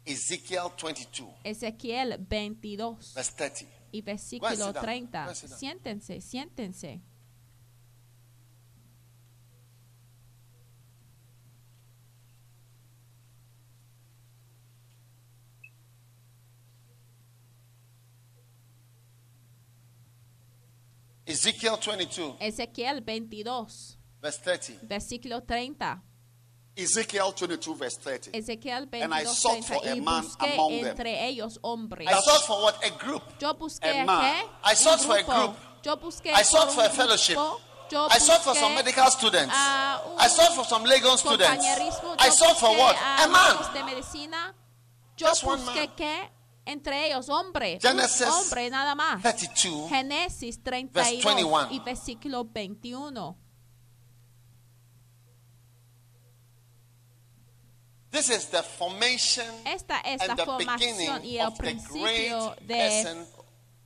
Ezekiel 0.06 0.72
22, 0.78 1.28
Ezequiel 1.44 2.18
22 2.20 3.14
verse 3.14 3.32
30. 3.36 3.66
Y 3.92 4.02
versículo 4.02 4.52
sit 4.52 4.60
down. 4.60 4.86
30. 4.86 5.24
Go 5.24 5.30
and 5.30 5.36
sit 5.36 5.50
down. 5.50 5.60
Siéntense, 5.60 6.22
siéntense. 6.22 7.02
Ezekiel 21.32 21.78
22, 21.78 22.38
Ezequiel 22.42 23.02
22, 23.02 23.98
verse 24.22 24.42
30. 24.42 24.86
versículo 24.86 25.44
30. 25.44 26.04
Ezekiel 26.76 27.34
22, 27.34 27.76
verse 27.76 27.98
30. 27.98 28.32
Ezequiel 28.32 28.88
And 28.94 29.14
I 29.14 29.26
sought 29.26 29.64
30. 29.64 29.74
for 29.74 29.88
a 29.88 29.96
man 29.96 30.24
among 30.40 30.82
them. 30.82 31.06
ellos 31.06 31.60
hombres. 31.64 32.08
I 32.08 32.14
sought 32.22 32.46
for 32.46 32.62
what? 32.62 32.84
A 32.86 32.90
group. 32.98 33.24
Yo 33.40 33.54
busqué 33.54 34.02
a 34.02 34.06
man. 34.06 34.46
I 34.64 34.76
sought 34.76 35.02
for 35.02 35.18
a 35.18 35.24
group. 35.24 35.56
Yo 35.84 35.96
busqué 35.98 36.32
I 36.34 36.44
sought 36.44 36.72
for 36.72 36.84
a 36.84 36.90
fellowship. 36.90 37.38
I 37.94 38.20
sought 38.20 38.44
for 38.44 38.56
some 38.56 38.74
medical 38.74 39.06
students. 39.12 39.54
I 39.54 40.28
sought 40.30 40.56
for 40.56 40.64
some 40.64 40.84
Lagos 40.86 41.20
students. 41.20 41.66
I 42.20 42.30
sought 42.30 42.58
for 42.58 42.76
what? 42.78 42.96
a 42.96 43.28
man. 43.28 43.58
amigos 43.58 43.74
de 43.74 43.84
medicina. 43.84 44.56
Yo 45.18 45.28
Just 45.28 45.44
one 45.44 45.66
man. 45.66 45.90
entre 46.66 47.08
ellos 47.08 47.28
hombre, 47.30 47.80
Genesis 47.82 48.28
un 48.28 48.34
hombre 48.34 48.70
nada 48.70 48.96
más. 48.96 49.22
32. 49.22 49.90
Génesis 49.90 50.64
32 50.64 50.94
verse 50.94 51.22
21. 51.22 51.68
y 51.72 51.80
versículo 51.80 52.46
21. 52.46 53.38
This 58.12 58.30
is 58.30 58.48
the 58.48 58.62
formation 58.62 59.46
Esta 59.66 60.02
es 60.04 60.22
and 60.22 60.28
la 60.28 60.36
the 60.36 60.46
formación 60.46 61.24
y 61.24 61.38
beginning 61.38 61.40
el 61.40 61.48
of 61.48 61.54
the 61.56 61.64
principio 61.64 62.56
de 62.68 63.26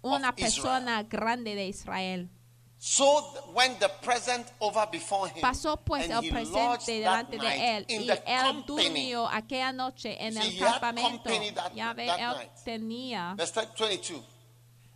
una 0.01 0.29
of 0.29 0.35
Israel. 0.37 0.63
persona 0.63 1.03
grande 1.03 1.55
de 1.55 1.67
Israel. 1.67 2.29
So 2.77 3.21
when 3.53 3.77
the 3.79 3.89
present 4.01 4.47
over 4.59 4.87
before 4.91 5.27
him, 5.27 5.41
Pasó 5.41 5.77
pues 5.77 6.09
and 6.09 6.23
el 6.23 6.31
presente 6.31 6.91
delante 6.99 7.37
de 7.37 7.77
él 7.77 7.85
y 7.87 8.05
the 8.07 8.21
él 8.25 8.63
durmió 8.65 9.27
aquella 9.27 9.71
noche 9.71 10.17
en 10.19 10.37
el 10.37 10.57
campamento. 10.57 11.29
Ya 11.73 11.93
ve, 11.93 12.07
él 12.07 12.35
night. 12.35 12.51
tenía 12.63 13.35
Verse 13.35 13.53
22. 13.53 14.23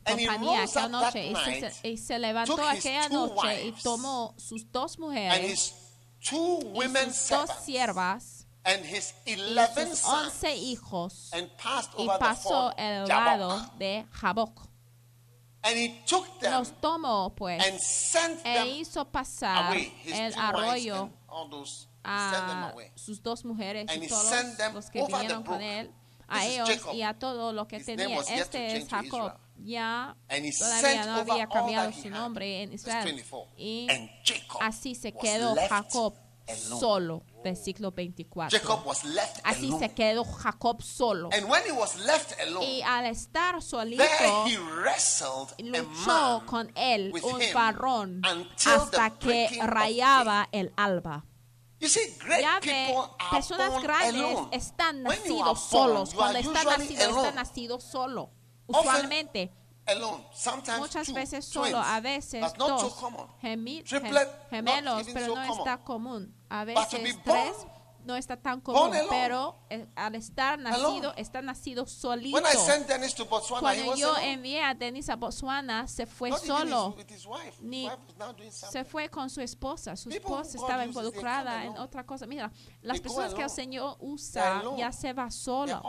And 0.05 0.19
he 0.19 0.25
compañía 0.25 0.63
aquella 0.63 0.87
noche 0.87 1.33
y 1.83 1.97
se, 1.97 2.19
levantó 2.19 2.63
aquella 2.63 3.09
noche 3.09 3.67
y 3.67 3.71
tomó 3.73 4.33
sus 4.37 4.71
dos 4.71 4.95
and 4.95 5.03
mujeres 5.05 5.51
his 5.51 5.73
two 6.19 6.59
y 6.61 6.65
women 6.65 7.13
sus 7.13 7.29
dos 7.29 7.49
siervas 7.63 8.38
and 8.65 8.85
his 8.85 9.13
y 9.25 9.33
eleven 9.33 9.89
sus 9.89 9.99
sons 9.99 10.33
once 10.43 10.55
hijos 10.55 11.29
and 11.33 11.49
passed 11.57 11.91
y 11.97 12.03
over 12.03 12.13
the 12.13 12.19
pasó 12.19 12.49
ford 12.49 12.73
el 12.77 13.05
Jabbok. 13.07 13.25
lado 13.39 13.71
de 13.77 14.05
Jaboc. 14.11 14.67
And 15.61 15.77
he 15.77 15.89
took 16.05 16.39
them 16.39 16.53
Los 16.53 16.71
tomó 16.79 17.35
pues 17.35 17.61
and 17.65 17.79
sent 17.81 18.39
e 18.45 18.53
them 18.53 18.67
hizo 18.67 19.03
pasar 19.11 19.67
away. 19.67 19.91
His 20.03 20.13
el 20.13 20.31
two 20.33 20.39
wives 20.39 20.57
arroyo 20.59 21.01
and 21.03 21.11
all 21.27 21.49
those, 21.49 21.87
he 22.05 22.09
sent 22.31 22.47
them 22.47 22.63
a 22.63 22.69
away. 22.71 22.91
sus 22.95 23.21
dos 23.21 23.43
mujeres 23.43 23.85
And 23.89 24.01
y 24.01 24.05
he 24.05 24.07
todos 24.09 24.23
sent 24.29 24.57
them 24.57 24.73
los 24.73 24.89
que 24.89 25.01
over 25.01 25.11
the 25.11 25.17
vinieron 25.17 25.43
con 25.43 25.57
brook. 25.57 25.67
él, 25.69 25.91
a 26.29 26.39
This 26.39 26.43
is 26.47 26.53
ellos 26.53 26.69
Jacob. 26.69 26.93
y 26.95 27.01
a 27.01 27.13
todo 27.19 27.51
lo 27.51 27.67
que 27.67 27.77
His 27.77 27.87
name 27.87 27.97
tenía. 27.97 28.17
was 28.17 28.29
yet 28.29 28.35
to 28.37 28.41
Este 28.43 28.65
es 28.67 28.71
change 28.71 28.83
to 28.87 28.95
Jacob. 28.95 29.05
Israel. 29.19 29.39
Ya 29.61 30.15
And 30.29 30.45
he 30.45 30.51
todavía 30.53 30.79
sent 30.81 31.05
no 31.07 31.19
over 31.19 31.31
había 31.33 31.43
all 31.43 31.49
cambiado 31.49 31.89
that 31.89 31.97
he 31.97 32.01
su 32.03 32.07
had. 32.07 32.13
nombre 32.13 32.61
en 32.63 32.69
Verse 32.69 32.87
Israel. 32.87 33.03
24. 33.03 33.47
Y 33.57 33.87
And 33.89 34.09
Jacob 34.23 34.57
así 34.61 34.95
se 34.95 35.11
was 35.11 35.21
quedó 35.21 35.55
left 35.55 35.69
Jacob. 35.69 36.13
Solo. 36.57 37.23
Versículo 37.43 37.91
24. 37.91 38.57
Jacob 38.59 38.85
was 38.85 39.03
left 39.05 39.39
Así 39.43 39.67
alone. 39.67 39.79
se 39.79 39.93
quedó 39.93 40.23
Jacob 40.25 40.81
solo. 40.81 41.29
And 41.31 41.49
when 41.49 41.63
he 41.65 41.71
was 41.71 41.95
left 41.97 42.39
alone, 42.41 42.65
Y 42.65 42.81
al 42.81 43.05
estar 43.05 43.61
solito, 43.61 44.03
there 44.03 44.47
he 44.47 44.57
wrestled 44.57 45.53
luchó 45.59 46.43
con 46.45 46.71
él 46.75 47.13
un 47.23 47.41
varón 47.53 48.21
hasta 48.65 49.11
que 49.17 49.49
rayaba 49.61 50.49
el 50.51 50.73
alba. 50.75 51.25
You 51.79 51.87
see, 51.87 52.13
great 52.19 52.41
Ya 52.41 52.59
ve, 52.59 52.87
people 52.87 53.15
are 53.19 53.29
personas 53.31 53.81
grandes 53.81 54.13
alone. 54.15 54.49
están 54.51 55.01
nacidos 55.03 55.59
solos. 55.61 56.13
Cuando 56.13 56.39
están 56.39 56.65
nacidos, 56.65 57.07
están 57.17 57.35
nacidos 57.35 57.83
solo. 57.85 58.31
Often 58.67 58.79
Usualmente, 58.81 59.53
alone. 59.91 60.23
Sometimes 60.33 60.79
muchas 60.79 61.07
two, 61.07 61.13
veces 61.13 61.49
twins. 61.49 61.71
solo, 61.71 61.79
a 61.83 61.99
veces 62.01 62.41
That's 62.41 62.57
not 62.57 62.79
so 62.79 62.85
dos, 62.89 62.93
common. 62.95 63.27
gemi- 63.41 63.83
Triplet, 63.83 64.27
gem- 64.49 64.65
gemelos, 64.65 65.07
pero 65.13 65.25
so 65.27 65.35
no 65.35 65.47
common. 65.47 65.57
está 65.59 65.77
común. 65.83 66.35
A 66.49 66.65
But 66.65 66.75
veces 66.75 67.17
tres 67.23 67.55
no 68.05 68.15
está 68.15 68.37
tan 68.37 68.59
común, 68.61 68.91
pero 69.09 69.55
eh, 69.69 69.85
al 69.95 70.15
estar 70.15 70.57
nacido, 70.57 71.13
está 71.15 71.41
nacido 71.43 71.85
solito. 71.85 72.35
When 72.37 72.45
I 72.45 72.55
sent 72.57 72.87
Dennis 72.87 73.13
to 73.13 73.25
Botswana, 73.25 73.59
Cuando 73.59 73.95
yo 73.95 74.15
envié 74.17 74.63
a 74.63 74.73
Denis 74.73 75.09
a 75.09 75.15
Botswana, 75.15 75.85
se 75.87 76.05
fue 76.07 76.29
Not 76.31 76.39
solo. 76.39 76.95
his, 77.07 77.25
wife. 77.27 77.57
Ni- 77.61 77.85
wife 77.87 77.97
is 78.09 78.17
now 78.17 78.31
doing 78.33 78.51
something. 78.51 78.71
Se 78.71 78.83
fue 78.85 79.09
con 79.09 79.29
su 79.29 79.41
esposa. 79.41 79.95
Su 79.95 80.09
People 80.09 80.21
esposa 80.41 80.57
estaba 80.57 80.85
involucrada 80.85 81.65
en 81.65 81.77
otra 81.77 82.03
cosa. 82.05 82.25
Mira, 82.25 82.51
las 82.81 82.95
They 82.97 83.01
personas 83.03 83.33
que 83.35 83.43
el. 83.43 83.49
Señor 83.49 83.97
usa 83.99 84.63
ya 84.77 84.91
se 84.91 85.13
va 85.13 85.29
solo. 85.29 85.79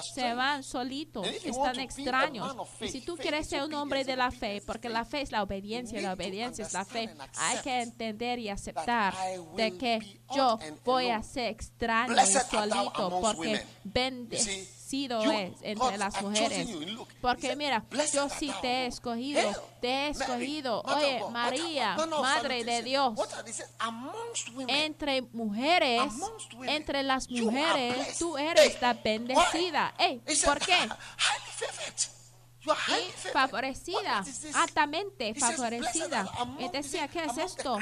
Se 0.00 0.34
van 0.34 0.62
solitos, 0.62 1.26
están 1.26 1.80
extraños. 1.80 2.56
Y 2.80 2.88
si 2.88 3.00
tú 3.00 3.16
quieres 3.16 3.48
ser 3.48 3.62
un 3.64 3.74
hombre 3.74 4.04
de 4.04 4.16
la 4.16 4.30
fe, 4.30 4.62
porque 4.64 4.88
la 4.88 5.04
fe 5.04 5.22
es 5.22 5.32
la 5.32 5.42
obediencia, 5.42 5.98
y 5.98 6.02
la 6.02 6.14
obediencia 6.14 6.64
es 6.64 6.72
la 6.72 6.84
fe, 6.84 7.14
hay 7.36 7.58
que 7.58 7.82
entender 7.82 8.38
y 8.38 8.48
aceptar 8.48 9.14
de 9.56 9.76
que 9.76 10.20
yo 10.34 10.58
voy 10.84 11.10
a 11.10 11.22
ser 11.22 11.48
extraño 11.48 12.14
y 12.14 12.26
solito, 12.26 13.20
porque 13.20 13.64
bendecido 13.84 14.81
Es 14.92 15.52
entre 15.62 15.96
las 15.98 16.20
mujeres. 16.22 16.68
Porque 17.20 17.56
mira, 17.56 17.84
"Blessed 17.90 18.14
yo 18.14 18.28
sí 18.28 18.52
te 18.60 18.68
he 18.68 18.86
escogido, 18.86 19.40
te 19.80 19.88
he 19.88 20.08
escogido. 20.10 20.82
Oye, 20.82 21.22
María, 21.30 21.96
Madre 22.20 22.62
de 22.64 22.82
Dios. 22.82 23.14
entre 24.68 25.22
mujeres, 25.22 26.02
entre 26.66 27.02
las 27.02 27.28
mujeres, 27.30 28.18
tú 28.18 28.36
eres 28.36 28.64
Hey, 28.66 28.78
la 28.80 28.92
bendecida. 28.94 29.94
why? 29.98 30.04
Ey, 30.04 30.22
He 30.26 30.36
said, 30.36 30.48
¿Por 30.48 30.58
qué? 30.60 30.88
Y 32.64 33.10
favorecida, 33.32 34.24
altamente 34.54 35.34
favorecida. 35.34 35.78
"Blessed 35.78 36.12
are 36.12 36.28
among- 36.38 36.60
Y 36.60 36.68
decía, 36.68 37.08
¿qué 37.08 37.24
es 37.24 37.36
esto? 37.36 37.78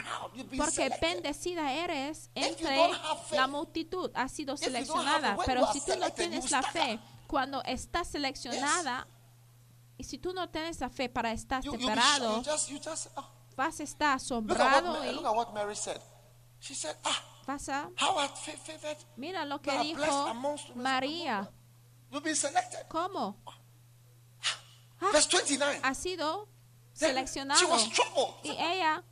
Porque 0.57 0.91
bendecida 1.01 1.73
eres 1.73 2.31
entre 2.35 2.79
la 3.33 3.47
multitud, 3.47 4.11
has 4.15 4.33
sido 4.33 4.55
if 4.55 4.61
you 4.61 4.67
don't 4.71 4.77
have 4.77 4.87
seleccionada. 4.87 5.37
Pero 5.45 5.73
si 5.73 5.81
tú 5.81 5.99
no 5.99 6.11
tienes 6.11 6.51
la 6.51 6.63
fe, 6.63 6.99
cuando 7.27 7.63
estás 7.65 8.09
seleccionada, 8.09 9.07
y 9.99 10.05
si 10.05 10.19
tú 10.19 10.33
no 10.33 10.49
tienes 10.49 10.81
la 10.81 10.89
fe 10.89 11.11
para 11.11 11.33
estar 11.33 11.63
separado, 11.63 12.43
oh. 13.17 13.31
vas 13.55 13.81
a 13.81 13.83
estar 13.83 14.19
Look 14.19 14.59
at, 14.59 14.59
what, 14.59 14.87
asombrado 14.87 15.05
y 15.05 15.21
ah, 17.05 17.23
vas 17.47 17.69
a... 17.69 17.91
Mira 19.17 19.45
lo 19.45 19.61
que 19.61 19.79
dijo. 19.81 20.35
María. 20.75 21.51
¿Cómo? 22.89 23.37
Ah, 25.01 25.09
Verse 25.13 25.29
29. 25.29 25.81
ha 25.83 25.95
sido 25.95 26.49
seleccionado. 26.93 27.61
She 27.61 27.67
was 27.67 27.89
troubled. 27.91 28.35
Y 28.45 28.51
ella 28.51 29.03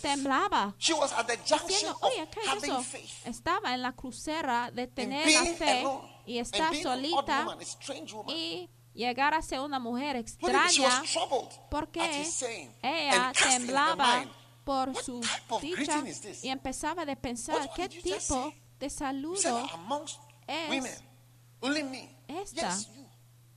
temblaba. 0.00 0.74
She 0.78 0.94
was 0.94 1.12
at 1.12 1.26
the 1.26 1.36
junction 1.36 1.68
Diciendo, 1.68 1.96
of 1.96 2.04
oye, 2.04 2.28
¿qué 2.30 2.40
es 2.40 2.48
having 2.48 2.70
eso? 2.72 2.82
faith. 2.82 3.26
Estaba 3.26 3.74
en 3.74 3.82
la 3.82 3.92
crucera 3.92 4.70
de 4.70 4.86
tener 4.86 5.26
la 5.30 5.44
fe 5.54 5.80
alone. 5.80 6.22
y 6.26 6.38
estar 6.38 6.74
solita 6.76 7.44
woman, 7.44 7.58
a 7.60 8.32
y 8.32 8.70
llegar 8.94 9.34
a 9.34 9.42
ser 9.42 9.60
una 9.60 9.78
mujer 9.78 10.16
extraña 10.16 11.02
porque 11.70 12.26
ella 12.82 13.32
temblaba 13.32 14.24
por 14.64 14.94
su 14.96 15.20
dicha 15.60 16.02
y 16.42 16.48
empezaba 16.48 17.04
de 17.04 17.16
pensar 17.16 17.70
qué 17.74 17.88
tipo 17.88 18.52
de 18.78 18.90
saludo 18.90 19.68
es 20.46 20.94
esta. 22.28 22.76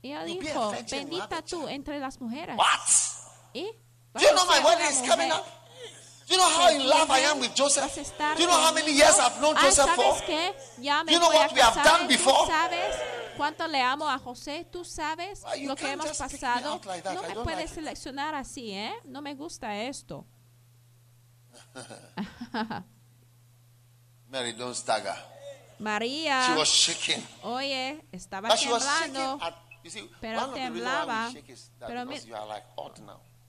Ella 0.04 0.24
dijo 0.24 0.70
bendita 0.90 1.40
tú 1.42 1.60
child." 1.60 1.68
entre 1.70 1.98
las 1.98 2.20
mujeres 2.20 2.56
What? 2.56 2.80
y 3.54 3.64
Do 4.14 4.20
you 4.20 4.30
know 4.32 4.44
my 4.46 4.60
wedding 4.64 4.86
is 4.86 5.02
coming 5.08 5.30
up? 5.32 5.44
Do 6.26 6.34
you 6.34 6.38
know 6.38 6.48
how 6.48 6.68
in 6.70 6.86
love 6.88 7.10
I 7.10 7.20
am 7.26 7.40
with 7.40 7.54
Joseph? 7.54 7.92
Do 7.94 8.40
you 8.42 8.46
know 8.46 8.56
how 8.60 8.72
many 8.72 8.92
years 8.92 9.18
I've 9.18 9.40
known 9.40 9.56
Joseph 9.56 9.86
¿sabes 9.90 10.22
for? 10.22 10.28
me 11.04 11.12
You 11.12 11.18
know 11.18 11.28
what 11.30 11.52
we 11.52 11.60
have 11.60 11.74
done 11.82 12.02
¿Tú 12.02 12.08
before? 12.08 12.46
cuánto 13.36 13.66
le 13.66 13.80
amo 13.82 14.08
a 14.08 14.18
José? 14.18 14.64
¿Tú 14.70 14.84
sabes 14.84 15.42
you 15.58 15.68
lo 15.68 15.74
que 15.76 15.90
hemos 15.90 16.16
pasado? 16.16 16.80
like. 16.86 17.04
No 17.04 17.22
I 17.22 17.28
me 17.28 17.34
puedes 17.44 17.46
like 17.46 17.64
it. 17.64 17.74
seleccionar 17.74 18.34
así, 18.34 18.70
¿eh? 18.72 18.94
No 19.04 19.20
me 19.20 19.34
gusta 19.34 19.74
esto. 19.82 20.24
Mary, 24.30 24.52
don't 24.52 24.74
stagger. 24.74 25.14
María, 25.78 26.46
She 26.48 26.54
was 26.56 26.68
shaking. 26.68 27.26
oye, 27.42 28.04
estaba 28.12 28.48
But 28.48 28.58
temblando. 28.60 29.38
See, 29.90 30.10
Pero 30.20 30.48
temblaba. 30.52 31.30
Pero 31.86 32.06
mi- 32.06 32.18
like. 32.48 32.66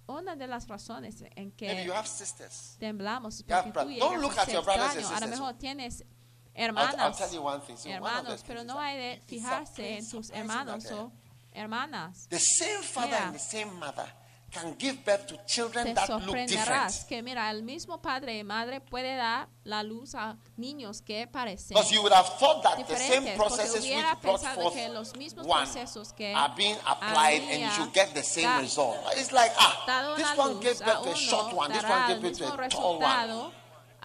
Una 0.08 0.36
de 0.36 0.46
las 0.48 0.68
razones 0.68 1.24
en 1.36 1.52
que 1.52 1.92
have 1.92 2.08
sisters. 2.08 2.78
temblamos 2.80 3.44
porque 3.44 3.96
tú 3.96 4.00
don't 4.00 4.22
look 4.22 4.38
at 4.38 4.48
your 4.50 4.64
brothers 4.64 4.96
and 4.96 5.00
extraño. 5.00 5.08
A 5.08 5.12
lo 5.12 5.28
sisters. 5.28 5.30
mejor 5.40 5.54
tienes 5.58 6.02
I'll, 6.02 6.08
I'll 6.56 6.68
hermanas, 6.68 7.18
tell 7.18 7.34
you 7.34 7.42
one 7.42 7.62
thing. 7.62 7.76
So 7.78 7.90
one 7.90 7.98
of 7.98 8.04
the 8.04 8.10
hermanos, 8.12 8.44
pero 8.46 8.64
no 8.64 8.80
hay 8.80 8.98
de 8.98 9.22
fijarse 9.26 9.98
en 9.98 10.10
tus 10.10 10.30
hermanos 10.30 10.86
o 10.92 11.12
hermanas. 11.54 12.28
The 12.30 12.40
same 12.40 12.84
father 12.84 13.08
Mira. 13.10 13.26
and 13.28 13.36
the 13.36 13.40
same 13.40 13.74
mother 13.80 14.08
can 14.56 14.76
give 14.80 14.98
birth 15.06 15.28
to 15.28 15.36
children 15.46 15.86
te 15.88 15.94
that 15.94 16.08
look 16.10 16.22
sorprenderás 16.24 16.94
different. 16.94 17.08
que 17.10 17.22
mira 17.22 17.52
el 17.52 17.62
mismo 17.64 18.02
padre 18.02 18.38
y 18.40 18.44
madre 18.44 18.80
puede 18.82 19.16
dar 19.18 19.48
la 19.66 19.84
luz 19.84 20.16
a 20.16 20.38
niños 20.58 21.02
que 21.02 21.28
parecen 21.28 21.70
Because 21.76 21.92
you 21.94 22.02
would 22.02 22.14
have 22.14 22.28
thought 22.40 22.64
that 22.64 22.78
the 22.78 22.96
same 22.96 23.26
diferentes 23.26 23.38
porque 23.38 23.56
processes 23.56 23.84
hubiera 23.86 24.12
which 24.14 24.22
brought 24.22 24.42
pensado 24.42 24.62
forth 24.62 24.74
que 24.76 24.90
los 24.90 25.16
mismos 25.16 25.46
one 25.46 25.66
procesos 25.66 26.14
que 26.14 26.34
are 26.34 26.54
being 26.56 26.78
applied 26.86 27.42
and 27.52 27.78
you 27.78 27.92
get 27.94 28.14
the 28.14 28.24
same 28.24 28.60
result. 28.62 28.96
It's 29.18 29.32
like, 29.32 29.52
ah, 29.58 29.84
dado 29.86 30.16
this 30.16 30.38
one 30.38 30.54
luz 30.54 30.60
gave 30.64 30.82
a 30.82 30.86
birth 30.86 31.04
to 31.04 31.10
a 31.12 31.16
short 31.16 31.54
one, 31.54 31.72
this 31.74 31.84
dará 31.84 31.90
one 31.90 32.02
el 32.02 32.08
gave 32.08 32.22
birth 32.22 32.38
to 32.38 32.44
mismo 32.46 32.64
a 32.64 32.70
tall 32.70 33.00
one. 33.00 33.02
resultado 33.28 33.52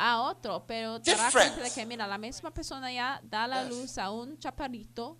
a 0.02 0.20
otro 0.22 0.64
pero 0.66 0.98
te 1.00 1.14
cuenta 1.14 1.62
de 1.62 1.70
que 1.70 1.84
mira 1.84 2.06
la 2.06 2.16
misma 2.16 2.50
persona 2.50 2.90
ya 2.90 3.20
da 3.22 3.46
la 3.46 3.64
Yes. 3.64 3.68
luz 3.70 3.98
a 3.98 4.10
un 4.10 4.38
chaparrito 4.38 5.18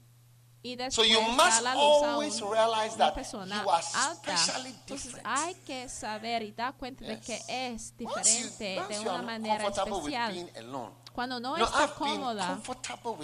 y 0.63 0.73
So 0.91 1.03
después 1.03 1.09
you 1.09 1.21
da 1.21 1.29
must 1.45 1.63
la 1.63 1.75
luz 1.75 2.03
a 2.03 2.13
always 2.13 2.41
realize 2.43 2.97
that 2.99 3.15
persona 3.15 3.63
you 3.63 3.71
are 3.71 3.83
alta 3.95 4.37
specially 4.37 4.71
entonces 4.71 5.05
different. 5.15 5.27
hay 5.27 5.55
que 5.67 5.89
saber 5.89 6.43
y 6.43 6.53
dar 6.53 6.75
cuenta 6.75 7.05
de 7.05 7.17
Yes. 7.17 7.25
que 7.27 7.75
es 7.75 7.91
you, 7.99 8.07
diferente 8.07 8.79
once 8.81 8.95
de 8.99 9.03
you 9.05 9.11
una 9.11 9.23
manera 9.23 9.65
comfortable 9.65 9.93
with 9.93 10.01
especial 10.13 10.33
being 10.33 10.51
alone, 10.59 10.91
cuando 11.15 11.41
no 11.41 11.57
No, 11.57 11.65
está 11.65 11.85
I've 11.85 11.95
cómoda 11.95 12.61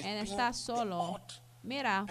en 0.03 0.19
estar 0.19 0.55
solo 0.55 1.21
mira 1.63 2.07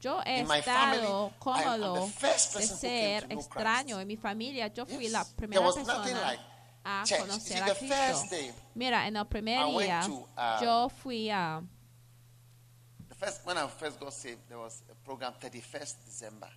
yo 0.00 0.20
he 0.26 0.40
In 0.40 0.50
estado 0.52 1.30
family, 1.30 1.34
cómodo 1.38 2.06
de 2.20 2.66
ser 2.66 3.26
extraño 3.32 3.98
en 3.98 4.06
mi 4.06 4.16
familia. 4.18 4.66
Yo 4.68 4.84
fui 4.84 5.04
Yes. 5.04 5.12
la 5.12 5.24
primera 5.24 5.62
persona 5.72 6.20
like 6.20 6.42
a 6.84 7.04
conocer 7.18 7.62
a 7.62 7.74
Cristo. 7.74 8.36
Mira, 8.74 9.06
en 9.08 9.16
el 9.16 9.26
primer 9.26 9.64
día 9.66 10.02
to, 10.04 10.12
um, 10.12 10.28
yo 10.62 10.88
fui 10.90 11.30
a 11.30 11.62
first 13.24 13.46
when 13.46 13.56
I 13.58 13.66
first 13.66 14.00
got 14.00 14.12
saved, 14.12 14.40
there 14.48 14.58
was 14.58 14.82
a 14.90 14.94
program 15.04 15.32
31st 15.40 15.94
December. 16.04 16.48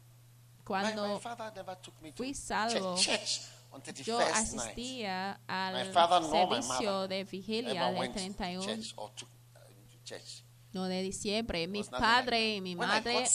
My, 0.70 0.84
my 0.84 0.92
cuando 0.92 1.18
father 1.20 1.52
never 1.56 1.78
took 1.82 2.02
me 2.02 2.12
to 2.12 2.18
fui 2.18 2.28
church, 2.34 2.36
salvo, 2.36 2.98
church 2.98 3.42
on 3.72 3.82
31st 3.82 4.08
yo 4.08 4.20
night. 4.20 4.36
asistía 4.36 5.40
al 5.48 5.74
My 5.74 5.92
father 5.92 6.22
my 6.22 6.32
servicio 6.32 6.92
mother 6.92 7.10
de 7.10 7.24
vigilia 7.24 7.82
Ever 7.82 7.94
de 7.94 8.00
went 8.00 8.14
to 8.14 8.20
31 8.20 8.66
church 8.66 8.94
or 8.98 9.12
took 9.16 9.30
uh, 9.56 9.60
church. 10.04 10.44
no, 10.74 10.88
de 10.88 11.02
diciembre. 11.04 11.68
Mi 11.68 11.84
like 11.84 11.92
padre 11.92 12.56
y 12.56 12.62
mi 12.62 12.76
When 12.76 12.88
madre 12.88 13.26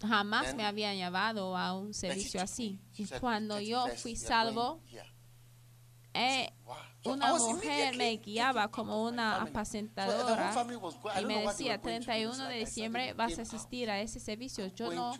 jamás 0.00 0.46
then 0.46 0.56
me 0.56 0.64
habían 0.64 0.96
llevado 0.96 1.56
a 1.56 1.74
un 1.74 1.94
servicio 1.94 2.40
así. 2.42 2.78
Y 2.96 3.06
cuando 3.18 3.60
yo 3.60 3.86
31st, 3.86 3.96
fui 3.96 4.16
salvo, 4.16 4.80
going 6.14 6.89
una 7.04 7.34
mujer 7.34 7.96
me 7.96 8.16
guiaba 8.16 8.68
como 8.70 9.04
una 9.04 9.42
apacentadora 9.42 10.52
y 11.20 11.24
me 11.24 11.40
decía 11.46 11.72
were 11.72 11.78
going 11.78 12.00
to 12.00 12.00
do. 12.00 12.04
31 12.04 12.30
It's 12.30 12.48
de 12.48 12.54
diciembre 12.58 13.12
vas 13.14 13.38
a 13.38 13.42
asistir 13.42 13.90
a 13.90 14.00
ese 14.00 14.20
servicio. 14.20 14.66
Yo 14.74 14.92
no 14.92 15.14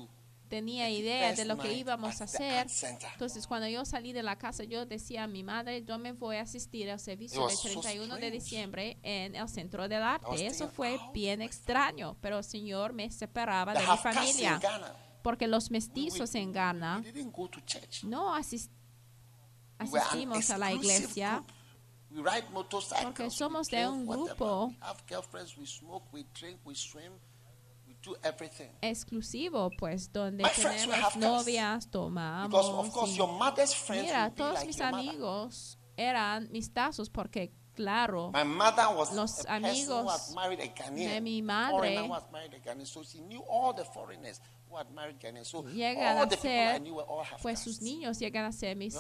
tenía 0.49 0.91
idea 0.91 1.33
de 1.33 1.45
lo 1.45 1.57
que 1.57 1.73
íbamos 1.73 2.21
a 2.21 2.25
hacer. 2.25 2.67
Entonces 3.13 3.47
cuando 3.47 3.69
yo 3.69 3.85
salí 3.85 4.13
de 4.13 4.23
la 4.23 4.37
casa 4.37 4.65
yo 4.65 4.85
decía 4.85 5.25
a 5.25 5.27
mi 5.29 5.43
madre, 5.45 5.85
yo 5.85 5.97
me 5.99 6.13
voy 6.13 6.37
a 6.37 6.43
asistir 6.43 6.91
al 6.91 6.99
servicio 7.01 7.41
del 7.47 7.57
was 7.57 7.63
so 7.63 7.81
31 7.81 8.17
de 8.17 8.31
diciembre 8.31 8.99
en 9.03 9.37
el 9.37 9.49
Centro 9.49 9.89
del 9.89 10.03
Arte. 10.03 10.45
Eso 10.47 10.69
fue 10.69 10.99
bien 11.15 11.41
extraño, 11.41 12.17
pero 12.21 12.39
el 12.39 12.45
Señor 12.45 12.93
me 12.93 13.11
separaba 13.11 13.73
de 13.75 13.87
mi 13.87 13.97
familia. 13.97 14.61
Porque 15.23 15.47
los 15.47 15.71
mestizos 15.71 16.35
en 16.35 16.53
Ghana 16.53 17.03
no 18.05 18.35
asis- 18.35 18.71
We 19.83 19.87
were 19.89 19.99
an 20.01 20.07
asistimos 20.09 20.51
a 20.51 20.59
la 20.59 20.73
iglesia 20.73 21.45
Porque 23.03 23.25
we 23.25 23.31
somos 23.31 23.69
de 23.69 23.87
un 23.89 24.07
grupo- 24.07 24.69
We 24.69 24.77
have 24.81 25.03
girlfriends. 25.07 25.57
We 25.57 25.67
smoke. 25.67 26.07
We 26.13 26.25
drink. 26.35 26.59
We 26.65 26.75
swim. 26.75 27.13
We 27.87 27.95
do 28.03 28.17
everything. 28.23 28.71
exclusivo, 28.83 29.71
pues, 29.79 30.11
donde 30.13 30.43
My 30.43 30.51
tenemos 30.51 31.17
novias, 31.17 31.91
tomamos. 31.91 32.93
course 32.93 33.13
y- 33.13 33.17
your 33.17 33.29
mother's 33.33 33.75
friends 33.75 34.07
Mira, 34.07 34.31
todos 34.35 34.55
like 34.55 34.67
mis 34.67 34.81
amigos 34.81 35.79
eran 35.97 36.49
mis 36.51 36.73
tazos 36.73 37.11
porque, 37.11 37.53
claro. 37.75 38.31
My 38.33 38.45
mother 38.45 38.87
was 38.97 39.13
Los 39.13 39.45
a 39.47 39.57
amigos 39.57 40.07
had 40.29 40.35
married 40.35 40.61
a 40.61 40.69
Ghanaian. 40.69 41.11
de 41.15 41.21
mi 41.21 41.43
madre 41.43 41.97
who 41.99 42.13
had 42.15 42.31
married 42.33 42.55
a 42.55 42.59
Ghanaian. 42.59 42.87
So 42.87 43.03
she 43.05 43.21
knew 43.21 43.43
all 43.49 43.73
the 43.75 43.85
foreigners 43.85 44.41
who 44.69 44.77
had 44.77 44.91
married 44.93 45.19
Ghanaians. 45.21 45.47
So 45.47 45.63
llegan 45.65 46.17
all 46.17 46.23
a 46.23 46.27
the 46.27 46.37
people 46.37 46.51
I 46.51 46.73
ser, 46.77 46.81
knew 46.81 46.95
were 46.95 47.05
all 47.07 47.23
half 47.25 47.43
pues 47.43 47.61
sus 47.61 47.81
niños 47.83 48.19
llegan 48.19 48.47
a 48.47 48.53
ser 48.53 48.77
mis 48.77 48.95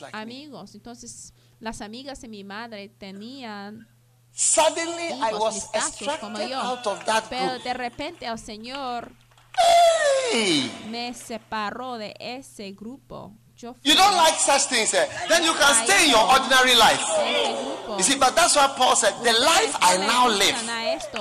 like 0.00 0.14
amigos. 0.14 0.74
Entonces, 0.74 1.32
las 1.60 1.80
amigas 1.80 2.20
de 2.20 2.28
mi 2.28 2.44
madre 2.44 2.88
tenían 2.88 3.88
Suddenly 4.32 5.12
I 5.20 5.32
was 5.38 5.70
extracted 5.74 6.48
yo. 6.48 6.56
out 6.58 6.86
of 6.86 7.04
that 7.04 7.24
Pero 7.30 7.52
group. 7.52 7.62
de 7.62 7.74
repente 7.74 8.26
el 8.26 8.38
Señor 8.38 9.12
Hey! 10.32 10.70
me 10.90 11.14
separó 11.14 11.96
de 11.98 12.14
ese 12.18 12.72
grupo. 12.72 13.32
You 13.62 13.94
don't 13.94 14.16
like 14.16 14.34
such 14.34 14.64
things, 14.66 14.92
eh? 14.94 15.06
Then 15.28 15.44
you 15.44 15.52
can 15.54 15.74
stay 15.86 16.04
in 16.06 16.10
your 16.10 16.26
ordinary 16.26 16.74
life. 16.74 17.00
de 17.00 17.30
ese 17.30 17.54
grupo. 17.54 17.96
You 17.98 18.02
see, 18.02 18.18
but 18.18 18.34
that's 18.34 18.56
why 18.56 18.66
Paul 18.76 18.96
said, 18.96 19.14
The 19.22 19.32
life 19.32 19.76
I 19.80 19.96
now 19.98 20.28
live. 20.28 20.58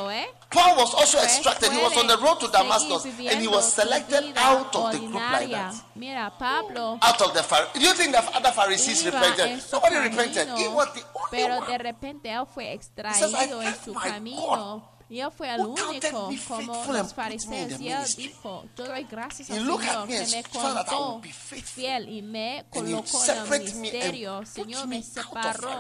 ¿eh? 0.10 0.26
Paul 0.50 0.78
was 0.78 0.94
also 0.94 1.18
extracted. 1.20 1.72
He 1.72 1.78
was 1.82 1.98
on 1.98 2.08
the 2.08 2.18
road 2.18 2.40
to 2.42 2.48
Damascus 2.48 3.06
and 3.06 3.42
he 3.42 3.48
was 3.48 3.74
selected 3.74 4.34
out 4.36 4.76
of 4.76 4.92
the 4.94 5.00
group 5.00 5.14
like 5.32 5.50
that. 5.50 5.74
Mira, 5.96 6.32
Pablo 6.38 7.00
Out 7.02 7.22
of 7.22 7.34
the 7.34 7.42
Pharisees. 7.44 7.74
Do 7.74 7.82
you 7.82 7.94
think 7.94 8.12
the 8.14 8.22
other 8.36 8.52
Pharisees 8.52 9.06
repented? 9.06 9.48
en 9.48 9.62
Nobody 9.72 9.96
repented. 9.98 10.48
He 10.58 10.68
was 10.68 10.94
the 10.94 11.04
only 11.16 11.60
one. 11.60 11.68
de 11.68 11.78
repente 11.78 12.30
él 12.30 12.46
fue 12.54 12.66
says, 12.66 13.34
"I 13.34 13.46
extraído 13.46 13.62
en 13.62 13.74
thank 13.74 13.84
su 13.84 13.94
my 13.94 14.10
camino 14.12 14.84
y 15.14 15.22
él 15.22 15.30
fue 15.32 15.54
el 15.54 15.62
único 15.62 16.32
como 16.48 16.86
los 16.92 17.14
fariseos 17.14 17.80
y 17.80 17.90
él 17.90 18.04
dijo 18.18 18.66
yo 18.76 18.86
doy 18.86 19.04
gracias 19.04 19.52
al 19.52 19.60
Señor 19.60 20.08
me 20.08 20.18
que 20.18 20.26
me 20.28 20.44
contó 20.44 21.22
fiel 21.64 22.10
y 22.10 22.24
me 22.24 22.66
colocó 22.72 23.24
en 23.26 23.54
el 23.54 23.76
ministerio. 23.76 24.44
Señor 24.44 24.88
me 24.88 25.04
separó 25.04 25.80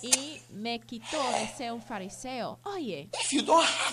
y 0.00 0.40
me 0.50 0.80
quitó 0.80 1.22
de 1.32 1.48
ser 1.54 1.72
un 1.72 1.82
fariseo. 1.82 2.60
Oye 2.64 3.10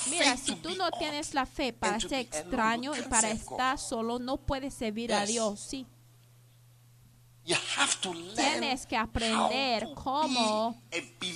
Mira, 0.09 0.37
si 0.37 0.55
tú 0.55 0.73
no 0.75 0.89
tienes 0.91 1.33
la 1.33 1.45
fe 1.45 1.73
para 1.73 1.99
ser 1.99 2.19
extraño 2.19 2.95
y 2.95 3.01
para 3.01 3.31
estar 3.31 3.77
solo, 3.77 4.17
no 4.17 4.37
puedes 4.37 4.73
servir 4.73 5.13
a. 5.13 5.25
Dios. 5.25 5.59
Sí, 5.59 5.85
you 7.49 7.55
have 7.77 7.95
to 8.01 8.13
learn 8.13 8.35
tienes 8.35 8.85
que 8.85 8.95
aprender 8.95 9.89
cómo 9.95 10.79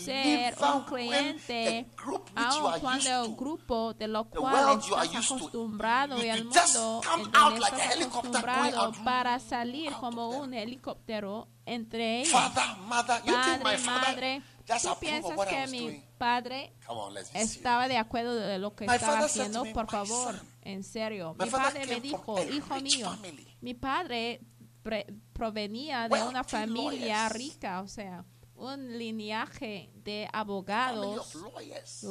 ser 0.06 0.56
un 0.62 0.84
cliente, 0.84 1.88
aun 2.36 2.80
cuando 2.80 3.24
el 3.24 3.36
grupo 3.36 3.94
de 3.96 4.08
lo 4.08 4.26
cual 4.30 4.80
estás 4.80 5.32
acostumbrado 5.32 6.24
y 6.24 6.30
el 6.30 6.46
mundo 6.46 7.02
en 7.16 7.60
like 7.60 8.04
acostumbrado 8.04 8.92
para 9.04 9.40
salir 9.40 9.92
como 9.94 10.30
un 10.30 10.54
helicóptero 10.54 11.48
entre 11.66 12.22
ellos. 12.22 12.32
Father, 12.32 12.78
mother, 12.88 13.22
you 13.26 13.34
think 13.34 13.58
my 13.60 13.64
Padre, 13.64 13.78
father 13.80 14.10
madre, 14.10 14.42
¿tú 14.82 15.00
piensas 15.00 15.38
what 15.38 15.48
que 15.48 15.68
mi 15.68 16.04
padre 16.18 16.74
on, 16.88 17.16
estaba 17.34 17.88
de 17.88 17.98
acuerdo 17.98 18.36
de 18.36 18.60
lo 18.60 18.76
que 18.76 18.86
My 18.86 18.96
estaba 18.96 19.20
haciendo, 19.20 19.64
me, 19.64 19.74
por 19.74 19.86
"My 19.86 19.90
favor, 19.92 20.36
son, 20.36 20.48
en 20.62 20.84
serio. 20.84 21.36
Mi 21.40 21.50
padre 21.50 21.88
me 21.88 22.02
dijo, 22.02 22.36
hijo 22.44 22.76
mío, 22.82 23.10
family. 23.10 23.48
mi 23.62 23.74
padre 23.74 24.42
pre- 24.84 25.08
provenía 25.34 26.08
de 26.08 26.10
una 26.30 26.44
familia 26.44 27.30
rica, 27.30 27.82
o 27.82 27.88
sea, 27.88 28.26
un 28.56 28.98
lineaje 28.98 29.90
de 30.04 30.28
abogados 30.32 31.34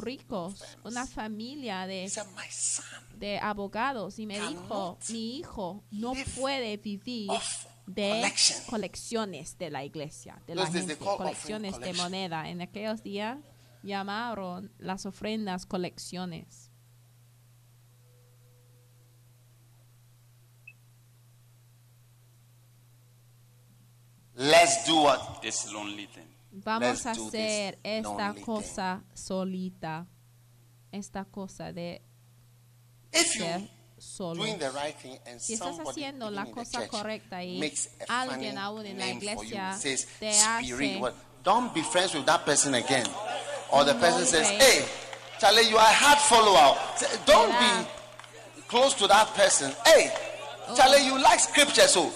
ricos, 0.02 0.60
una 0.84 1.06
familia 1.06 1.86
de, 1.86 2.08
de 3.16 3.38
abogados 3.38 4.18
y 4.18 4.26
me 4.26 4.40
dijo, 4.48 4.98
mi 5.10 5.36
hijo 5.38 5.84
no 5.90 6.12
puede 6.40 6.76
vivir 6.78 7.30
de 7.86 8.20
colecciones 8.68 9.56
de 9.58 9.70
la 9.70 9.84
iglesia, 9.84 10.42
de 10.46 10.54
la 10.56 10.62
gente, 10.80 10.96
colecciones 11.18 11.78
de 11.78 11.92
moneda. 12.02 12.48
En 12.48 12.60
aquellos 12.60 13.02
días 13.02 13.38
llamaron 13.82 14.72
las 14.78 15.06
ofrendas 15.06 15.64
colecciones. 15.66 16.70
Let's 24.36 24.84
do 24.86 24.96
what? 24.96 25.40
this 25.42 25.72
lonely 25.72 26.06
thing. 26.06 26.26
Vamos 26.52 27.04
Let's 27.04 27.06
a 27.06 27.10
hacer 27.12 27.78
esta 27.82 28.28
lonely 28.28 28.42
cosa 28.42 29.02
solita, 29.14 30.06
esta 30.92 31.24
cosa 31.24 31.72
de 31.72 32.02
If 33.12 33.36
you 33.36 33.42
ser 33.44 33.68
solo. 33.98 34.34
doing 34.34 34.58
the 34.58 34.70
right 34.72 34.94
thing 34.96 35.18
and 35.26 35.40
Si 35.40 35.54
estás 35.54 35.76
somebody 35.76 36.02
haciendo 36.02 36.26
even 36.26 36.34
la 36.34 36.42
in 36.42 36.48
the 36.48 36.52
cosa 36.52 36.78
church 36.80 36.90
correcta 36.90 37.42
y 37.42 37.58
makes 37.58 37.88
a 38.08 38.22
alguien 38.22 38.54
funny 38.54 38.66
aún 38.66 38.86
en 38.86 38.98
la 38.98 39.06
name 39.06 39.20
for 39.20 39.44
you, 39.44 39.54
iglesia 39.54 39.72
says 39.78 40.06
te 40.20 40.32
spirit, 40.32 40.90
hace 40.90 41.00
what? 41.00 41.14
don't 41.42 41.72
be 41.74 41.82
friends 41.82 42.14
with 42.14 42.26
that 42.26 42.44
person 42.44 42.74
again. 42.74 43.06
Or 43.72 43.84
the 43.84 43.94
un 43.94 44.00
person 44.00 44.26
says, 44.26 44.48
hey, 44.50 44.84
Charlie, 45.40 45.68
you 45.68 45.76
are 45.78 45.88
a 45.88 45.94
hard 45.94 46.18
follower. 46.18 46.76
Say, 46.96 47.06
Don't 47.24 47.50
Será. 47.50 47.84
be 47.84 48.62
close 48.68 48.92
to 48.94 49.06
that 49.06 49.28
person. 49.34 49.72
Hey, 49.86 50.12
Charlie, 50.76 50.98
oh. 51.00 51.16
you 51.16 51.22
like 51.22 51.40
scripture, 51.40 51.88
so 51.88 52.12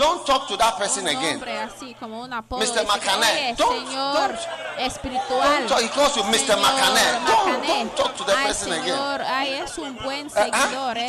don't 0.00 0.24
talk 0.26 0.48
to 0.48 0.56
that 0.56 0.76
person 0.78 1.02
un 1.06 1.16
again. 1.16 1.32
nombre 1.34 1.58
así 1.58 1.94
como 2.00 2.20
un 2.22 2.32
apodo. 2.32 2.60
Mr. 2.60 2.72
decir, 2.72 2.86
Macané, 2.88 3.30
Oye, 3.30 3.54
don't- 3.56 3.86
señor 3.86 4.14
don't- 4.32 4.78
espiritual. 4.78 5.42
Don't 5.42 5.68
talk, 5.68 5.80
he 5.80 5.88
calls 5.88 6.16
you 6.16 6.22
Mr. 6.24 6.38
Señor 6.38 6.58
Macané. 6.60 7.04
Don't, 7.26 7.26
Macané. 7.26 7.66
don't 7.66 7.96
talk 7.96 8.16
to 8.16 8.24
that 8.24 8.36
Ay, 8.38 8.46
person 8.46 8.72
again. 8.72 8.84
señor, 8.96 9.20
ay, 9.22 9.52
es 9.54 9.78
un 9.78 9.96
buen 9.96 10.26
ah, 10.26 10.30
seguidor, 10.30 10.98
¿eh? 10.98 11.06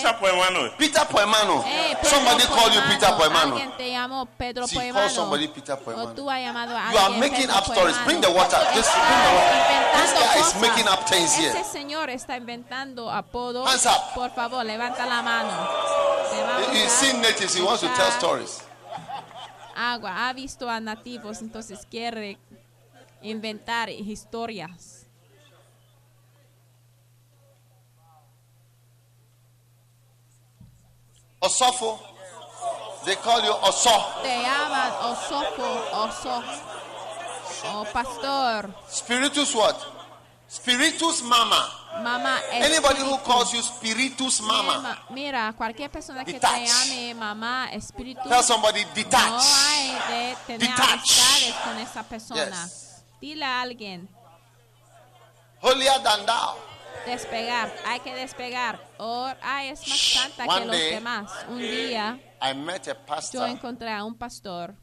Peter 0.78 1.08
Poemano. 1.08 1.64
Eh, 1.66 1.98
Pedro 2.02 2.10
Somebody 2.10 2.44
called 2.46 2.74
you 2.74 2.82
Poemano. 2.82 3.00
Peter 3.00 3.16
Poemano. 3.18 3.56
Alguien 3.56 3.72
te 3.78 3.90
llamó 3.92 4.26
Pedro 4.38 4.68
See, 4.68 4.76
call 4.76 4.84
Poemano. 4.94 5.10
somebody 5.10 5.48
Peter 5.48 5.74
O 5.76 5.78
Poemano. 5.80 6.14
tú 6.14 6.30
has 6.30 6.40
llamado 6.42 6.76
a 6.78 6.92
You 6.92 6.98
are 6.98 7.06
alguien 7.06 7.20
making 7.20 7.48
Pedro 7.48 7.58
up 7.58 7.64
stories. 7.66 7.96
Poemano. 7.98 8.06
Bring 8.06 8.22
the 8.22 8.30
water. 8.32 8.60
This, 8.74 8.88
Estás 8.88 9.08
bring 9.08 9.22
the 9.22 9.34
water. 9.36 9.62
This 10.02 10.12
inventando 10.12 10.20
guy 10.22 10.40
is 10.40 10.46
cosas. 10.46 10.62
making 10.62 10.88
up 10.88 11.08
things 11.08 11.32
Ese 11.38 11.40
here. 11.54 11.64
señor 11.64 12.10
está 12.10 12.36
inventando 12.38 13.10
apodos. 13.12 13.68
Hands 13.68 13.86
up. 13.86 14.14
Por 14.16 14.32
favor, 14.32 14.66
levanta 14.66 15.06
la 15.06 15.22
mano. 15.22 15.50
Te 16.32 16.42
vamos 16.44 16.68
He's 16.74 16.86
a 16.86 16.90
seen 16.90 17.22
natives. 17.22 17.54
He 17.56 17.62
wants 17.62 17.82
to 17.82 17.88
tell 17.90 18.08
echar 18.08 18.18
stories. 18.18 18.62
Agua. 19.76 20.30
Ha 20.30 20.34
visto 20.34 20.70
a 20.70 20.80
nativos, 20.80 21.42
entonces 21.42 21.86
quiere 21.90 22.38
inventar 23.22 23.90
historias. 23.90 25.08
Osofo. 31.40 32.00
They 33.04 33.16
call 33.16 33.44
you 33.44 33.52
Oso. 33.52 34.22
Te 34.22 34.44
llaman 34.44 34.92
Osofo, 35.02 35.66
Oso, 35.92 36.44
o 37.74 37.86
Pastor, 37.92 38.70
Spiritus 38.88 39.56
what? 39.56 39.76
Spiritus 40.48 41.24
mama. 41.24 41.81
Mamá. 42.00 42.40
Anybody 42.52 43.02
who 43.02 43.18
calls 43.20 43.52
you 43.54 43.62
Spiritus 43.62 44.42
mama. 44.42 45.04
Mira, 45.10 45.54
cualquier 45.58 45.90
persona 45.92 46.24
que 46.24 46.40
te 46.40 46.48
llame 46.66 47.14
mamá, 47.14 47.70
espíritu, 47.74 48.22
Tell 48.30 48.42
somebody 48.44 48.84
no 48.86 48.94
detach. 48.94 49.44
hay 49.44 49.90
de 50.10 50.36
tener 50.48 50.70
Detach. 50.70 50.90
amistades 50.94 51.54
con 51.64 51.78
esa 51.80 52.04
persona. 52.04 52.46
Yes. 52.66 53.04
Dile 53.20 53.46
a 53.46 53.62
alguien, 53.62 54.10
Holier 55.62 56.02
than 56.02 56.26
thou. 56.26 56.56
despegar, 57.06 57.72
hay 57.86 58.00
que 58.00 58.16
despegar. 58.16 58.80
O, 58.98 59.32
ay, 59.44 59.70
es 59.70 59.88
más 59.88 60.00
santa 60.00 60.46
One 60.46 60.60
que 60.62 60.66
los 60.68 60.76
day- 60.78 60.92
demás. 60.92 61.32
Un 61.50 61.60
día 61.60 62.20
I 62.42 62.54
met 62.56 62.88
a 62.88 62.94
yo 62.94 63.06
pastor 63.06 63.50
encontré 63.50 63.92
a 63.92 64.04
un 64.04 64.16
pastor 64.18 64.76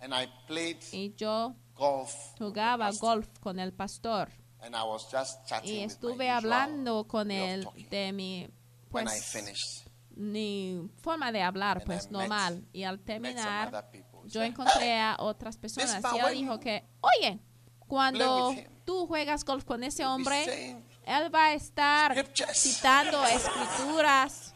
and 0.00 0.12
I 0.14 0.26
played 0.46 0.78
y 0.92 1.14
yo 1.16 1.54
golf. 1.74 2.12
jugaba 2.38 2.90
golf 2.98 3.28
con 3.40 3.60
el 3.60 3.72
pastor. 3.72 4.30
And 4.66 4.74
I 4.74 4.82
was 4.82 5.06
just 5.12 5.46
chatting 5.46 5.76
Y 5.76 5.84
estuve 5.84 6.28
hablando 6.28 7.06
con 7.06 7.30
él 7.30 7.68
de 7.88 8.12
mi, 8.12 8.48
When 8.90 9.06
I 9.06 9.10
pues, 9.10 9.24
finished, 9.24 9.86
mi 10.16 10.90
forma 11.02 11.30
de 11.30 11.40
hablar, 11.40 11.76
And 11.78 11.86
pues 11.86 12.06
I 12.06 12.08
met- 12.08 12.10
normal. 12.10 12.64
Y 12.72 12.82
al 12.82 12.98
terminar, 12.98 13.86
yo 14.24 14.42
encontré 14.42 14.98
a 14.98 15.16
otras 15.20 15.56
personas 15.56 16.02
y 16.12 16.18
él 16.18 16.34
dijo 16.34 16.54
you 16.54 16.60
que, 16.60 16.84
oye, 17.00 17.38
cuando 17.86 18.56
tú 18.84 19.06
juegas 19.06 19.44
golf 19.44 19.64
con 19.64 19.84
ese 19.84 20.04
hombre, 20.04 20.76
él 21.04 21.32
va 21.32 21.46
a 21.46 21.54
estar 21.54 22.12
citando 22.52 23.24
escrituras. 23.24 24.52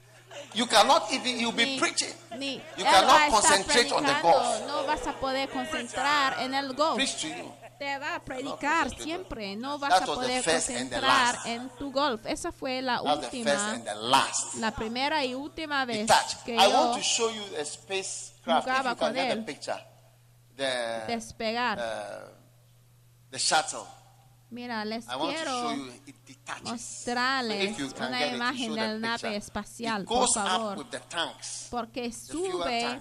You 0.54 0.66
cannot 0.66 1.12
even, 1.12 1.38
you'll 1.38 1.52
be 1.52 1.66
Ni, 1.66 1.78
preaching. 1.78 2.14
ni 2.36 2.56
You 2.76 2.84
cannot 2.84 3.30
concentrate 3.30 3.92
on 3.92 4.04
the 4.04 4.14
golf. 4.22 4.66
no 4.66 4.84
vas 4.86 5.06
a 5.06 5.12
poder 5.20 5.48
concentrar 5.50 6.40
en 6.40 6.54
el 6.54 6.72
golf. 6.74 6.96
Preach 6.96 7.20
to 7.20 7.28
you. 7.28 7.52
Te 7.80 7.98
va 7.98 8.16
a 8.16 8.20
predicar 8.22 8.94
siempre, 8.94 9.56
no 9.56 9.78
vas 9.78 10.02
a 10.02 10.04
poder 10.04 10.44
concentrar 10.44 11.34
en 11.46 11.70
tu 11.78 11.90
golf. 11.90 12.26
Esa 12.26 12.52
fue 12.52 12.82
la 12.82 13.00
última, 13.00 13.80
la 14.58 14.70
primera 14.72 15.24
y 15.24 15.34
última 15.34 15.86
vez 15.86 16.06
que 16.44 16.56
I 16.56 16.58
yo 16.58 16.70
want 16.78 16.96
to 16.98 17.02
show 17.02 17.30
you 17.30 17.42
a 17.58 17.64
spacecraft. 17.64 18.66
If 18.66 18.74
jugaba 18.74 18.94
con 18.96 19.16
él. 19.16 19.46
despegar. 21.06 21.78
uh, 21.78 22.28
the 23.30 23.38
shuttle. 23.38 23.86
Mira, 24.50 24.84
les 24.84 25.06
I 25.06 25.16
want 25.16 25.38
to 25.38 25.44
show 25.44 25.68
quiero 25.68 25.76
you 25.76 25.92
it 26.06 26.16
detaches. 26.26 26.64
mostrarles 26.64 27.78
So 27.78 28.04
una 28.04 28.26
imagen 28.26 28.74
del 28.74 29.00
nave 29.00 29.36
espacial, 29.36 30.04
por 30.04 30.28
favor. 30.30 30.86
porque 31.70 32.12
sube 32.12 33.00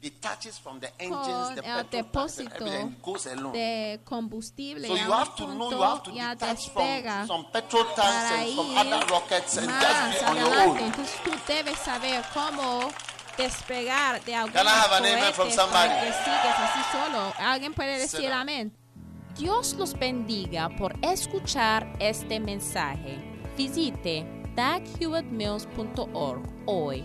detaches 0.00 0.58
from 0.58 0.80
the 0.80 0.88
engines, 0.98 1.54
the 1.56 1.62
petrol 1.62 1.84
depósito 1.90 2.54
everything 2.56 2.96
goes 3.02 3.26
alone. 3.26 3.52
de 3.52 4.00
combustible. 4.04 4.86
So 4.86 4.94
you 4.94 5.12
have 5.12 5.34
to 5.36 5.46
know, 5.54 5.70
you 5.70 5.82
have 5.82 6.02
to 6.04 6.10
ya 6.12 6.34
detach 6.34 6.56
despega 6.56 7.26
from 7.26 7.26
some 7.26 7.44
petrol 7.52 7.84
tanks 7.84 7.98
para 7.98 8.38
and 8.42 8.54
some 8.54 8.70
ir 8.72 8.78
other 8.78 9.06
rockets 9.10 9.56
and 9.58 9.66
más 9.68 9.82
just 9.82 10.20
be 10.20 10.26
on 10.26 10.36
your 10.36 10.46
adelante. 10.46 10.70
own. 10.70 10.78
Entonces 10.78 11.20
tú 11.24 11.30
debes 11.46 11.78
saber 11.78 12.24
cómo 12.34 12.90
despegar 13.36 14.24
de 14.24 14.34
algunos 14.34 15.34
from 15.34 15.50
somebody? 15.50 15.88
que 15.88 16.12
sigues 16.12 16.58
así 16.58 16.80
solo. 16.92 17.32
¿Alguien 17.38 17.74
puede 17.74 17.98
decir 17.98 18.32
amén? 18.32 18.72
Dios 19.36 19.74
los 19.74 19.94
bendiga 19.96 20.68
por 20.76 20.94
escuchar 21.02 21.86
este 22.00 22.40
mensaje. 22.40 23.18
Visite 23.56 24.26
daghewittmills.org 24.56 26.42
hoy 26.66 27.04